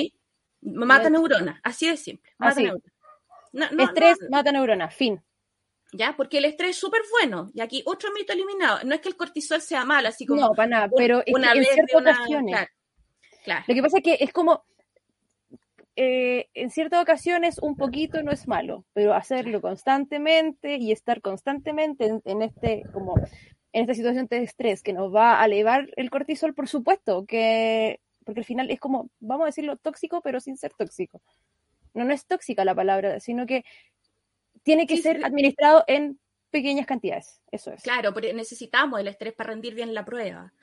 Mata 0.62 1.10
neuronas, 1.10 1.60
así 1.64 1.90
de 1.90 1.98
simple. 1.98 2.32
Mata 2.38 2.62
estrés 3.80 4.18
mata 4.30 4.52
neuronas, 4.52 4.96
fin. 4.96 5.22
¿Ya? 5.92 6.16
Porque 6.18 6.40
el 6.40 6.46
estrés 6.46 6.72
es 6.72 6.78
súper 6.78 7.02
bueno. 7.12 7.52
Y 7.54 7.62
aquí 7.62 7.84
otro 7.86 8.12
mito 8.14 8.34
eliminado. 8.34 8.80
No 8.84 8.96
es 8.96 9.02
que 9.02 9.10
el 9.10 9.16
cortisol 9.16 9.62
sea 9.62 9.86
malo, 9.86 10.08
así 10.08 10.26
como. 10.26 10.42
No, 10.42 10.52
para 10.54 10.68
nada, 10.68 10.90
pero 10.96 11.24
una 11.28 11.54
en 11.54 11.64
ciertas 11.64 12.02
ocasiones. 12.02 12.68
claro. 13.44 13.64
Lo 13.68 13.76
que 13.76 13.82
pasa 13.82 13.98
es 13.98 14.04
que 14.04 14.18
es 14.20 14.34
como 14.34 14.66
eh, 15.96 16.48
en 16.54 16.72
ciertas 16.72 17.02
ocasiones 17.02 17.60
un 17.60 17.76
poquito 17.76 18.24
no 18.24 18.32
es 18.32 18.48
malo, 18.48 18.86
pero 18.94 19.14
hacerlo 19.14 19.62
constantemente 19.62 20.78
y 20.78 20.92
estar 20.92 21.22
constantemente 21.22 22.20
en, 22.26 22.42
este 22.42 22.84
como 22.92 23.16
en 23.18 23.82
esta 23.82 23.94
situación 23.94 24.28
de 24.28 24.44
estrés 24.44 24.82
que 24.82 24.94
nos 24.94 25.14
va 25.14 25.42
a 25.42 25.46
elevar 25.46 25.92
el 25.96 26.10
cortisol, 26.10 26.54
por 26.56 26.68
supuesto, 26.68 27.26
que 27.26 28.00
porque 28.26 28.40
al 28.40 28.46
final 28.46 28.72
es 28.72 28.80
como, 28.80 29.10
vamos 29.20 29.44
a 29.44 29.48
decirlo, 29.48 29.78
tóxico, 29.78 30.22
pero 30.22 30.40
sin 30.40 30.58
ser 30.58 30.74
tóxico. 30.74 31.22
No, 31.94 32.06
no 32.06 32.14
es 32.14 32.26
tóxica 32.26 32.66
la 32.66 32.74
palabra, 32.74 33.20
sino 33.20 33.46
que 33.46 33.64
tiene 34.64 34.88
que 34.88 34.98
ser 34.98 35.24
administrado 35.24 35.84
en 35.88 36.20
pequeñas 36.50 36.88
cantidades. 36.88 37.42
Eso 37.52 37.72
es. 37.72 37.84
Claro, 37.84 38.14
pero 38.14 38.34
necesitamos 38.34 39.00
el 39.00 39.10
estrés 39.10 39.34
para 39.34 39.50
rendir 39.50 39.76
bien 39.76 39.94
la 39.94 40.06
prueba 40.06 40.54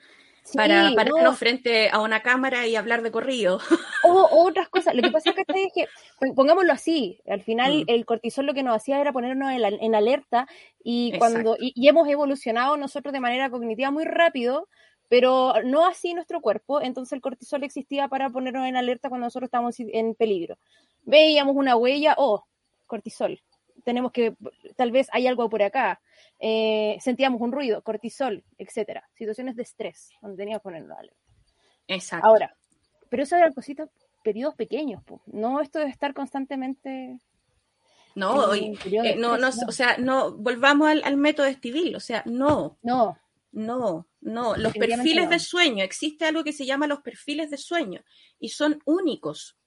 para 0.53 0.91
pararnos 0.95 1.37
frente 1.37 1.89
a 1.89 1.99
una 2.01 2.21
cámara 2.21 2.67
y 2.67 2.75
hablar 2.75 3.01
de 3.01 3.11
corrido. 3.11 3.59
O, 4.03 4.27
otras 4.47 4.69
cosas. 4.69 4.95
Lo 4.95 5.01
que 5.01 5.11
pasa 5.11 5.29
es 5.29 5.73
que, 5.73 5.87
pongámoslo 6.35 6.73
así, 6.73 7.19
al 7.27 7.41
final 7.41 7.81
mm. 7.81 7.83
el 7.87 8.05
cortisol 8.05 8.45
lo 8.45 8.53
que 8.53 8.63
nos 8.63 8.75
hacía 8.75 8.99
era 8.99 9.13
ponernos 9.13 9.51
en, 9.51 9.95
alerta 9.95 10.47
y 10.83 11.17
cuando 11.17 11.55
y, 11.59 11.87
hemos 11.87 12.07
evolucionado 12.07 12.77
nosotros 12.77 13.13
de 13.13 13.19
manera 13.19 13.49
cognitiva 13.49 13.91
muy 13.91 14.05
rápido, 14.05 14.67
pero 15.09 15.53
no 15.63 15.85
así 15.85 16.13
nuestro 16.13 16.41
cuerpo, 16.41 16.81
entonces 16.81 17.13
el 17.13 17.21
cortisol 17.21 17.63
existía 17.63 18.07
para 18.07 18.29
ponernos 18.29 18.67
en 18.67 18.77
alerta 18.77 19.09
cuando 19.09 19.27
nosotros 19.27 19.47
estábamos 19.47 19.75
en 19.79 20.15
peligro. 20.15 20.57
Veíamos 21.03 21.55
una 21.55 21.75
huella, 21.75 22.15
oh, 22.17 22.45
cortisol. 22.87 23.41
Tenemos 23.83 24.11
que, 24.11 24.35
tal 24.75 24.91
vez 24.91 25.07
hay 25.11 25.27
algo 25.27 25.49
por 25.49 25.63
acá 25.63 26.01
eh, 26.43 26.97
sentíamos 26.99 27.39
un 27.39 27.51
ruido, 27.51 27.83
cortisol, 27.83 28.43
etcétera. 28.57 29.07
Situaciones 29.13 29.55
de 29.55 29.61
estrés, 29.61 30.09
donde 30.21 30.37
teníamos 30.37 30.61
que 30.61 30.63
ponernos 30.63 30.97
alerta. 30.97 31.19
Exacto. 31.87 32.27
Ahora, 32.27 32.57
pero 33.09 33.23
eso 33.23 33.35
eran 33.35 33.53
cositas, 33.53 33.89
periodos 34.23 34.55
pequeños, 34.55 35.03
no 35.27 35.61
esto 35.61 35.79
de 35.79 35.85
estar 35.85 36.15
constantemente. 36.15 37.19
No, 38.15 38.53
eh, 38.55 38.73
no, 39.17 39.37
no, 39.37 39.49
o 39.67 39.71
sea, 39.71 39.97
no, 39.97 40.35
volvamos 40.35 40.89
al, 40.89 41.17
método 41.17 41.45
estivil, 41.45 41.95
o 41.95 41.99
sea, 41.99 42.23
no. 42.25 42.77
No. 42.81 43.17
No, 43.53 44.07
no, 44.21 44.55
los 44.55 44.73
perfiles 44.73 45.29
de 45.29 45.37
sueño, 45.37 45.83
existe 45.83 46.23
algo 46.23 46.41
que 46.45 46.53
se 46.53 46.65
llama 46.65 46.87
los 46.87 47.01
perfiles 47.01 47.51
de 47.51 47.57
sueño 47.57 48.01
y 48.39 48.47
son 48.47 48.81
únicos 48.85 49.57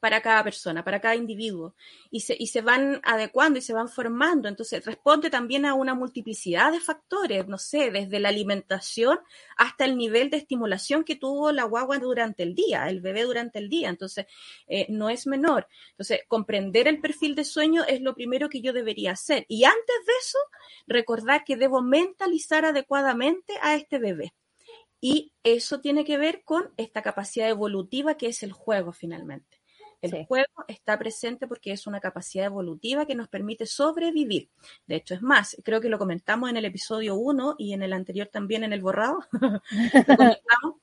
para 0.00 0.22
cada 0.22 0.42
persona, 0.42 0.82
para 0.82 1.00
cada 1.00 1.14
individuo, 1.14 1.74
y 2.10 2.20
se, 2.20 2.34
y 2.38 2.48
se 2.48 2.62
van 2.62 3.00
adecuando 3.04 3.58
y 3.58 3.62
se 3.62 3.74
van 3.74 3.88
formando. 3.88 4.48
Entonces, 4.48 4.84
responde 4.84 5.30
también 5.30 5.66
a 5.66 5.74
una 5.74 5.94
multiplicidad 5.94 6.72
de 6.72 6.80
factores, 6.80 7.46
no 7.46 7.58
sé, 7.58 7.90
desde 7.90 8.18
la 8.18 8.30
alimentación 8.30 9.20
hasta 9.56 9.84
el 9.84 9.96
nivel 9.96 10.30
de 10.30 10.38
estimulación 10.38 11.04
que 11.04 11.16
tuvo 11.16 11.52
la 11.52 11.64
guagua 11.64 11.98
durante 11.98 12.42
el 12.42 12.54
día, 12.54 12.88
el 12.88 13.00
bebé 13.00 13.22
durante 13.22 13.58
el 13.58 13.68
día. 13.68 13.90
Entonces, 13.90 14.26
eh, 14.66 14.86
no 14.88 15.10
es 15.10 15.26
menor. 15.26 15.68
Entonces, 15.90 16.20
comprender 16.28 16.88
el 16.88 17.00
perfil 17.00 17.34
de 17.34 17.44
sueño 17.44 17.84
es 17.86 18.00
lo 18.00 18.14
primero 18.14 18.48
que 18.48 18.62
yo 18.62 18.72
debería 18.72 19.12
hacer. 19.12 19.44
Y 19.48 19.64
antes 19.64 19.96
de 20.06 20.12
eso, 20.20 20.38
recordar 20.86 21.44
que 21.44 21.56
debo 21.56 21.82
mentalizar 21.82 22.64
adecuadamente 22.64 23.54
a 23.62 23.74
este 23.74 23.98
bebé. 23.98 24.32
Y 25.00 25.32
eso 25.42 25.80
tiene 25.80 26.04
que 26.04 26.18
ver 26.18 26.42
con 26.44 26.72
esta 26.76 27.02
capacidad 27.02 27.48
evolutiva 27.48 28.16
que 28.16 28.26
es 28.26 28.42
el 28.42 28.52
juego 28.52 28.92
finalmente. 28.92 29.59
El 30.00 30.24
juego 30.24 30.64
está 30.66 30.98
presente 30.98 31.46
porque 31.46 31.72
es 31.72 31.86
una 31.86 32.00
capacidad 32.00 32.46
evolutiva 32.46 33.06
que 33.06 33.14
nos 33.14 33.28
permite 33.28 33.66
sobrevivir. 33.66 34.48
De 34.86 34.96
hecho, 34.96 35.14
es 35.14 35.22
más, 35.22 35.56
creo 35.62 35.80
que 35.80 35.90
lo 35.90 35.98
comentamos 35.98 36.48
en 36.48 36.56
el 36.56 36.64
episodio 36.64 37.16
1 37.16 37.56
y 37.58 37.74
en 37.74 37.82
el 37.82 37.92
anterior 37.92 38.28
también 38.28 38.64
en 38.64 38.72
el 38.72 38.80
borrado. 38.80 39.18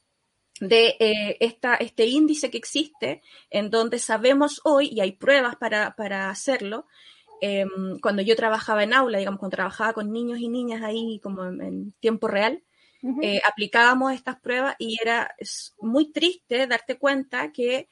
de 0.60 0.96
eh, 1.00 1.38
esta, 1.40 1.76
este 1.76 2.06
índice 2.06 2.50
que 2.50 2.58
existe, 2.58 3.22
en 3.50 3.70
donde 3.70 4.00
sabemos 4.00 4.62
hoy, 4.64 4.90
y 4.92 5.02
hay 5.02 5.14
pruebas 5.14 5.56
para, 5.56 5.96
para 5.96 6.30
hacerlo, 6.30 6.86
em, 7.42 8.00
cuando 8.00 8.22
yo 8.22 8.36
trabajaba 8.36 8.84
en 8.84 8.94
aula, 8.94 9.20
digamos, 9.20 9.40
cuando 9.40 9.56
trabajaba 9.56 9.94
con 9.94 10.12
niños 10.12 10.40
y 10.40 10.50
niñas 10.50 10.82
ahí 10.84 11.20
como 11.22 11.46
en, 11.46 11.94
tiempo 12.00 12.28
real, 12.28 12.64
eh, 13.22 13.40
aplicábamos 13.48 14.14
estas 14.14 14.40
pruebas 14.40 14.76
y 14.80 14.98
era 15.00 15.34
muy 15.80 16.12
triste 16.12 16.66
darte 16.66 16.98
cuenta 16.98 17.52
que 17.52 17.90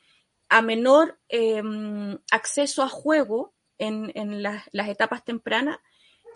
a 0.56 0.62
menor 0.62 1.20
em, 1.28 2.18
acceso 2.32 2.82
a 2.82 2.88
juego 2.88 3.54
en, 3.78 4.42
las 4.42 4.88
etapas 4.88 5.26
tempranas, 5.26 5.80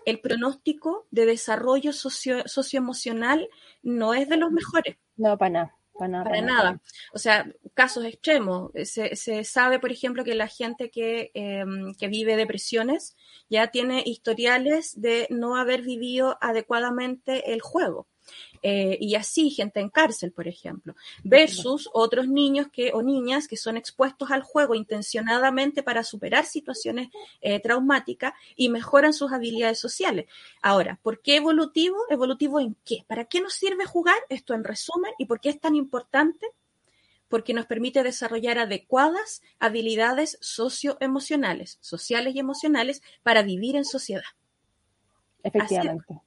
el 0.04 0.20
pronóstico 0.20 1.06
de 1.10 1.24
desarrollo 1.24 1.94
socio, 1.94 2.46
socioemocional 2.46 3.48
no 3.82 4.12
es 4.12 4.28
de 4.28 4.36
los 4.36 4.50
mejores. 4.52 4.98
No, 5.16 5.38
para 5.38 5.50
nada. 5.50 5.76
Para, 5.98 6.42
nada. 6.42 6.82
O 7.14 7.18
sea, 7.18 7.50
casos 7.72 8.04
extremos. 8.04 8.72
Se, 8.84 9.16
se, 9.16 9.42
sabe, 9.44 9.78
por 9.78 9.90
ejemplo, 9.90 10.22
que 10.22 10.34
la 10.34 10.48
gente 10.48 10.90
que, 10.90 11.30
em, 11.32 11.94
que 11.94 12.08
vive 12.08 12.36
depresiones 12.36 13.16
ya 13.48 13.68
tiene 13.68 14.02
historiales 14.04 15.00
de 15.00 15.28
no 15.30 15.56
haber 15.56 15.80
vivido 15.80 16.36
adecuadamente 16.42 17.54
el 17.54 17.62
juego. 17.62 18.06
Eh, 18.62 18.98
y 19.00 19.14
así 19.14 19.50
gente 19.50 19.80
en 19.80 19.88
cárcel, 19.88 20.32
por 20.32 20.46
ejemplo, 20.46 20.94
versus 21.24 21.88
otros 21.92 22.28
niños 22.28 22.68
que, 22.72 22.92
o 22.92 23.02
niñas 23.02 23.48
que 23.48 23.56
son 23.56 23.76
expuestos 23.76 24.30
al 24.30 24.42
juego 24.42 24.74
intencionadamente 24.74 25.82
para 25.82 26.04
superar 26.04 26.44
situaciones 26.44 27.08
eh, 27.40 27.60
traumáticas 27.60 28.34
y 28.56 28.68
mejoran 28.68 29.12
sus 29.12 29.32
habilidades 29.32 29.78
sociales. 29.78 30.26
Ahora, 30.62 30.98
¿por 31.02 31.22
qué 31.22 31.36
evolutivo? 31.36 31.96
¿Evolutivo 32.10 32.60
en 32.60 32.76
qué? 32.84 33.04
¿Para 33.06 33.24
qué 33.24 33.40
nos 33.40 33.54
sirve 33.54 33.86
jugar? 33.86 34.18
Esto 34.28 34.54
en 34.54 34.64
resumen, 34.64 35.12
¿y 35.18 35.24
por 35.24 35.40
qué 35.40 35.50
es 35.50 35.60
tan 35.60 35.74
importante? 35.74 36.46
porque 37.28 37.54
nos 37.54 37.66
permite 37.66 38.02
desarrollar 38.02 38.58
adecuadas 38.58 39.40
habilidades 39.60 40.36
socioemocionales, 40.40 41.78
sociales 41.80 42.34
y 42.34 42.40
emocionales 42.40 43.02
para 43.22 43.42
vivir 43.42 43.76
en 43.76 43.84
sociedad. 43.84 44.24
Efectivamente. 45.44 46.20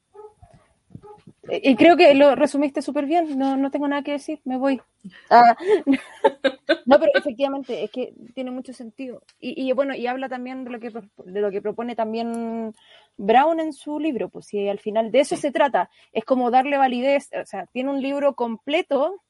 Y 1.49 1.75
creo 1.75 1.97
que 1.97 2.13
lo 2.13 2.35
resumiste 2.35 2.81
súper 2.81 3.05
bien, 3.05 3.37
no, 3.37 3.57
no 3.57 3.69
tengo 3.69 3.87
nada 3.87 4.01
que 4.01 4.13
decir, 4.13 4.39
me 4.45 4.57
voy. 4.57 4.81
Ah, 5.29 5.55
no, 6.85 6.99
pero 6.99 7.11
efectivamente, 7.15 7.83
es 7.83 7.91
que 7.91 8.13
tiene 8.33 8.51
mucho 8.51 8.71
sentido. 8.71 9.21
Y, 9.39 9.61
y, 9.61 9.71
bueno, 9.73 9.93
y 9.93 10.07
habla 10.07 10.29
también 10.29 10.63
de 10.63 10.69
lo, 10.69 10.79
que, 10.79 10.89
de 10.89 11.41
lo 11.41 11.51
que 11.51 11.61
propone 11.61 11.95
también 11.95 12.73
Brown 13.17 13.59
en 13.59 13.73
su 13.73 13.99
libro, 13.99 14.29
pues 14.29 14.45
si 14.45 14.69
al 14.69 14.79
final 14.79 15.11
de 15.11 15.19
eso 15.19 15.35
se 15.35 15.51
trata, 15.51 15.89
es 16.13 16.23
como 16.23 16.49
darle 16.49 16.77
validez, 16.77 17.29
o 17.33 17.45
sea, 17.45 17.65
tiene 17.67 17.89
un 17.89 18.01
libro 18.01 18.35
completo 18.35 19.21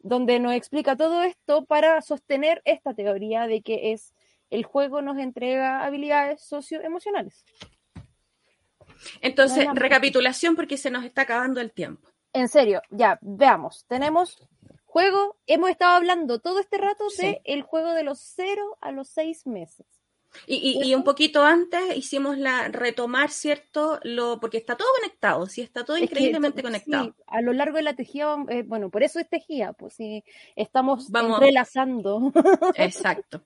donde 0.00 0.40
nos 0.40 0.54
explica 0.54 0.96
todo 0.96 1.22
esto 1.22 1.66
para 1.66 2.00
sostener 2.00 2.62
esta 2.64 2.94
teoría 2.94 3.46
de 3.46 3.60
que 3.60 3.92
es 3.92 4.14
el 4.50 4.64
juego 4.64 5.02
nos 5.02 5.18
entrega 5.18 5.84
habilidades 5.84 6.40
socioemocionales. 6.42 7.44
Entonces, 9.20 9.66
recapitulación 9.74 10.56
porque 10.56 10.76
se 10.76 10.90
nos 10.90 11.04
está 11.04 11.22
acabando 11.22 11.60
el 11.60 11.72
tiempo. 11.72 12.08
En 12.32 12.48
serio, 12.48 12.82
ya, 12.90 13.18
veamos. 13.22 13.84
Tenemos 13.88 14.38
juego, 14.84 15.36
hemos 15.46 15.70
estado 15.70 15.96
hablando 15.96 16.40
todo 16.40 16.60
este 16.60 16.78
rato 16.78 17.04
de 17.18 17.40
el 17.44 17.62
juego 17.62 17.92
de 17.92 18.04
los 18.04 18.18
cero 18.20 18.76
a 18.80 18.92
los 18.92 19.08
seis 19.08 19.46
meses. 19.46 19.86
Y, 20.46 20.94
un 20.94 21.04
poquito 21.04 21.42
antes 21.42 21.96
hicimos 21.96 22.38
la 22.38 22.68
retomar, 22.68 23.30
¿cierto? 23.30 23.98
Lo, 24.02 24.38
porque 24.40 24.58
está 24.58 24.76
todo 24.76 24.88
conectado, 25.00 25.46
sí, 25.46 25.62
está 25.62 25.84
todo 25.84 25.96
increíblemente 25.98 26.62
conectado. 26.62 27.14
a 27.26 27.40
lo 27.40 27.52
largo 27.52 27.76
de 27.76 27.82
la 27.82 27.94
tejida, 27.94 28.36
eh, 28.48 28.62
bueno, 28.62 28.90
por 28.90 29.02
eso 29.02 29.18
es 29.18 29.28
tejida, 29.28 29.72
pues 29.72 29.94
sí, 29.94 30.24
estamos 30.54 31.08
entrelazando. 31.12 32.32
Exacto. 32.76 33.42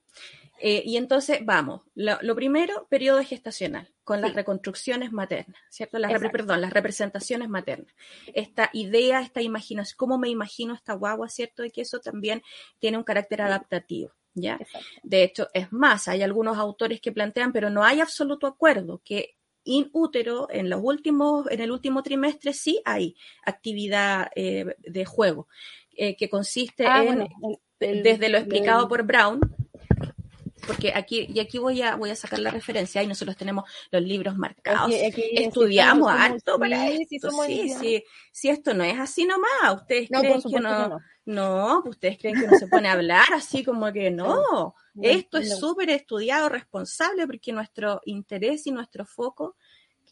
Eh, 0.65 0.85
y 0.87 0.97
entonces, 0.97 1.41
vamos, 1.45 1.81
lo, 1.97 2.37
primero, 2.37 2.87
periodo 2.89 3.21
gestacional, 3.25 3.93
con 4.05 4.21
las 4.21 4.33
reconstrucciones 4.33 5.11
maternas, 5.11 5.61
¿cierto? 5.71 5.99
Las, 5.99 6.13
perdón, 6.31 6.61
las 6.61 6.73
representaciones 6.73 7.49
maternas. 7.49 7.93
Esta 8.33 8.71
idea, 8.73 9.23
esta 9.23 9.43
imaginación, 9.43 9.97
cómo 9.97 10.19
me 10.19 10.29
imagino 10.29 10.73
esta 10.73 10.93
guagua, 10.93 11.29
¿cierto? 11.29 11.65
Y 11.65 11.73
que 11.73 11.81
eso 11.81 11.99
también 11.99 12.43
tiene 12.79 12.97
un 12.97 13.03
carácter 13.03 13.43
adaptativo. 13.43 14.13
¿Ya? 14.35 14.61
De 15.03 15.25
hecho, 15.25 15.49
es 15.53 15.73
más, 15.73 16.07
hay 16.07 16.23
algunos 16.23 16.57
autores 16.57 17.01
que 17.01 17.11
plantean, 17.11 17.53
pero 17.53 17.69
no 17.69 17.83
hay 17.83 18.01
absoluto 18.01 18.47
acuerdo, 18.47 19.03
que 19.05 19.35
in 19.65 19.91
útero, 19.93 20.47
en 20.49 20.71
los 20.71 20.81
últimos, 20.81 21.51
en 21.51 21.61
el 21.61 21.73
último 21.73 22.05
trimestre, 22.05 22.53
sí 22.53 22.81
hay 22.85 23.17
actividad 23.45 24.31
eh, 24.37 24.77
de 24.79 25.05
juego, 25.05 25.49
eh, 25.91 26.17
que 26.17 26.31
consiste 26.31 26.87
ah, 26.87 27.05
en, 27.05 27.29
desde 27.81 28.29
lo 28.29 28.39
explicado 28.39 28.89
por 28.89 29.03
Brown, 29.03 29.41
porque 30.67 30.93
aquí, 30.95 31.27
y 31.33 31.41
aquí 31.41 31.59
voy 31.59 31.83
a, 31.83 31.97
voy 31.97 32.11
a 32.11 32.17
sacar 32.17 32.39
la 32.39 32.51
referencia, 32.51 33.03
y 33.03 33.07
nosotros 33.07 33.37
tenemos 33.37 33.71
los 33.91 34.03
libros 34.03 34.37
marcados, 34.37 34.91
estudiamos 34.93 36.11
alto 36.11 36.59
para 36.59 36.89
esto, 36.89 37.31
sí, 37.47 37.71
sí, 37.79 38.05
sí, 38.31 38.49
esto 38.49 38.75
no 38.75 38.85
es 38.85 38.99
así 38.99 39.25
nomás, 39.25 39.81
ustedes 39.81 40.09
creen 40.09 40.43
que 40.43 40.61
no, 40.61 40.99
no, 41.25 41.81
pues 41.83 41.97
ustedes 41.97 42.19
creen 42.19 42.41
que 42.41 42.47
no 42.47 42.59
se 42.59 42.67
pone 42.67 42.89
a 42.89 42.93
hablar 42.93 43.27
así 43.33 43.65
como 43.65 43.93
que 43.93 44.11
no, 44.11 44.75
esto 45.01 45.39
es 45.39 45.59
súper 45.59 45.91
estudiado, 45.91 46.49
responsable, 46.49 47.27
porque 47.27 47.53
nuestro 47.53 48.01
interés 48.05 48.67
y 48.67 48.71
nuestro 48.71 49.05
foco 49.05 49.57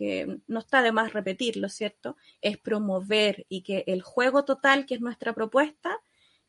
que 0.01 0.39
no 0.47 0.61
está 0.61 0.81
de 0.81 0.93
más 0.93 1.13
repetirlo, 1.13 1.69
¿cierto? 1.69 2.17
Es 2.41 2.57
promover 2.57 3.45
y 3.51 3.63
que 3.63 3.85
el 3.87 4.01
juego 4.01 4.47
total, 4.47 4.87
que 4.87 4.95
es 4.95 5.03
nuestra 5.03 5.35
propuesta, 5.35 6.01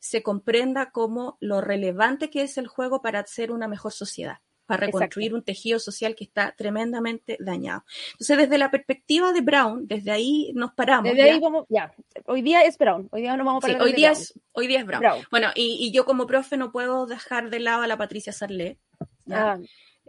se 0.02 0.24
comprenda 0.24 0.89
como 0.89 1.38
lo 1.39 1.62
relevante 1.62 2.32
que 2.32 2.41
es 2.41 2.58
el 2.58 2.68
juego 2.68 3.04
para 3.04 3.20
hacer 3.20 3.52
una 3.52 3.68
mejor 3.68 3.91
sociedad, 3.91 4.39
para 4.66 4.88
reconstruir 4.88 5.36
un 5.36 5.43
tejido 5.43 5.78
social 5.78 6.16
que 6.16 6.24
está 6.24 6.56
tremendamente 6.58 7.38
dañado. 7.39 7.86
Entonces, 8.14 8.36
desde 8.36 8.58
la 8.58 8.72
perspectiva 8.72 9.32
de 9.32 9.41
Brown, 9.41 9.88
desde 9.88 10.10
ahí 10.10 10.54
nos 10.56 10.74
paramos. 10.74 11.12
Desde 11.12 11.30
ahí 11.30 11.39
vamos, 11.39 11.68
ya, 11.70 11.93
hoy 12.26 12.41
día 12.41 12.64
es 12.64 12.80
Brown, 12.80 13.10
hoy 13.12 13.22
día 13.22 13.38
no 13.38 13.45
vamos 13.45 13.64
a 13.64 13.68
parar. 13.68 13.84
hoy, 13.84 13.93
día 13.93 14.12
Es, 14.12 14.34
hoy 14.54 14.66
día 14.66 14.80
es 14.80 14.88
Brown. 14.88 15.04
Bueno, 15.30 15.49
y, 15.54 15.91
yo 15.91 16.04
como 16.04 16.26
profe 16.26 16.58
no 16.58 16.72
puedo 16.72 17.06
dejar 17.06 17.52
de 17.52 17.60
lado 17.60 17.84
a 17.84 17.88
la 17.88 17.97
Patricia 17.97 18.34
Sarlé. 18.34 18.80
Ah, 19.30 19.60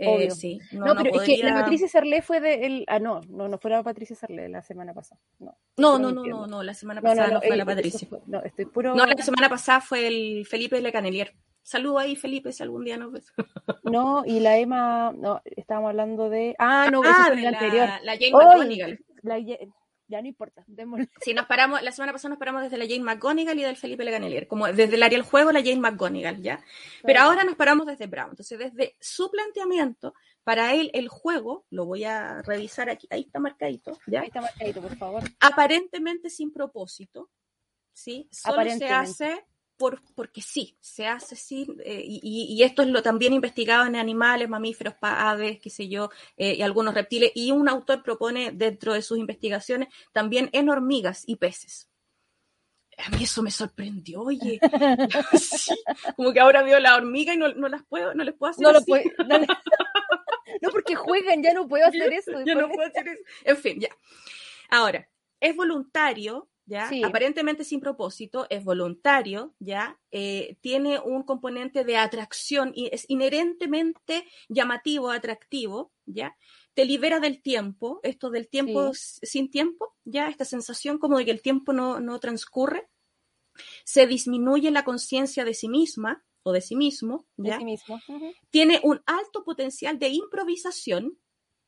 eh, 0.02 0.30
sí, 0.30 0.60
no, 0.72 0.94
pero 0.96 1.20
es 1.20 1.22
que 1.22 1.42
la 1.42 1.54
Patricia 1.54 1.88
Sarlé 1.88 2.22
fue 2.22 2.40
de 2.40 2.66
el, 2.66 2.84
ah 2.88 2.98
no, 2.98 3.20
no, 3.28 3.48
no 3.48 3.58
fue 3.58 3.70
la 3.70 3.82
Patricia 3.82 4.16
Sarlé 4.16 4.48
la 4.48 4.62
semana 4.62 4.92
pasada. 4.94 5.20
No, 5.38 5.56
no, 5.76 5.98
no, 5.98 6.12
no, 6.12 6.46
no, 6.46 6.62
la 6.62 6.74
semana 6.74 7.00
pasada 7.00 7.28
no, 7.28 7.40
fue 7.40 7.56
la 7.56 7.64
Patricia. 7.64 8.08
no, 8.26 8.42
estoy 8.42 8.66
puro... 8.66 8.94
No, 8.94 9.06
la 9.06 9.16
semana 9.22 9.48
pasada 9.48 9.80
fue 9.80 10.06
el 10.06 10.46
Felipe 10.46 10.80
Le 10.80 10.92
Canelier. 10.92 11.34
Saludo 11.62 11.98
ahí, 11.98 12.16
Felipe, 12.16 12.52
si 12.52 12.62
algún 12.62 12.84
día 12.84 12.96
nos 12.96 13.12
ves. 13.12 13.32
no, 13.84 14.24
y 14.26 14.40
la 14.40 14.58
Emma, 14.58 15.12
no, 15.16 15.40
estábamos 15.44 15.90
hablando 15.90 16.28
de. 16.28 16.56
Ah, 16.58 16.88
no, 16.90 17.02
ah, 17.04 17.30
de 17.30 17.40
la, 17.40 17.48
anterior. 17.50 17.88
La 18.02 18.12
Jane 18.14 18.32
McGonigal. 18.32 18.98
La, 19.22 19.38
ya 20.08 20.20
no 20.20 20.28
importa, 20.28 20.64
démosle. 20.66 21.08
Sí, 21.20 21.34
nos 21.34 21.46
paramos, 21.46 21.82
la 21.82 21.92
semana 21.92 22.12
pasada 22.12 22.30
nos 22.30 22.38
paramos 22.38 22.62
desde 22.62 22.76
la 22.76 22.86
Jane 22.86 23.02
McGonigal 23.02 23.58
y 23.58 23.62
del 23.62 23.76
Felipe 23.76 24.04
Leganelier, 24.04 24.46
como 24.46 24.66
desde 24.66 24.94
el 24.94 25.02
área 25.02 25.18
del 25.18 25.26
juego 25.26 25.52
la 25.52 25.62
Jane 25.62 25.80
McGonigal, 25.80 26.42
¿ya? 26.42 26.62
Pero 27.02 27.20
ahora 27.20 27.44
nos 27.44 27.56
paramos 27.56 27.86
desde 27.86 28.06
Brown. 28.06 28.30
Entonces, 28.30 28.58
desde 28.58 28.96
su 29.00 29.30
planteamiento, 29.30 30.14
para 30.44 30.74
él 30.74 30.90
el 30.94 31.08
juego, 31.08 31.66
lo 31.70 31.86
voy 31.86 32.04
a 32.04 32.42
revisar 32.42 32.90
aquí, 32.90 33.06
ahí 33.10 33.22
está 33.22 33.38
marcadito, 33.38 33.98
¿ya? 34.06 34.20
Ahí 34.20 34.26
está 34.26 34.40
marcadito, 34.40 34.82
por 34.82 34.96
favor. 34.96 35.22
Aparentemente 35.40 36.30
sin 36.30 36.52
propósito, 36.52 37.30
¿sí? 37.92 38.28
Solo 38.30 38.68
se 38.70 38.88
hace 38.88 39.46
porque 40.14 40.42
sí, 40.42 40.76
se 40.80 41.06
hace 41.06 41.34
así, 41.34 41.66
eh, 41.84 42.02
y, 42.04 42.62
esto 42.62 42.82
es 42.82 42.88
lo 42.88 43.02
también 43.02 43.32
investigado 43.32 43.86
en 43.86 43.96
animales, 43.96 44.48
mamíferos, 44.48 44.94
aves, 45.00 45.60
qué 45.60 45.70
sé 45.70 45.88
yo, 45.88 46.10
eh, 46.36 46.54
y 46.54 46.62
algunos 46.62 46.94
reptiles, 46.94 47.32
y 47.34 47.50
un 47.50 47.68
autor 47.68 48.02
propone 48.02 48.52
dentro 48.52 48.94
de 48.94 49.02
sus 49.02 49.18
investigaciones 49.18 49.88
también 50.12 50.50
en 50.52 50.68
hormigas 50.68 51.24
y 51.26 51.36
peces. 51.36 51.88
a 52.98 53.10
mí 53.10 53.24
eso 53.24 53.42
me 53.42 53.50
sorprendió, 53.50 54.22
oye. 54.22 54.60
como 56.16 56.32
que 56.32 56.40
ahora 56.40 56.62
veo 56.62 56.78
la 56.78 56.96
hormiga 56.96 57.34
y 57.34 57.36
no, 57.36 57.48
las 57.48 57.82
puedo, 57.84 58.14
no 58.14 58.24
les 58.24 58.34
puedo 58.34 58.50
hacer 58.50 58.62
no 58.62 58.70
así. 58.70 58.92
Lo 59.18 59.24
no, 60.62 60.70
porque 60.70 60.94
juegan, 60.94 61.42
ya 61.42 61.54
no 61.54 61.66
puedo 61.66 61.86
hacer 61.86 62.12
eso. 62.12 62.32
Ya 62.44 62.54
no 62.54 62.68
puedo 62.68 62.88
hacer 62.88 63.08
eso. 63.08 63.22
En 63.44 63.56
fin, 63.56 63.80
ya. 63.80 63.88
Ahora, 64.70 65.08
es 65.40 65.56
voluntario, 65.56 66.48
¿ya? 66.66 66.90
Aparentemente 67.04 67.64
sin 67.64 67.80
propósito, 67.80 68.46
es 68.50 68.64
voluntario, 68.64 69.54
¿ya? 69.58 69.98
Eh, 70.10 70.56
tiene 70.60 71.00
un 71.00 71.22
componente 71.22 71.84
de 71.84 71.96
atracción 71.96 72.72
y 72.74 72.88
es 72.92 73.04
inherentemente 73.08 74.26
llamativo, 74.48 75.10
atractivo, 75.10 75.92
¿ya? 76.06 76.36
Te 76.74 76.84
libera 76.84 77.20
del 77.20 77.42
tiempo, 77.42 78.00
esto 78.02 78.30
del 78.30 78.48
tiempo 78.48 78.92
sin 78.94 79.50
tiempo, 79.50 79.94
¿ya? 80.04 80.28
Esta 80.28 80.44
sensación 80.44 80.98
como 80.98 81.18
de 81.18 81.24
que 81.24 81.30
el 81.30 81.42
tiempo 81.42 81.72
no, 81.72 82.00
no 82.00 82.18
transcurre. 82.18 82.88
Se 83.84 84.06
disminuye 84.06 84.70
la 84.70 84.84
conciencia 84.84 85.44
de 85.44 85.54
sí 85.54 85.68
misma 85.68 86.24
o 86.42 86.52
de 86.52 86.60
sí 86.60 86.76
mismo, 86.76 87.26
¿ya? 87.36 87.54
De 87.54 87.58
sí 87.58 87.64
mismo. 87.64 88.00
Tiene 88.50 88.80
un 88.82 89.02
alto 89.06 89.44
potencial 89.44 89.98
de 89.98 90.08
improvisación, 90.08 91.18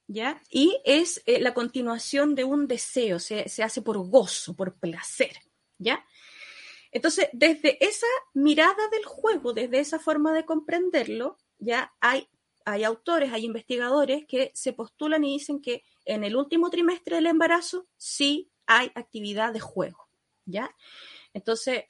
¿ya? 0.07 0.43
Y 0.51 0.81
es 0.85 1.23
eh, 1.27 1.41
la 1.41 1.55
continuación 1.55 2.35
de 2.35 2.45
un 2.45 2.67
deseo, 2.67 3.19
se, 3.19 3.45
hace 3.63 3.83
por 3.83 3.99
gozo, 4.09 4.55
por 4.55 4.77
placer, 4.79 5.37
¿ya? 5.79 6.05
Entonces, 6.91 7.29
desde 7.33 7.85
esa 7.85 8.07
mirada 8.35 8.89
del 8.93 9.05
juego, 9.05 9.53
desde 9.53 9.81
esa 9.81 9.99
forma 9.99 10.33
de 10.33 10.45
comprenderlo, 10.45 11.39
ya 11.59 11.93
hay, 12.01 12.29
hay 12.65 12.85
autores, 12.85 13.33
hay 13.33 13.45
investigadores 13.45 14.25
que 14.27 14.53
se 14.55 14.73
postulan 14.73 15.25
y 15.25 15.39
dicen 15.39 15.61
que 15.61 15.83
en 16.05 16.23
el 16.23 16.37
último 16.37 16.71
trimestre 16.71 17.17
del 17.17 17.27
embarazo 17.27 17.87
sí 17.97 18.51
hay 18.67 18.93
actividad 18.95 19.53
de 19.53 19.61
juego, 19.61 20.09
¿ya? 20.45 20.75
Entonces, 21.33 21.85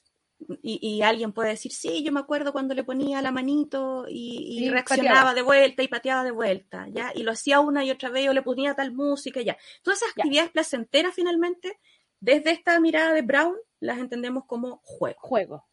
y, 0.63 1.03
alguien 1.03 1.33
puede 1.33 1.51
decir, 1.51 1.73
sí, 1.73 2.03
yo 2.03 2.13
me 2.13 2.21
acuerdo 2.21 2.53
cuando 2.53 2.75
le 2.75 2.85
ponía 2.85 3.23
la 3.23 3.31
manito 3.31 4.07
y, 4.09 4.69
reaccionaba 4.69 5.35
de 5.35 5.43
vuelta 5.43 5.83
y 5.83 5.89
pateaba 5.89 6.25
de 6.25 6.31
vuelta, 6.31 6.87
¿ya? 6.89 7.13
Y 7.15 7.23
lo 7.23 7.33
hacía 7.33 7.61
una 7.61 7.85
y 7.85 7.91
otra 7.91 8.11
vez, 8.11 8.29
o 8.29 8.33
le 8.33 8.43
ponía 8.43 8.75
tal 8.75 8.93
música, 8.93 9.41
ya. 9.41 9.57
Todas 9.83 10.03
esas 10.03 10.17
actividades 10.17 10.51
placenteras, 10.51 11.15
finalmente, 11.15 11.79
desde 12.21 12.51
esta 12.51 12.79
mirada 12.81 13.13
de 13.13 13.23
Brown, 13.23 13.57
las 13.81 13.99
entendemos 13.99 14.45
como 14.47 14.81
juego. 14.83 15.19
Juego. 15.21 15.67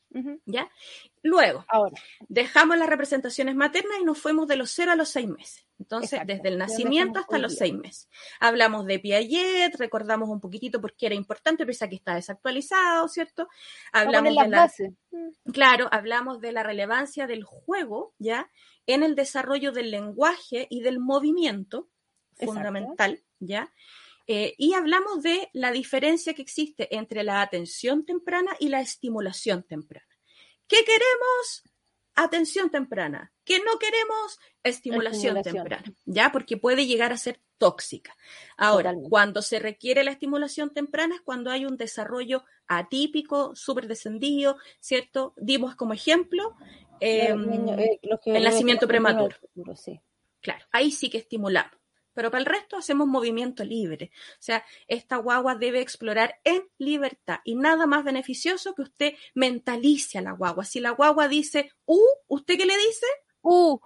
¿Ya? 0.45 0.69
Luego, 1.23 1.63
Ahora. 1.67 1.95
dejamos 2.27 2.77
las 2.77 2.89
representaciones 2.89 3.55
maternas 3.55 3.99
y 4.01 4.03
nos 4.03 4.17
fuimos 4.17 4.47
de 4.47 4.57
los 4.57 4.71
0 4.71 4.91
a 4.91 4.95
los 4.95 5.09
6 5.09 5.27
meses. 5.29 5.65
Entonces, 5.79 6.19
desde 6.25 6.49
el 6.49 6.57
nacimiento 6.57 7.19
hasta 7.19 7.37
los 7.37 7.55
6 7.55 7.73
meses. 7.73 8.09
Hablamos 8.39 8.85
de 8.85 8.99
Piaget, 8.99 9.75
recordamos 9.77 10.29
un 10.29 10.39
poquitito 10.39 10.79
por 10.79 10.95
qué 10.95 11.07
era 11.07 11.15
importante, 11.15 11.65
pese 11.65 11.85
a 11.85 11.89
que 11.89 11.95
está 11.95 12.15
desactualizado, 12.15 13.07
¿cierto? 13.07 13.47
Hablamos 13.91 14.35
de 14.35 14.47
la. 14.47 14.71
Claro, 15.51 15.87
hablamos 15.91 16.39
de 16.41 16.51
la 16.51 16.63
relevancia 16.63 17.25
del 17.25 17.43
juego, 17.43 18.13
¿ya? 18.19 18.51
En 18.85 19.03
el 19.03 19.15
desarrollo 19.15 19.71
del 19.71 19.91
lenguaje 19.91 20.67
y 20.69 20.81
del 20.81 20.99
movimiento, 20.99 21.87
fundamental, 22.37 23.23
¿ya? 23.39 23.71
Eh, 24.33 24.55
y 24.57 24.75
hablamos 24.75 25.23
de 25.23 25.49
la 25.51 25.73
diferencia 25.73 26.33
que 26.33 26.41
existe 26.41 26.95
entre 26.95 27.21
la 27.21 27.41
atención 27.41 28.05
temprana 28.05 28.55
y 28.61 28.69
la 28.69 28.79
estimulación 28.79 29.63
temprana. 29.63 30.07
¿Qué 30.69 30.85
queremos? 30.85 31.63
Atención 32.15 32.69
temprana. 32.69 33.33
¿Qué 33.43 33.59
no 33.59 33.77
queremos? 33.77 34.39
Estimulación, 34.63 35.41
temprana. 35.41 35.83
¿Ya? 36.05 36.31
Porque 36.31 36.55
puede 36.55 36.87
llegar 36.87 37.11
a 37.11 37.17
ser 37.17 37.41
tóxica. 37.57 38.15
Ahora, 38.55 38.93
cuando 39.09 39.41
se 39.41 39.59
requiere 39.59 40.01
la 40.05 40.11
estimulación 40.11 40.69
temprana 40.69 41.15
es 41.15 41.21
cuando 41.21 41.51
hay 41.51 41.65
un 41.65 41.75
desarrollo 41.75 42.45
atípico, 42.67 43.53
súper 43.53 43.89
descendido, 43.89 44.55
¿cierto? 44.79 45.33
Dimos 45.35 45.75
como 45.75 45.91
ejemplo 45.91 46.55
em, 47.01 47.67
eh, 47.77 47.99
el 48.27 48.43
nacimiento 48.45 48.87
prematuro. 48.87 49.35
Claro, 50.39 50.65
ahí 50.71 50.89
sí 50.89 51.09
que 51.09 51.17
estimulamos 51.17 51.80
pero 52.13 52.31
para 52.31 52.39
el 52.39 52.45
resto 52.45 52.77
hacemos 52.77 53.07
movimiento 53.07 53.63
libre. 53.63 54.11
O 54.33 54.41
sea, 54.41 54.63
esta 54.87 55.17
guagua 55.17 55.55
debe 55.55 55.81
explorar 55.81 56.39
en 56.43 56.63
libertad 56.77 57.39
y 57.43 57.55
nada 57.55 57.87
más 57.87 58.03
beneficioso 58.03 58.73
que 58.75 58.83
usted 58.83 59.13
mentalice 59.33 60.17
a 60.17 60.21
la 60.21 60.31
guagua. 60.33 60.65
Si 60.65 60.79
la 60.79 60.91
guagua 60.91 61.27
dice, 61.27 61.71
uh, 61.85 61.99
¿usted 62.27 62.57
qué 62.57 62.65
le 62.65 62.77
dice? 62.77 63.05
Uh, 63.41 63.79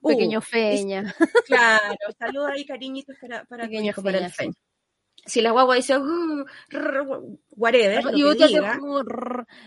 uh 0.00 0.08
pequeño 0.08 0.40
feña. 0.40 1.14
Claro, 1.46 1.96
saluda 2.18 2.52
ahí 2.52 2.64
cariñitos 2.64 3.16
para, 3.20 3.44
para, 3.44 3.68
para 4.02 4.18
el 4.18 4.32
feña. 4.32 4.54
Si 5.24 5.40
la 5.40 5.52
guagua 5.52 5.76
dice, 5.76 5.96
uh, 5.98 6.44
whatever, 7.50 8.02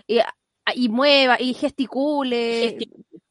y, 0.06 0.20
y, 0.74 0.88
mueva 0.88 1.36
y 1.40 1.54
gesticule. 1.54 2.76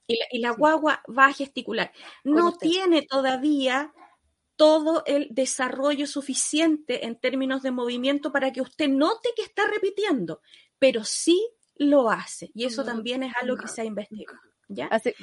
Y 0.07 0.39
la, 0.39 0.51
guagua 0.51 1.03
va 1.07 1.27
a 1.27 1.33
gesticular. 1.33 1.91
No 2.23 2.53
tiene 2.53 3.03
todavía 3.03 3.93
todo 4.55 5.03
el 5.05 5.27
desarrollo 5.31 6.07
suficiente 6.07 7.05
en 7.05 7.19
términos 7.19 7.61
de 7.63 7.71
movimiento 7.71 8.31
para 8.31 8.51
que 8.51 8.61
usted 8.61 8.87
note 8.89 9.29
que 9.35 9.43
está 9.43 9.63
repitiendo, 9.67 10.41
pero 10.79 11.03
sí 11.03 11.49
lo 11.75 12.09
hace. 12.09 12.51
Y 12.53 12.65
eso 12.65 12.83
también 12.83 13.23
es 13.23 13.33
algo 13.41 13.57
que 13.57 13.67
se 13.67 13.81
ha 13.81 13.85
investigado. 13.85 14.39
¿Ya? 14.67 14.87
Hace... 14.87 15.15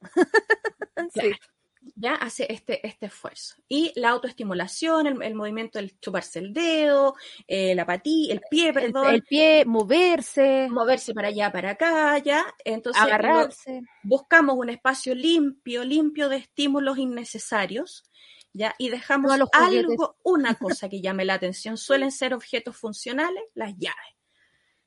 ¿Ya? 1.94 2.14
Hace 2.14 2.46
este, 2.48 2.86
este 2.86 3.06
esfuerzo. 3.06 3.56
Y 3.68 3.92
la 3.96 4.10
autoestimulación, 4.10 5.22
el, 5.22 5.34
movimiento 5.34 5.78
del 5.78 5.98
chuparse 6.00 6.38
el 6.38 6.52
dedo, 6.52 7.14
eh, 7.46 7.74
la 7.74 7.84
patilla, 7.84 8.34
el 8.34 8.40
pie, 8.50 8.72
perdón. 8.72 9.14
El, 9.14 9.22
pie, 9.22 9.64
moverse. 9.64 10.68
Moverse 10.70 11.12
para 11.14 11.28
allá, 11.28 11.52
para 11.52 11.70
acá, 11.70 12.18
¿ya? 12.18 12.44
Entonces, 12.64 13.02
agarrarse. 13.02 13.82
buscamos 14.02 14.56
un 14.56 14.70
espacio 14.70 15.14
limpio, 15.14 15.84
limpio 15.84 16.28
de 16.28 16.36
estímulos 16.36 16.98
innecesarios 16.98 18.04
¿ya? 18.52 18.74
Y 18.78 18.90
dejamos 18.90 19.32
algo, 19.52 20.16
una 20.22 20.54
cosa 20.54 20.88
que 20.88 21.00
llame 21.00 21.24
la 21.24 21.34
atención. 21.34 21.76
Suelen 21.76 22.10
ser 22.10 22.34
objetos 22.34 22.76
funcionales, 22.76 23.42
las 23.54 23.76
llaves. 23.76 24.16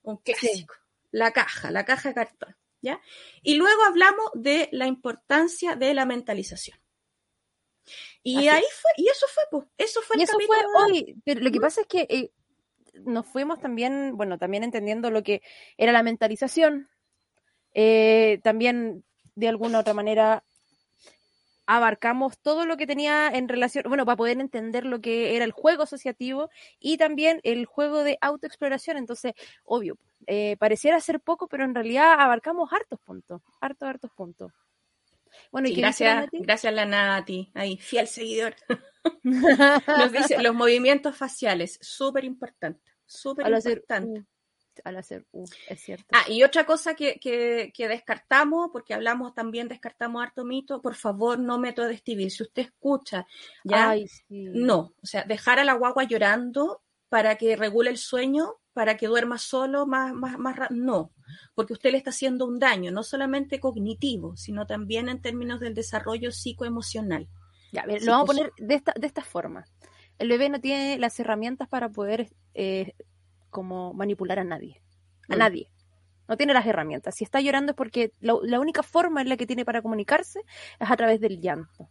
Un 0.04 0.18
clásico. 0.18 0.76
La 1.12 1.32
caja, 1.32 1.72
la 1.72 1.86
caja 1.86 2.10
de 2.10 2.16
cartón, 2.16 2.56
¿ya? 2.82 3.02
Y 3.42 3.56
luego 3.56 3.84
hablamos 3.84 4.32
de 4.34 4.70
la 4.72 4.86
importancia 4.86 5.76
de 5.76 5.94
la 5.94 6.06
mentalización. 6.06 6.78
Y 8.28 8.48
ahí 8.48 8.64
fue, 8.82 8.92
y 8.98 9.08
eso 9.08 9.28
fue, 9.28 9.44
pues, 9.52 9.68
eso 9.78 10.02
fue 10.02 10.16
el 10.16 10.24
eso 10.24 10.40
fue 10.40 10.58
hoy. 10.82 11.16
Pero 11.24 11.42
lo 11.42 11.52
que 11.52 11.60
pasa 11.60 11.82
es 11.82 11.88
que 11.88 12.08
eh, 12.10 12.32
nos 13.06 13.28
fuimos 13.28 13.60
también, 13.60 14.18
bueno, 14.18 14.40
también 14.40 14.64
entendiendo 14.64 15.12
lo 15.12 15.22
que 15.22 15.44
era 15.78 15.92
la 15.92 16.02
mentalización. 16.02 16.90
Eh, 17.76 18.40
también 18.44 19.04
de 19.36 19.48
alguna 19.48 19.80
otra 19.80 19.94
manera 19.94 20.44
abarcamos 21.68 22.40
todo 22.40 22.66
lo 22.66 22.78
que 22.78 22.88
tenía 22.88 23.28
en 23.28 23.48
relación, 23.48 23.84
bueno, 23.88 24.06
para 24.06 24.18
poder 24.18 24.40
entender 24.40 24.86
lo 24.88 25.02
que 25.02 25.36
era 25.36 25.46
el 25.46 25.52
juego 25.52 25.84
asociativo 25.84 26.50
y 26.80 26.98
también 26.98 27.42
el 27.44 27.68
juego 27.68 28.04
de 28.04 28.18
autoexploración. 28.22 28.98
Entonces, 28.98 29.34
obvio, 29.64 30.00
eh, 30.26 30.58
pareciera 30.58 31.00
ser 31.00 31.20
poco, 31.20 31.48
pero 31.48 31.64
en 31.64 31.76
realidad 31.76 32.16
abarcamos 32.18 32.74
hartos 32.74 33.00
puntos, 33.02 33.44
hartos, 33.62 33.88
hartos 33.88 34.12
puntos. 34.16 34.52
Bueno, 35.52 35.68
y 35.68 35.76
gracias, 35.76 36.28
gracias 36.32 36.74
la 36.74 36.86
Nati, 36.86 37.52
ahí, 37.54 37.78
fiel 37.78 38.08
seguidor. 38.08 38.56
Nos 39.24 40.12
dice, 40.12 40.42
los 40.42 40.56
movimientos 40.56 41.16
faciales, 41.16 41.78
súper 41.82 42.24
importante, 42.26 42.92
súper 43.06 43.48
importante 43.48 44.26
al 44.84 44.98
hacer 44.98 45.26
U, 45.32 45.46
es 45.70 45.80
cierto. 45.80 46.06
Ah, 46.12 46.26
y 46.28 46.44
otra 46.44 46.66
cosa 46.66 46.96
que, 46.96 47.20
que, 47.20 47.88
descartamos, 47.88 48.70
porque 48.72 48.94
hablamos 48.94 49.34
también, 49.34 49.68
descartamos 49.68 50.22
harto 50.22 50.44
mito, 50.44 50.82
por 50.82 50.96
favor, 50.96 51.40
no 51.40 51.58
método 51.58 51.88
de 51.88 52.02
Si 52.30 52.44
usted 52.44 52.64
escucha, 52.64 53.26
ya, 53.64 53.96
no, 54.30 54.94
o 55.02 55.06
sea, 55.06 55.24
dejar 55.24 55.60
a 55.60 55.64
la 55.64 55.74
guagua 55.74 56.04
llorando 56.04 56.84
para 57.10 57.38
que 57.38 57.56
regule 57.56 57.90
el 57.90 57.98
sueño, 57.98 58.56
para 58.74 58.98
que 58.98 59.08
duerma 59.08 59.38
solo 59.38 59.86
más, 59.86 60.14
más, 60.14 60.38
más 60.38 60.72
no, 60.72 61.14
porque 61.54 61.74
usted 61.74 61.92
le 61.92 61.98
está 61.98 62.10
haciendo 62.10 62.46
un 62.46 62.60
daño, 62.60 62.92
no 62.92 63.04
solamente 63.04 63.60
cognitivo, 63.60 64.36
sino 64.36 64.66
también 64.66 65.10
en 65.10 65.22
términos 65.22 65.60
del 65.60 65.74
desarrollo 65.74 66.32
psicoemocional. 66.32 67.28
Ya, 67.72 67.86
lo 67.86 68.12
vamos 68.12 68.30
a 68.30 68.34
poner 68.34 68.54
de 68.58 68.76
esta, 68.76 68.94
de 68.96 69.08
esta 69.08 69.22
forma. 69.22 69.66
El 70.18 70.30
bebé 70.30 70.50
no 70.50 70.62
tiene 70.62 70.98
las 70.98 71.20
herramientas 71.20 71.68
para 71.68 71.90
poder 71.90 72.30
eh, 72.54 72.94
como 73.50 73.94
manipular 73.94 74.40
a 74.40 74.44
nadie. 74.44 74.82
A 75.30 75.36
mm. 75.36 75.40
nadie. 75.40 75.72
No 76.28 76.38
tiene 76.38 76.54
las 76.54 76.66
herramientas. 76.66 77.16
Si 77.16 77.24
está 77.24 77.40
llorando 77.40 77.72
es 77.72 77.76
porque 77.76 78.12
la, 78.20 78.60
única 78.60 78.82
forma 78.82 79.22
en 79.22 79.30
la 79.30 79.38
que 79.38 79.46
tiene 79.46 79.66
para 79.66 79.82
comunicarse 79.82 80.42
es 80.80 80.90
a 80.90 80.96
través 80.96 81.20
del 81.22 81.40
llanto. 81.40 81.90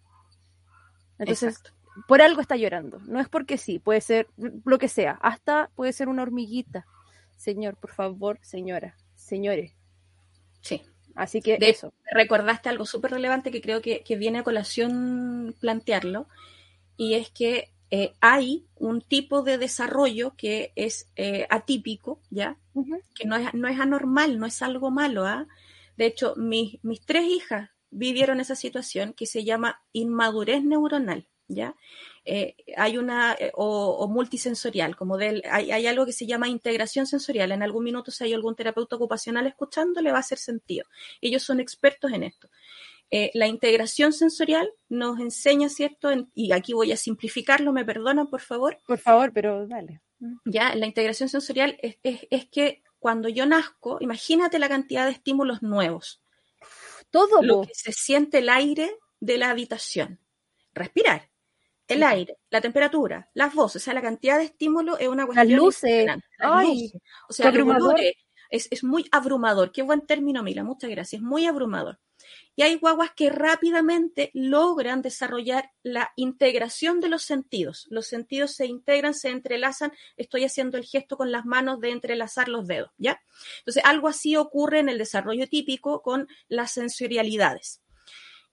Entonces, 1.19 1.63
por 2.09 2.21
algo 2.21 2.41
está 2.41 2.57
llorando. 2.57 2.99
No 3.07 3.21
es 3.21 3.29
porque 3.29 3.59
sí, 3.59 3.79
puede 3.79 4.01
ser 4.01 4.27
lo 4.37 4.79
que 4.79 4.89
sea. 4.89 5.19
Hasta 5.23 5.71
puede 5.77 5.93
ser 5.93 6.09
una 6.09 6.23
hormiguita. 6.23 6.87
Señor, 7.37 7.77
por 7.77 7.91
favor, 7.91 8.39
señora, 8.43 8.97
señores. 9.25 9.73
Sí. 10.61 10.83
Así 11.15 11.41
que 11.41 11.59
de 11.59 11.71
eso. 11.71 11.93
Recordaste 12.11 12.69
algo 12.69 12.87
súper 12.87 13.13
relevante 13.13 13.51
que 13.51 13.61
creo 13.61 13.81
que, 13.81 14.03
que, 14.03 14.17
viene 14.17 14.39
a 14.39 14.45
colación 14.45 15.55
plantearlo. 15.61 16.27
Y 16.97 17.15
es 17.15 17.31
que 17.31 17.73
eh, 17.91 18.15
hay 18.21 18.67
un 18.75 19.01
tipo 19.01 19.43
de 19.43 19.59
desarrollo 19.59 20.35
que 20.37 20.73
es 20.75 21.09
eh, 21.17 21.47
atípico, 21.51 22.21
¿ya? 22.31 22.57
Que 23.15 23.27
no 23.27 23.37
es, 23.37 23.55
no 23.55 23.69
es 23.69 23.79
anormal, 23.79 24.39
no 24.39 24.47
es 24.47 24.63
algo 24.63 24.91
malo, 24.91 25.25
¿ah? 25.25 25.47
De 25.97 26.07
hecho, 26.07 26.35
mis, 26.37 26.83
mis 26.83 27.01
tres 27.07 27.25
hijas 27.25 27.71
vivieron 27.91 28.41
esa 28.41 28.57
situación 28.57 29.13
que 29.13 29.27
se 29.27 29.45
llama 29.45 29.81
inmadurez 29.93 30.65
neuronal, 30.65 31.29
¿ya? 31.47 31.77
Eh, 32.27 32.57
hay 32.77 32.97
una, 32.97 33.37
o, 33.55 34.09
multisensorial, 34.09 34.97
como 34.97 35.19
del, 35.19 35.43
hay, 35.51 35.71
hay, 35.73 35.87
algo 35.87 36.07
que 36.07 36.13
se 36.13 36.27
llama 36.27 36.49
integración 36.49 37.07
sensorial. 37.07 37.53
En 37.53 37.63
algún 37.63 37.85
minuto, 37.85 38.11
si 38.11 38.25
hay 38.25 38.33
algún 38.33 38.57
terapeuta 38.57 38.97
ocupacional 38.97 39.47
escuchando, 39.47 40.01
le 40.01 40.11
va 40.11 40.19
a 40.19 40.21
hacer 40.21 40.39
sentido. 40.39 40.87
Ellos 41.21 41.43
son 41.43 41.61
expertos 41.61 42.13
en 42.13 42.23
esto. 42.23 42.49
Eh, 43.11 43.31
la 43.35 43.47
integración 43.47 44.13
sensorial 44.13 44.69
nos 44.89 45.21
enseña, 45.21 45.69
¿cierto? 45.69 46.11
y 46.35 46.53
aquí 46.53 46.73
voy 46.73 46.93
a 46.93 46.97
simplificarlo, 46.97 47.73
¿me 47.73 47.85
perdonan, 47.85 48.29
por 48.29 48.41
favor? 48.41 48.81
Por 48.87 48.99
favor, 48.99 49.33
pero 49.33 49.67
dale. 49.67 50.01
Ya, 50.45 50.75
la 50.75 50.87
integración 50.87 51.29
sensorial 51.29 51.79
es, 51.83 51.99
es, 52.03 52.47
que 52.47 52.83
cuando 52.99 53.29
yo 53.29 53.45
nazco, 53.47 53.99
imagínate 54.01 54.59
la 54.59 54.69
cantidad 54.69 55.05
de 55.05 55.13
estímulos 55.13 55.63
nuevos. 55.63 56.23
Todo. 57.11 57.43
Lo 57.43 57.63
que 57.63 57.75
se 57.75 57.93
siente 57.93 58.39
el 58.39 58.49
aire 58.49 58.97
de 59.21 59.39
la 59.39 59.51
habitación. 59.51 60.19
Respirar. 60.73 61.31
El 61.87 62.03
aire, 62.03 62.39
la 62.51 62.61
temperatura, 62.61 63.29
las 63.35 63.55
voces, 63.55 63.83
o 63.83 63.85
sea, 63.85 63.95
la 63.95 64.01
cantidad 64.03 64.39
de 64.39 64.45
estímulos 64.45 64.99
es 65.01 65.09
una 65.09 65.27
cuestión. 65.27 65.51
Las 65.51 65.59
luces. 65.59 66.07
Ay, 66.39 66.93
O 67.29 67.33
sea, 67.33 67.53
es, 68.51 68.69
es, 68.71 68.85
muy 68.85 69.07
abrumador. 69.11 69.73
Qué 69.73 69.83
buen 69.83 70.07
término, 70.07 70.43
Mila. 70.43 70.65
Muchas 70.65 70.91
gracias. 70.91 71.21
Es 71.21 71.27
muy 71.27 71.47
abrumador. 71.47 71.99
Y 72.57 72.63
hay 72.63 72.77
guaguas 72.77 73.11
que 73.15 73.31
rápidamente 73.31 74.31
logran 74.33 75.03
desarrollar 75.03 75.73
la 75.83 76.13
integración 76.17 77.01
de 77.01 77.09
los 77.09 77.23
sentidos. 77.23 77.87
Los 77.91 78.07
sentidos 78.07 78.53
se 78.53 78.67
integran, 78.67 79.15
se 79.15 79.31
entrelazan. 79.31 79.93
Estoy 80.17 80.45
haciendo 80.45 80.79
el 80.79 80.85
gesto 80.85 81.17
con 81.17 81.33
las 81.33 81.45
manos 81.45 81.81
de 81.81 81.91
entrelazar 81.91 82.49
los 82.49 82.67
dedos, 82.67 82.91
¿ya? 82.97 83.21
Entonces, 83.59 83.83
algo 83.85 84.09
así 84.09 84.37
ocurre 84.37 84.79
en 84.79 84.89
el 84.89 84.99
desarrollo 84.99 85.49
típico 85.49 86.03
con 86.03 86.29
las 86.49 86.73
sensorialidades 86.73 87.83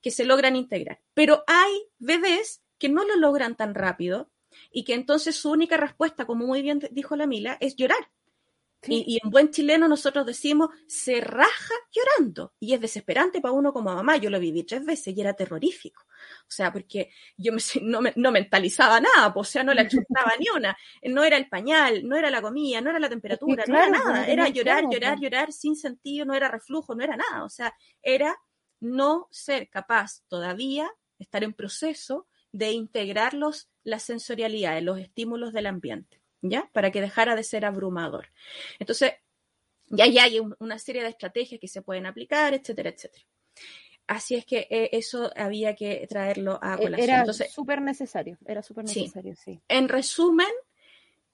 que 0.00 0.10
se 0.10 0.24
logran 0.24 0.56
integrar. 0.56 1.00
Pero 1.14 1.44
hay 1.46 1.72
bebés 1.98 2.61
que 2.82 2.88
no 2.88 3.04
lo 3.04 3.14
logran 3.14 3.54
tan 3.54 3.76
rápido 3.76 4.32
y 4.72 4.82
que 4.82 4.94
entonces 4.94 5.36
su 5.36 5.52
única 5.52 5.76
respuesta, 5.76 6.26
como 6.26 6.46
muy 6.46 6.62
bien 6.62 6.80
dijo 6.90 7.14
la 7.14 7.28
Mila, 7.28 7.56
es 7.60 7.76
llorar. 7.76 8.10
Y, 8.88 9.20
en 9.22 9.30
buen 9.30 9.52
chileno 9.52 9.86
nosotros 9.86 10.26
decimos, 10.26 10.70
se 10.88 11.20
raja 11.20 11.74
llorando. 11.92 12.54
Y 12.58 12.74
es 12.74 12.80
desesperante 12.80 13.40
para 13.40 13.52
uno 13.52 13.72
como 13.72 13.94
mamá. 13.94 14.16
Yo 14.16 14.30
lo 14.30 14.40
viví 14.40 14.64
tres 14.64 14.84
veces 14.84 15.16
y 15.16 15.20
era 15.20 15.34
terrorífico. 15.34 16.02
O 16.40 16.50
sea, 16.50 16.72
porque 16.72 17.12
yo 17.36 17.52
no, 17.82 18.00
no, 18.16 18.32
mentalizaba 18.32 19.00
nada, 19.00 19.32
o 19.32 19.44
sea, 19.44 19.62
no 19.62 19.72
le 19.72 19.82
achutaba 19.82 20.32
ni 20.40 20.48
una. 20.48 20.76
No 21.04 21.22
era 21.22 21.36
el 21.36 21.48
pañal, 21.48 22.02
no 22.08 22.16
era 22.16 22.30
la 22.30 22.42
comida, 22.42 22.80
no 22.80 22.90
era 22.90 22.98
la 22.98 23.08
temperatura, 23.08 23.62
no 23.68 23.76
era 23.76 23.90
nada. 23.90 24.26
Era 24.26 24.48
llorar, 24.48 24.86
llorar, 24.90 25.20
llorar 25.20 25.52
sin 25.52 25.76
sentido, 25.76 26.26
no 26.26 26.34
era 26.34 26.48
reflujo, 26.48 26.96
no 26.96 27.04
era 27.04 27.16
nada. 27.16 27.44
O 27.44 27.48
sea, 27.48 27.72
era 28.02 28.36
no 28.80 29.28
ser 29.30 29.68
capaz 29.70 30.24
todavía, 30.26 30.90
estar 31.20 31.44
en 31.44 31.52
proceso 31.52 32.26
de 32.52 32.72
integrar 32.72 33.34
los, 33.34 33.68
las 33.82 34.02
sensorialidades, 34.02 34.82
los 34.82 34.98
estímulos 34.98 35.52
del 35.52 35.66
ambiente. 35.66 36.22
¿ya? 36.42 36.68
Para 36.72 36.90
que 36.90 37.00
dejara 37.00 37.34
de 37.36 37.44
ser 37.44 37.64
abrumador. 37.64 38.28
Entonces, 38.78 39.12
ya, 39.86 40.04
hay 40.04 40.40
una 40.58 40.78
serie 40.78 41.02
de 41.02 41.08
estrategias 41.08 41.60
que 41.60 41.68
se 41.68 41.82
pueden 41.82 42.06
aplicar, 42.06 42.52
etcétera, 42.52 42.90
etcétera. 42.90 43.24
Así 44.06 44.34
es 44.34 44.44
que 44.44 44.66
eh, 44.68 44.90
eso 44.92 45.30
había 45.36 45.74
que 45.74 46.06
traerlo 46.08 46.58
a 46.60 46.74
e, 46.74 46.82
colación. 46.82 47.10
Era 47.10 47.32
súper 47.32 47.80
necesario, 47.80 48.36
era 48.44 48.62
súper 48.62 48.84
necesario, 48.84 49.34
sí. 49.36 49.60
En 49.68 49.88
resumen, 49.88 50.48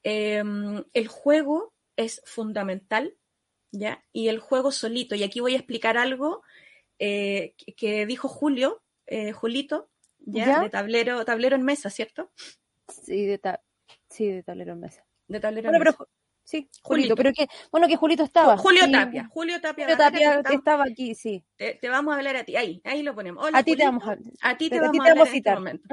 em, 0.02 0.84
el 0.92 1.08
juego 1.08 1.72
es 1.96 2.20
fundamental, 2.24 3.16
¿ya? 3.72 4.04
Y 4.12 4.28
el 4.28 4.38
juego 4.38 4.70
solito, 4.70 5.14
y 5.14 5.22
aquí 5.22 5.40
voy 5.40 5.54
a 5.54 5.58
explicar 5.58 5.96
algo 5.96 6.42
eh, 6.98 7.54
que, 7.76 8.06
dijo 8.06 8.28
Julio, 8.28 8.82
eh, 9.06 9.32
Julito, 9.32 9.88
¿ya? 10.32 10.60
De 10.60 10.70
tablero, 10.70 11.24
tablero 11.24 11.56
en 11.56 11.62
mesa, 11.62 11.90
¿cierto? 11.90 12.30
Sí, 12.88 13.26
de, 13.26 13.40
Sí, 14.08 14.28
de 14.28 14.42
tablero 14.42 14.72
en 14.72 14.80
mesa. 14.80 15.04
De 15.26 15.40
tablero 15.40 15.70
en 15.70 15.78
mesa. 15.78 15.96
sí, 16.44 16.68
Julito, 16.82 17.14
pero 17.14 17.32
que, 17.32 17.48
bueno, 17.70 17.88
que 17.88 17.96
Julito 17.96 18.24
estaba. 18.24 18.56
Julio 18.56 18.90
Tapia, 18.90 19.28
Julio 19.32 19.60
Tapia. 19.60 19.84
Julio 19.84 19.96
Tapia 19.96 20.42
estaba 20.50 20.84
aquí, 20.84 21.14
sí. 21.14 21.44
Te, 21.56 21.78
vamos 21.88 22.14
a 22.14 22.18
hablar 22.18 22.36
a 22.36 22.44
ti, 22.44 22.56
ahí, 22.56 22.80
ahí 22.84 23.02
lo 23.02 23.14
ponemos. 23.14 23.48
a 23.52 23.62
ti 23.62 23.76
te 23.76 23.84
vamos 23.84 24.06
a, 24.06 24.16
a 24.42 24.56
ti 24.56 24.70
te 24.70 24.80
vamos 24.80 25.06
a, 25.06 25.10
hablar 25.10 25.28
este 25.28 25.54
momento. 25.54 25.88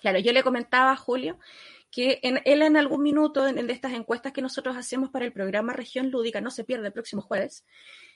claro, 0.00 0.18
yo 0.18 0.32
le 0.32 0.42
comentaba 0.42 0.92
a 0.92 0.96
Julio 0.96 1.38
que 1.92 2.20
en, 2.22 2.40
él 2.46 2.62
en 2.62 2.76
algún 2.76 3.02
minuto 3.02 3.46
en, 3.46 3.66
de 3.66 3.72
estas 3.72 3.92
encuestas 3.92 4.32
que 4.32 4.40
nosotros 4.40 4.76
hacemos 4.76 5.10
para 5.10 5.26
el 5.26 5.32
programa 5.32 5.74
Región 5.74 6.10
Lúdica, 6.10 6.40
no 6.40 6.50
se 6.50 6.64
pierde 6.64 6.86
el 6.86 6.92
próximo 6.92 7.20
jueves, 7.20 7.64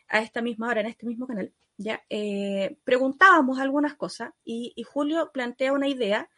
a 0.08 0.20
esta 0.20 0.42
misma 0.42 0.68
hora, 0.68 0.80
en 0.80 0.86
este 0.86 1.06
mismo 1.06 1.26
canal, 1.26 1.52
ya 1.76 2.02
eh, 2.08 2.78
preguntábamos 2.84 3.58
algunas 3.58 3.94
cosas 3.94 4.30
y, 4.44 4.74
Julio 4.84 5.30
plantea 5.32 5.72
una 5.72 5.88
idea 5.88 6.28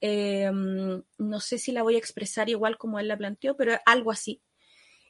Em, 0.00 1.02
no 1.18 1.40
sé 1.40 1.58
si 1.58 1.72
la 1.72 1.82
voy 1.82 1.94
a 1.94 1.98
expresar 1.98 2.48
igual 2.50 2.76
como 2.76 2.98
él 2.98 3.08
la 3.08 3.16
planteó, 3.16 3.56
pero 3.56 3.76
algo 3.86 4.10
así. 4.10 4.42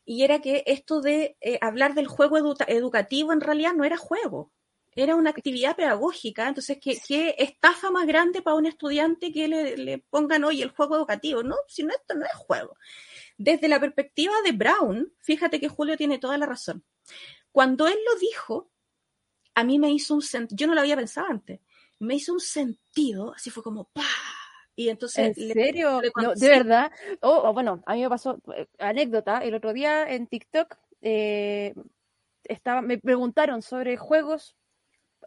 Y 0.05 0.23
era 0.23 0.41
que 0.41 0.63
esto 0.67 1.01
de 1.01 1.37
eh, 1.41 1.59
hablar 1.61 1.95
del 1.95 2.07
juego 2.07 2.39
educativo 2.69 3.33
en 3.33 3.41
realidad 3.41 3.73
no 3.75 3.85
era 3.85 3.97
juego, 3.97 4.53
era 4.95 5.17
una 5.17 5.31
actividad 5.31 5.77
pedagógica. 5.77 6.49
Entonces, 6.49 6.79
¿qué, 6.81 7.35
estafa 7.39 7.91
más 7.91 8.07
grande 8.07 8.43
para 8.43 8.57
un 8.57 8.67
estudiante 8.67 9.33
que 9.33 9.49
le, 9.49 9.99
pongan 10.11 10.45
hoy 10.45 10.63
el 10.63 10.71
juego 10.71 10.97
educativo? 10.97 11.43
No, 11.43 11.57
si 11.69 11.83
no, 11.83 11.91
esto 11.91 12.15
no 12.15 12.25
es 12.25 12.35
juego. 12.35 12.77
Desde 13.37 13.69
la 13.69 13.81
perspectiva 13.81 14.35
de 14.45 14.53
Brown, 14.53 15.13
fíjate 15.21 15.61
que 15.61 15.69
Julio 15.69 15.97
tiene 15.97 16.19
toda 16.19 16.39
la 16.39 16.47
razón. 16.47 16.85
Cuando 17.57 17.89
él 17.89 17.97
lo 18.07 18.19
dijo, 18.19 18.69
a 19.55 19.65
mí 19.65 19.79
me 19.79 19.91
hizo 19.91 20.15
un 20.15 20.21
sentido, 20.21 20.59
yo 20.59 20.67
no 20.67 20.75
lo 20.75 20.83
había 20.83 20.95
pensado 20.95 21.29
antes, 21.31 21.59
me 21.99 22.17
hizo 22.17 22.35
un 22.35 22.41
sentido, 22.41 23.33
así 23.33 23.49
fue 23.49 23.63
como 23.63 23.85
¡pah! 23.85 24.03
Y 24.75 24.91
entonces, 24.91 25.39
¿En 25.39 25.53
serio? 25.55 26.03
de 26.35 26.49
verdad. 26.51 26.93
Oh, 27.23 27.41
oh, 27.45 27.55
bueno, 27.55 27.83
a 27.87 27.95
mí 27.95 28.03
me 28.03 28.11
pasó 28.11 28.39
eh, 28.55 28.67
anécdota. 28.79 29.39
El 29.39 29.55
otro 29.55 29.73
día 29.73 30.07
en 30.07 30.27
TikTok 30.27 30.77
eh, 31.01 31.73
estaba, 32.45 32.83
me 32.83 32.99
preguntaron 32.99 33.63
sobre 33.63 33.97
juegos. 33.97 34.55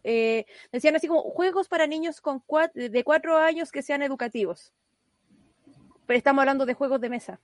Eh, 0.04 0.46
decían 0.72 0.96
así 0.96 1.08
como 1.08 1.24
juegos 1.24 1.68
para 1.68 1.88
niños 1.88 2.22
con 2.22 2.44
de 2.76 3.04
cuatro 3.04 3.38
años 3.38 3.72
que 3.72 3.82
sean 3.82 4.04
educativos. 4.04 4.72
Pero 6.06 6.16
estamos 6.16 6.44
hablando 6.44 6.68
de 6.68 6.76
juegos 6.76 7.02
de 7.02 7.10
mesa. 7.10 7.40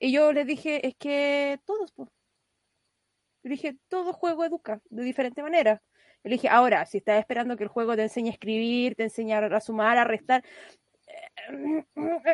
Y 0.00 0.10
yo 0.10 0.32
les 0.32 0.48
dije, 0.48 0.84
es 0.84 0.96
que 0.96 1.60
todos. 1.64 1.92
Le 3.44 3.50
dije, 3.50 3.76
todo 3.88 4.12
juego 4.12 4.44
educa 4.44 4.80
de 4.90 5.04
diferente 5.04 5.42
manera. 5.42 5.80
Le 6.24 6.32
dije, 6.32 6.48
ahora, 6.48 6.84
si 6.86 6.98
estás 6.98 7.20
esperando 7.20 7.56
que 7.56 7.64
el 7.64 7.68
juego 7.68 7.94
te 7.94 8.02
enseñe 8.02 8.28
a 8.28 8.32
escribir, 8.32 8.96
te 8.96 9.04
enseñe 9.04 9.34
a 9.34 9.60
sumar, 9.60 9.98
a 9.98 10.04
restar, 10.04 10.42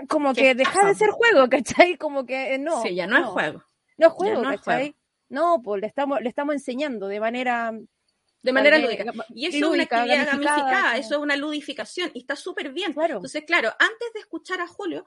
como 0.09 0.33
que 0.33 0.55
deja 0.55 0.87
de 0.87 0.95
ser 0.95 1.11
juego, 1.11 1.49
¿cachai? 1.49 1.97
Como 1.97 2.25
que 2.25 2.55
eh, 2.55 2.59
no. 2.59 2.83
Sí, 2.83 2.95
ya 2.95 3.07
no, 3.07 3.19
es 3.19 3.27
juego. 3.27 3.65
No 3.99 4.07
es 4.07 4.13
juego, 4.13 4.43
¿cachai? 4.43 4.95
No, 5.29 5.61
pues 5.63 5.81
le 5.81 5.87
estamos, 5.87 6.21
le 6.21 6.29
estamos 6.29 6.55
enseñando 6.55 7.07
de 7.09 7.21
manera 7.21 7.73
de 8.43 8.53
manera 8.53 8.79
lúdica. 8.79 9.05
Y 9.35 9.47
eso 9.47 9.57
es 9.59 9.63
una 9.65 9.83
actividad 9.83 10.27
gamificada, 10.27 10.97
eso 10.97 11.15
es 11.17 11.21
una 11.21 11.37
ludificación 11.37 12.11
y 12.15 12.21
está 12.21 12.37
súper 12.37 12.73
bien. 12.73 12.95
Entonces, 12.97 13.45
claro, 13.47 13.71
antes 13.79 14.13
de 14.15 14.21
escuchar 14.21 14.61
a 14.61 14.67
Julio, 14.67 15.05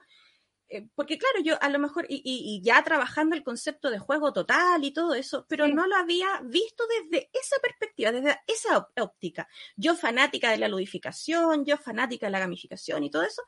eh, 0.68 0.88
porque 0.94 1.18
claro, 1.18 1.40
yo 1.42 1.62
a 1.62 1.68
lo 1.68 1.78
mejor, 1.78 2.06
y, 2.08 2.60
ya 2.62 2.82
trabajando 2.82 3.36
el 3.36 3.44
concepto 3.44 3.90
de 3.90 3.98
juego 3.98 4.32
total 4.32 4.82
y 4.84 4.92
todo 4.92 5.14
eso, 5.14 5.46
pero 5.48 5.68
no 5.68 5.86
lo 5.86 5.96
había 5.96 6.40
visto 6.42 6.84
desde 6.86 7.30
esa 7.32 7.56
perspectiva, 7.60 8.12
desde 8.12 8.38
esa 8.46 8.88
óptica. 9.00 9.48
Yo 9.76 9.94
fanática 9.94 10.50
de 10.50 10.58
la 10.58 10.68
ludificación, 10.68 11.64
yo 11.64 11.76
fanática 11.76 12.26
de 12.26 12.32
la 12.32 12.38
gamificación 12.40 13.04
y 13.04 13.10
todo 13.10 13.22
eso, 13.22 13.42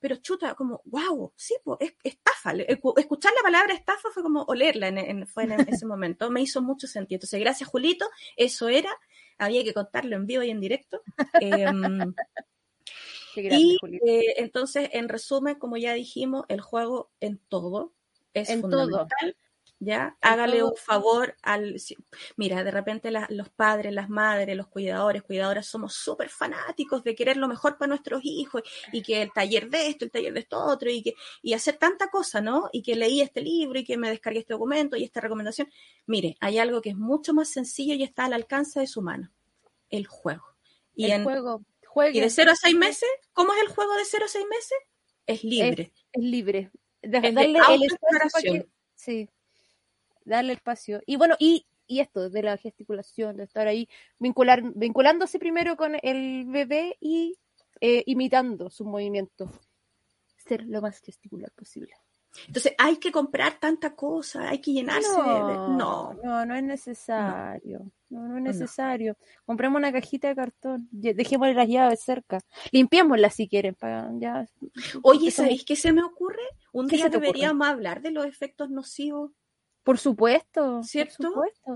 pero 0.00 0.16
chuta, 0.16 0.54
como, 0.54 0.82
wow, 0.86 1.32
sí, 1.36 1.54
pues, 1.62 1.78
estafa. 2.02 2.52
Escuchar 2.96 3.32
la 3.36 3.42
palabra 3.42 3.74
estafa 3.74 4.10
fue 4.12 4.22
como 4.22 4.42
olerla 4.42 4.88
en, 4.88 5.26
fue 5.26 5.44
en 5.44 5.52
ese 5.80 5.86
momento, 5.86 6.30
me 6.30 6.40
hizo 6.40 6.62
mucho 6.62 6.86
sentido. 6.86 7.16
Entonces, 7.16 7.40
gracias 7.40 7.68
Julito, 7.68 8.06
eso 8.36 8.68
era, 8.68 8.90
había 9.38 9.62
que 9.62 9.74
contarlo 9.74 10.16
en 10.16 10.26
vivo 10.26 10.42
y 10.42 10.50
en 10.50 10.60
directo. 10.60 11.02
Em, 13.36 13.50
y 13.50 13.76
eh, 14.06 14.34
entonces, 14.38 14.88
en 14.92 15.08
resumen, 15.08 15.56
como 15.56 15.76
ya 15.76 15.92
dijimos, 15.92 16.44
el 16.48 16.60
juego 16.60 17.10
en 17.20 17.38
todo 17.38 17.92
es 18.32 18.48
fundamental. 18.60 19.36
¿Ya? 19.78 20.16
Hágale 20.22 20.62
un 20.62 20.74
favor 20.74 21.36
al... 21.42 21.76
Mira, 22.36 22.64
de 22.64 22.70
repente 22.70 23.10
los 23.28 23.50
padres, 23.50 23.92
las 23.92 24.08
madres, 24.08 24.56
los 24.56 24.68
cuidadores, 24.68 25.22
cuidadoras, 25.22 25.66
somos 25.66 25.92
súper 25.92 26.30
fanáticos 26.30 27.04
de 27.04 27.14
querer 27.14 27.36
lo 27.36 27.46
mejor 27.46 27.76
para 27.76 27.90
nuestros 27.90 28.22
hijos 28.24 28.62
y 28.90 29.02
que 29.02 29.20
el 29.20 29.32
taller 29.34 29.68
de 29.68 29.88
esto, 29.88 30.06
el 30.06 30.10
taller 30.10 30.32
de 30.32 30.40
esto 30.40 30.64
otro 30.64 30.90
y, 30.90 31.02
que, 31.02 31.14
y 31.42 31.52
hacer 31.52 31.76
tanta 31.76 32.08
cosa, 32.08 32.40
¿no? 32.40 32.70
Y 32.72 32.82
que 32.82 32.96
leí 32.96 33.20
este 33.20 33.42
libro 33.42 33.78
y 33.78 33.84
que 33.84 33.98
me 33.98 34.08
descargué 34.08 34.38
este 34.38 34.54
documento 34.54 34.96
y 34.96 35.04
esta 35.04 35.20
recomendación. 35.20 35.68
Mire, 36.06 36.36
hay 36.40 36.58
algo 36.58 36.80
que 36.80 36.90
es 36.90 36.96
mucho 36.96 37.34
más 37.34 37.50
sencillo 37.50 37.94
y 37.94 38.02
está 38.02 38.24
al 38.24 38.32
alcance 38.32 38.80
de 38.80 38.86
su 38.86 39.02
mano, 39.02 39.30
el 39.90 40.06
juego. 40.06 40.44
Y 40.94 41.10
el 41.10 41.22
juego 41.22 41.60
¿Y 42.12 42.20
de 42.20 42.30
0 42.30 42.50
a 42.52 42.56
6 42.56 42.74
meses? 42.76 43.08
¿Cómo 43.32 43.52
es 43.54 43.62
el 43.62 43.68
juego 43.68 43.94
de 43.94 44.04
0 44.04 44.24
a 44.24 44.28
6 44.28 44.46
meses? 44.48 44.78
Es 45.26 45.44
libre. 45.44 45.92
Es, 46.12 46.22
libre. 46.22 46.70
darle 47.02 47.58
el 47.74 47.82
espacio 47.84 48.66
sí, 48.96 49.28
darle 50.24 50.54
espacio. 50.54 51.00
Y 51.06 51.16
bueno, 51.16 51.36
y, 51.38 51.66
y 51.86 52.00
esto, 52.00 52.28
de 52.28 52.42
la 52.42 52.56
gesticulación, 52.56 53.36
de 53.36 53.44
estar 53.44 53.68
ahí 53.68 53.88
vincular, 54.18 54.62
vinculándose 54.74 55.38
primero 55.38 55.76
con 55.76 55.96
el 56.02 56.46
bebé 56.46 56.96
y 57.00 57.38
eh, 57.80 58.02
imitando 58.06 58.70
sus 58.70 58.86
movimientos. 58.86 59.50
Ser 60.36 60.64
lo 60.66 60.80
más 60.80 61.00
gesticular 61.00 61.52
posible. 61.52 61.94
Entonces, 62.46 62.74
hay 62.78 62.96
que 62.96 63.12
comprar 63.12 63.58
tanta 63.58 63.94
cosa, 63.94 64.48
hay 64.48 64.60
que 64.60 64.72
llenarse 64.72 65.08
no, 65.08 66.14
No, 66.22 66.46
no, 66.46 66.54
es 66.54 66.62
necesario. 66.62 67.90
No, 68.08 68.28
no 68.28 68.36
es 68.36 68.42
necesario. 68.42 69.16
Compremos 69.44 69.78
una 69.78 69.92
cajita 69.92 70.28
de 70.28 70.36
cartón, 70.36 70.88
dejémosle 70.90 71.54
las 71.54 71.68
llaves 71.68 72.00
cerca. 72.00 72.38
Limpiémoslas 72.70 73.34
si 73.34 73.48
quieren. 73.48 73.74
Para, 73.74 74.10
ya. 74.18 74.46
Oye, 75.02 75.30
¿sabéis 75.30 75.64
qué 75.64 75.74
se 75.76 75.92
me 75.92 76.02
ocurre? 76.02 76.42
Un 76.72 76.86
día 76.86 77.08
deberíamos 77.08 77.66
hablar 77.66 78.02
de 78.02 78.12
los 78.12 78.26
efectos 78.26 78.70
nocivos 78.70 79.32
por 79.86 79.98
supuesto. 79.98 80.82
¿Cierto? 80.82 81.32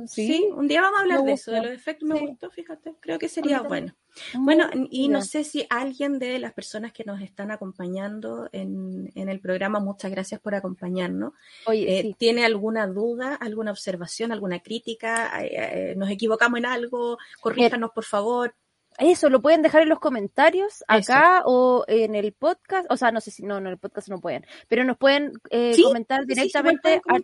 ¿Sí? 0.08 0.50
un 0.52 0.66
día 0.66 0.80
vamos 0.80 0.98
a 0.98 1.02
hablar 1.02 1.22
de 1.22 1.34
eso, 1.34 1.52
de 1.52 1.62
los 1.62 1.70
efectos. 1.70 2.08
Me 2.08 2.18
gustó, 2.18 2.50
fíjate. 2.50 2.96
Creo 2.98 3.20
que 3.20 3.28
sería 3.28 3.60
bueno. 3.60 3.94
bueno, 4.34 4.68
y 4.90 5.06
no 5.06 5.22
sé 5.22 5.44
si 5.44 5.64
alguien 5.70 6.18
de 6.18 6.40
las 6.40 6.52
personas 6.52 6.92
que 6.92 7.04
nos 7.04 7.20
están 7.22 7.52
acompañando 7.52 8.48
en, 8.50 9.12
el 9.14 9.38
programa, 9.38 9.78
muchas 9.78 10.10
gracias 10.10 10.40
por 10.40 10.56
acompañarnos, 10.56 11.34
eh, 11.72 12.12
tiene 12.18 12.44
alguna 12.44 12.88
duda, 12.88 13.36
alguna 13.36 13.70
observación, 13.70 14.32
alguna 14.32 14.58
crítica, 14.58 15.44
eh, 15.44 15.92
eh, 15.92 15.94
nos 15.96 16.10
equivocamos 16.10 16.58
en 16.58 16.66
algo, 16.66 17.16
corríjanos 17.40 17.92
por 17.94 18.04
favor. 18.04 18.56
Eso, 18.98 19.30
lo 19.30 19.40
pueden 19.40 19.62
dejar 19.62 19.82
en 19.82 19.88
los 19.88 20.00
comentarios 20.00 20.82
acá 20.88 21.42
o 21.44 21.84
en 21.86 22.16
el 22.16 22.32
podcast. 22.32 22.90
O 22.90 22.96
sea, 22.96 23.12
no 23.12 23.20
sé 23.20 23.30
si 23.30 23.44
no, 23.44 23.58
en 23.58 23.68
el 23.68 23.78
podcast 23.78 24.08
no 24.08 24.20
pueden, 24.20 24.44
pero 24.66 24.82
nos 24.82 24.98
pueden 24.98 25.32
comentar 25.80 26.26
directamente. 26.26 27.00
¿sí? 27.08 27.22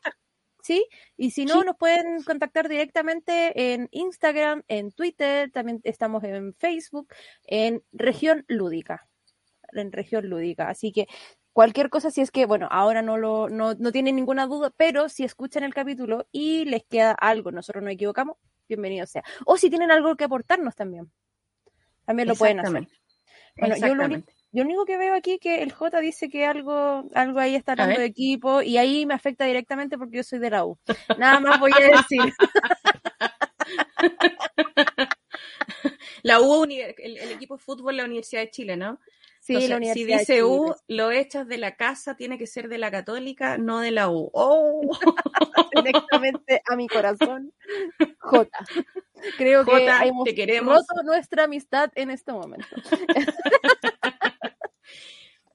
Y 1.16 1.30
si 1.30 1.44
no, 1.44 1.64
nos 1.64 1.76
pueden 1.76 2.22
contactar 2.22 2.68
directamente 2.68 3.72
en 3.74 3.88
Instagram, 3.90 4.62
en 4.68 4.92
Twitter, 4.92 5.50
también 5.50 5.80
estamos 5.84 6.24
en 6.24 6.54
Facebook, 6.54 7.08
en 7.44 7.82
Región 7.92 8.44
Lúdica, 8.48 9.06
en 9.72 9.92
Región 9.92 10.28
Lúdica. 10.28 10.68
Así 10.68 10.92
que 10.92 11.06
cualquier 11.52 11.90
cosa, 11.90 12.10
si 12.10 12.20
es 12.20 12.30
que, 12.30 12.46
bueno, 12.46 12.68
ahora 12.70 13.02
no 13.02 13.16
lo, 13.16 13.48
no, 13.48 13.74
no 13.74 13.92
tienen 13.92 14.16
ninguna 14.16 14.46
duda, 14.46 14.72
pero 14.76 15.08
si 15.08 15.24
escuchan 15.24 15.64
el 15.64 15.74
capítulo 15.74 16.26
y 16.32 16.64
les 16.66 16.84
queda 16.84 17.12
algo, 17.12 17.50
nosotros 17.50 17.82
no 17.82 17.90
equivocamos, 17.90 18.36
bienvenido 18.68 19.06
sea. 19.06 19.24
O 19.44 19.56
si 19.56 19.70
tienen 19.70 19.90
algo 19.90 20.16
que 20.16 20.24
aportarnos 20.24 20.74
también, 20.74 21.10
también 22.04 22.28
lo 22.28 22.34
pueden 22.34 22.60
hacer. 22.60 22.88
Bueno, 23.58 23.76
yo 23.76 23.94
lo, 23.94 24.06
yo 24.56 24.64
lo 24.64 24.70
único 24.70 24.86
que 24.86 24.96
veo 24.96 25.14
aquí 25.14 25.38
que 25.38 25.62
el 25.62 25.70
J 25.70 26.00
dice 26.00 26.30
que 26.30 26.46
algo, 26.46 27.04
algo 27.12 27.38
ahí 27.40 27.54
está 27.54 27.72
hablando 27.72 28.00
de 28.00 28.06
equipo 28.06 28.62
y 28.62 28.78
ahí 28.78 29.04
me 29.04 29.12
afecta 29.12 29.44
directamente 29.44 29.98
porque 29.98 30.16
yo 30.16 30.22
soy 30.22 30.38
de 30.38 30.48
la 30.48 30.64
U. 30.64 30.78
Nada 31.18 31.40
más 31.40 31.60
voy 31.60 31.72
a 31.72 31.98
decir. 31.98 32.32
la 36.22 36.40
U, 36.40 36.64
el, 36.64 36.94
el, 37.18 37.32
equipo 37.32 37.58
de 37.58 37.62
fútbol 37.62 37.96
de 37.96 37.98
la 37.98 38.06
Universidad 38.06 38.40
de 38.40 38.50
Chile, 38.50 38.78
¿no? 38.78 38.98
Sí, 39.40 39.68
la 39.68 39.76
Universidad 39.76 40.20
Si 40.20 40.20
dice 40.20 40.42
U, 40.42 40.74
lo 40.88 41.10
echas 41.10 41.46
de 41.46 41.58
la 41.58 41.76
casa, 41.76 42.16
tiene 42.16 42.38
que 42.38 42.46
ser 42.46 42.70
de 42.70 42.78
la 42.78 42.90
católica, 42.90 43.58
no 43.58 43.80
de 43.80 43.90
la 43.90 44.08
U. 44.08 44.30
¡Oh! 44.32 44.80
Directamente 45.84 46.62
a 46.66 46.76
mi 46.76 46.88
corazón. 46.88 47.52
J. 48.20 48.48
Creo 49.36 49.66
que 49.66 49.86
hemos 49.86 50.24
te 50.24 50.34
queremos. 50.34 50.76
roto 50.76 51.02
nuestra 51.04 51.44
amistad 51.44 51.90
en 51.94 52.10
este 52.10 52.32
momento. 52.32 52.66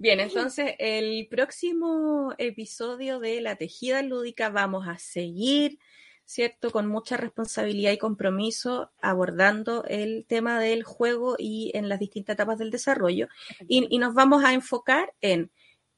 Bien, 0.02 0.20
entonces 0.20 0.74
el 0.80 1.28
próximo 1.30 2.34
episodio 2.40 3.20
de 3.20 3.40
La 3.40 3.56
Tejida 3.56 4.02
Lúdica 4.02 4.50
vamos 4.50 4.88
a 4.88 4.98
seguir, 4.98 5.78
¿cierto? 6.26 6.72
Con 6.72 6.88
mucha 6.88 7.18
responsabilidad 7.18 7.92
y 7.92 8.00
compromiso 8.00 8.92
abordando 9.00 9.84
el 9.88 10.26
tema 10.28 10.60
del 10.60 10.82
juego 10.82 11.36
y 11.38 11.70
en 11.76 11.88
las 11.88 12.00
distintas 12.00 12.34
etapas 12.34 12.58
del 12.58 12.72
desarrollo. 12.72 13.28
Y, 13.68 14.00
nos 14.00 14.16
vamos 14.16 14.44
a 14.44 14.54
enfocar 14.54 15.14
en, 15.22 15.52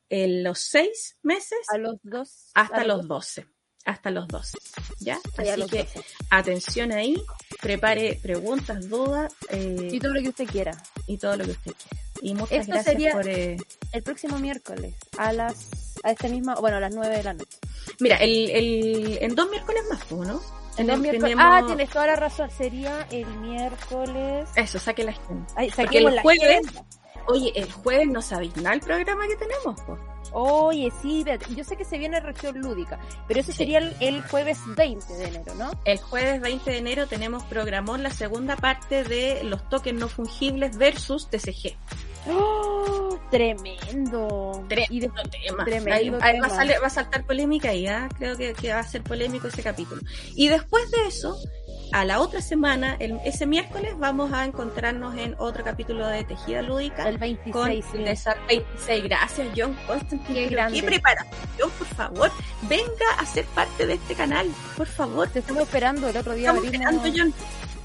los 0.09 0.59
seis 0.59 1.17
meses 1.23 1.59
a 1.73 1.77
los 1.77 1.95
dos, 2.03 2.51
hasta 2.55 2.83
los 2.83 3.07
doce 3.07 3.47
hasta 3.85 4.11
los 4.11 4.27
12. 4.27 4.57
¿Ya? 4.99 5.19
Así 5.37 5.65
que 5.69 5.87
atención 6.29 6.91
ahí, 6.91 7.21
prepare 7.61 8.19
preguntas, 8.21 8.87
dudas. 8.87 9.33
Eh, 9.49 9.89
y 9.91 9.99
todo 9.99 10.13
lo 10.13 10.21
que 10.21 10.29
usted 10.29 10.47
quiera. 10.47 10.81
Y 11.07 11.17
todo 11.17 11.35
lo 11.35 11.45
que 11.45 11.51
usted 11.51 11.73
quiera. 11.73 12.02
Y 12.23 12.33
muchas 12.33 12.65
gracias 12.67 13.13
por. 13.13 13.27
Eh, 13.27 13.57
el 13.91 14.01
próximo 14.01 14.39
miércoles 14.39 14.95
a 15.17 15.33
las. 15.33 15.69
a 16.03 16.11
este 16.11 16.29
mismo. 16.29 16.55
bueno, 16.55 16.77
a 16.77 16.79
las 16.79 16.95
9 16.95 17.17
de 17.17 17.23
la 17.23 17.33
noche. 17.33 17.57
Mira, 17.99 18.15
el, 18.15 18.49
el, 18.49 19.17
en 19.21 19.35
dos 19.35 19.49
miércoles 19.49 19.83
más, 19.89 20.09
¿no? 20.09 20.41
En 20.77 20.87
dos 20.87 20.99
miércoles. 20.99 21.35
Ah, 21.37 21.61
tienes 21.67 21.89
toda 21.89 22.07
la 22.07 22.15
razón. 22.15 22.49
Sería 22.49 23.05
el 23.11 23.27
miércoles. 23.39 24.49
Eso, 24.55 24.79
saque 24.79 25.03
la. 25.03 25.13
Porque 25.75 25.97
el 25.97 26.19
jueves. 26.21 26.61
Oye, 27.27 27.51
el 27.55 27.71
jueves 27.71 28.07
no 28.07 28.21
sabéis 28.21 28.55
nada 28.57 28.75
el 28.75 28.81
programa 28.81 29.27
que 29.27 29.35
tenemos, 29.35 29.79
pues. 29.85 29.99
Oye, 30.31 30.91
sí, 31.01 31.23
yo 31.55 31.63
sé 31.63 31.77
que 31.77 31.85
se 31.85 31.97
viene 31.97 32.19
región 32.19 32.59
lúdica, 32.59 32.99
pero 33.27 33.39
ese 33.39 33.53
sería 33.53 33.77
el, 33.77 34.21
jueves 34.23 34.57
20 34.75 35.13
de 35.13 35.25
enero, 35.25 35.53
¿no? 35.55 35.71
El 35.85 35.99
jueves 35.99 36.41
20 36.41 36.71
de 36.71 36.77
enero 36.77 37.07
tenemos 37.07 37.43
programón 37.43 38.01
la 38.01 38.09
segunda 38.09 38.55
parte 38.55 39.03
de 39.03 39.43
los 39.43 39.69
tokens 39.69 39.99
no 39.99 40.07
fungibles 40.07 40.77
versus 40.77 41.29
TCG. 41.29 41.75
¡Oh! 42.27 43.19
Tremendo. 43.31 44.63
Tremendo 44.69 45.23
tema. 45.23 45.65
Tremendo 45.65 46.19
Va, 46.19 46.85
a 46.85 46.89
saltar 46.89 47.25
polémica 47.25 47.73
y 47.73 47.87
¿ah? 47.87 48.07
creo 48.17 48.37
que, 48.37 48.53
que 48.53 48.71
va 48.71 48.79
a 48.79 48.83
ser 48.83 49.01
polémico 49.01 49.47
ese 49.47 49.63
capítulo. 49.63 50.01
Y 50.35 50.49
después 50.49 50.91
de 50.91 51.07
eso, 51.07 51.35
a 51.93 52.05
la 52.05 52.19
otra 52.19 52.41
semana, 52.41 52.95
el, 52.99 53.19
ese 53.25 53.45
miércoles, 53.45 53.93
vamos 53.97 54.33
a 54.33 54.45
encontrarnos 54.45 55.17
en 55.17 55.35
otro 55.37 55.63
capítulo 55.63 56.07
de 56.07 56.23
Tejida 56.23 56.61
Lúdica. 56.61 57.07
El 57.09 57.17
26. 57.17 57.53
Con 57.53 57.67
26. 58.47 59.03
Gracias, 59.03 59.47
John 59.55 59.77
Constantine. 59.87 60.49
Qué, 60.49 60.67
qué 60.73 60.83
preparación, 60.83 61.71
por 61.77 61.87
favor. 61.87 62.31
Venga 62.63 63.13
a 63.17 63.25
ser 63.25 63.45
parte 63.45 63.85
de 63.85 63.93
este 63.93 64.15
canal, 64.15 64.47
por 64.77 64.87
favor. 64.87 65.27
Te 65.29 65.39
estamos 65.39 65.63
esperando. 65.63 66.07
El 66.07 66.17
otro 66.17 66.33
día 66.33 66.49
estamos 66.49 66.65
abrimos. 66.67 66.93
Esperando, 66.93 67.17
John. 67.17 67.33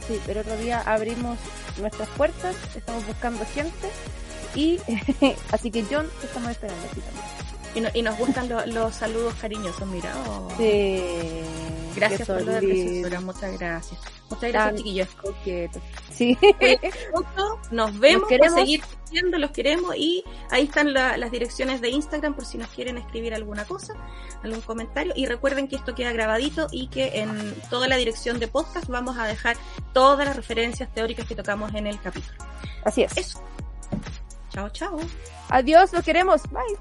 Sí, 0.06 0.20
el 0.26 0.38
otro 0.38 0.56
día 0.56 0.80
abrimos 0.86 1.38
nuestras 1.78 2.08
puertas, 2.10 2.56
estamos 2.74 3.06
buscando 3.06 3.44
gente. 3.46 3.88
Y 4.54 4.78
así 5.52 5.70
que, 5.70 5.84
John, 5.90 6.08
te 6.20 6.26
estamos 6.26 6.50
esperando 6.50 6.86
aquí 6.86 7.00
también. 7.00 7.38
Y, 7.94 8.02
nos 8.02 8.18
gustan 8.18 8.48
los 8.48 8.94
saludos 8.94 9.34
cariñosos, 9.40 9.86
mira. 9.86 10.12
Oh. 10.26 10.48
Sí. 10.56 11.02
Gracias 11.94 12.26
por 12.26 12.42
lo 12.42 12.52
de 12.52 12.58
preciosidad, 12.60 13.20
muchas 13.22 13.58
gracias. 13.58 14.00
Muchas 14.30 14.52
gracias, 14.52 14.76
chiquillos. 14.76 15.08
Sí. 16.12 16.38
Nos 17.70 17.98
vemos, 17.98 18.28
queremos. 18.28 18.58
seguir 18.58 18.82
viendo, 19.10 19.38
los 19.38 19.52
queremos 19.52 19.96
y 19.96 20.22
ahí 20.50 20.64
están 20.64 20.92
las 20.92 21.30
direcciones 21.30 21.80
de 21.80 21.88
Instagram 21.90 22.34
por 22.34 22.44
si 22.44 22.58
nos 22.58 22.68
quieren 22.68 22.98
escribir 22.98 23.34
alguna 23.34 23.64
cosa, 23.64 23.94
algún 24.42 24.60
comentario. 24.60 25.12
Y 25.16 25.26
recuerden 25.26 25.66
que 25.66 25.76
esto 25.76 25.94
queda 25.94 26.12
grabadito 26.12 26.68
y 26.70 26.88
que 26.88 27.20
en 27.20 27.54
toda 27.70 27.88
la 27.88 27.96
dirección 27.96 28.38
de 28.38 28.48
podcast 28.48 28.88
vamos 28.88 29.16
a 29.18 29.26
dejar 29.26 29.56
todas 29.92 30.26
las 30.26 30.36
referencias 30.36 30.92
teóricas 30.92 31.26
que 31.26 31.34
tocamos 31.34 31.74
en 31.74 31.86
el 31.86 32.00
capítulo. 32.00 32.36
Así 32.84 33.02
es. 33.02 33.16
Eso. 33.16 33.42
Chao, 34.58 34.68
chao. 34.70 34.98
Adiós, 35.50 35.92
los 35.92 36.04
queremos. 36.04 36.42
Bye. 36.50 36.76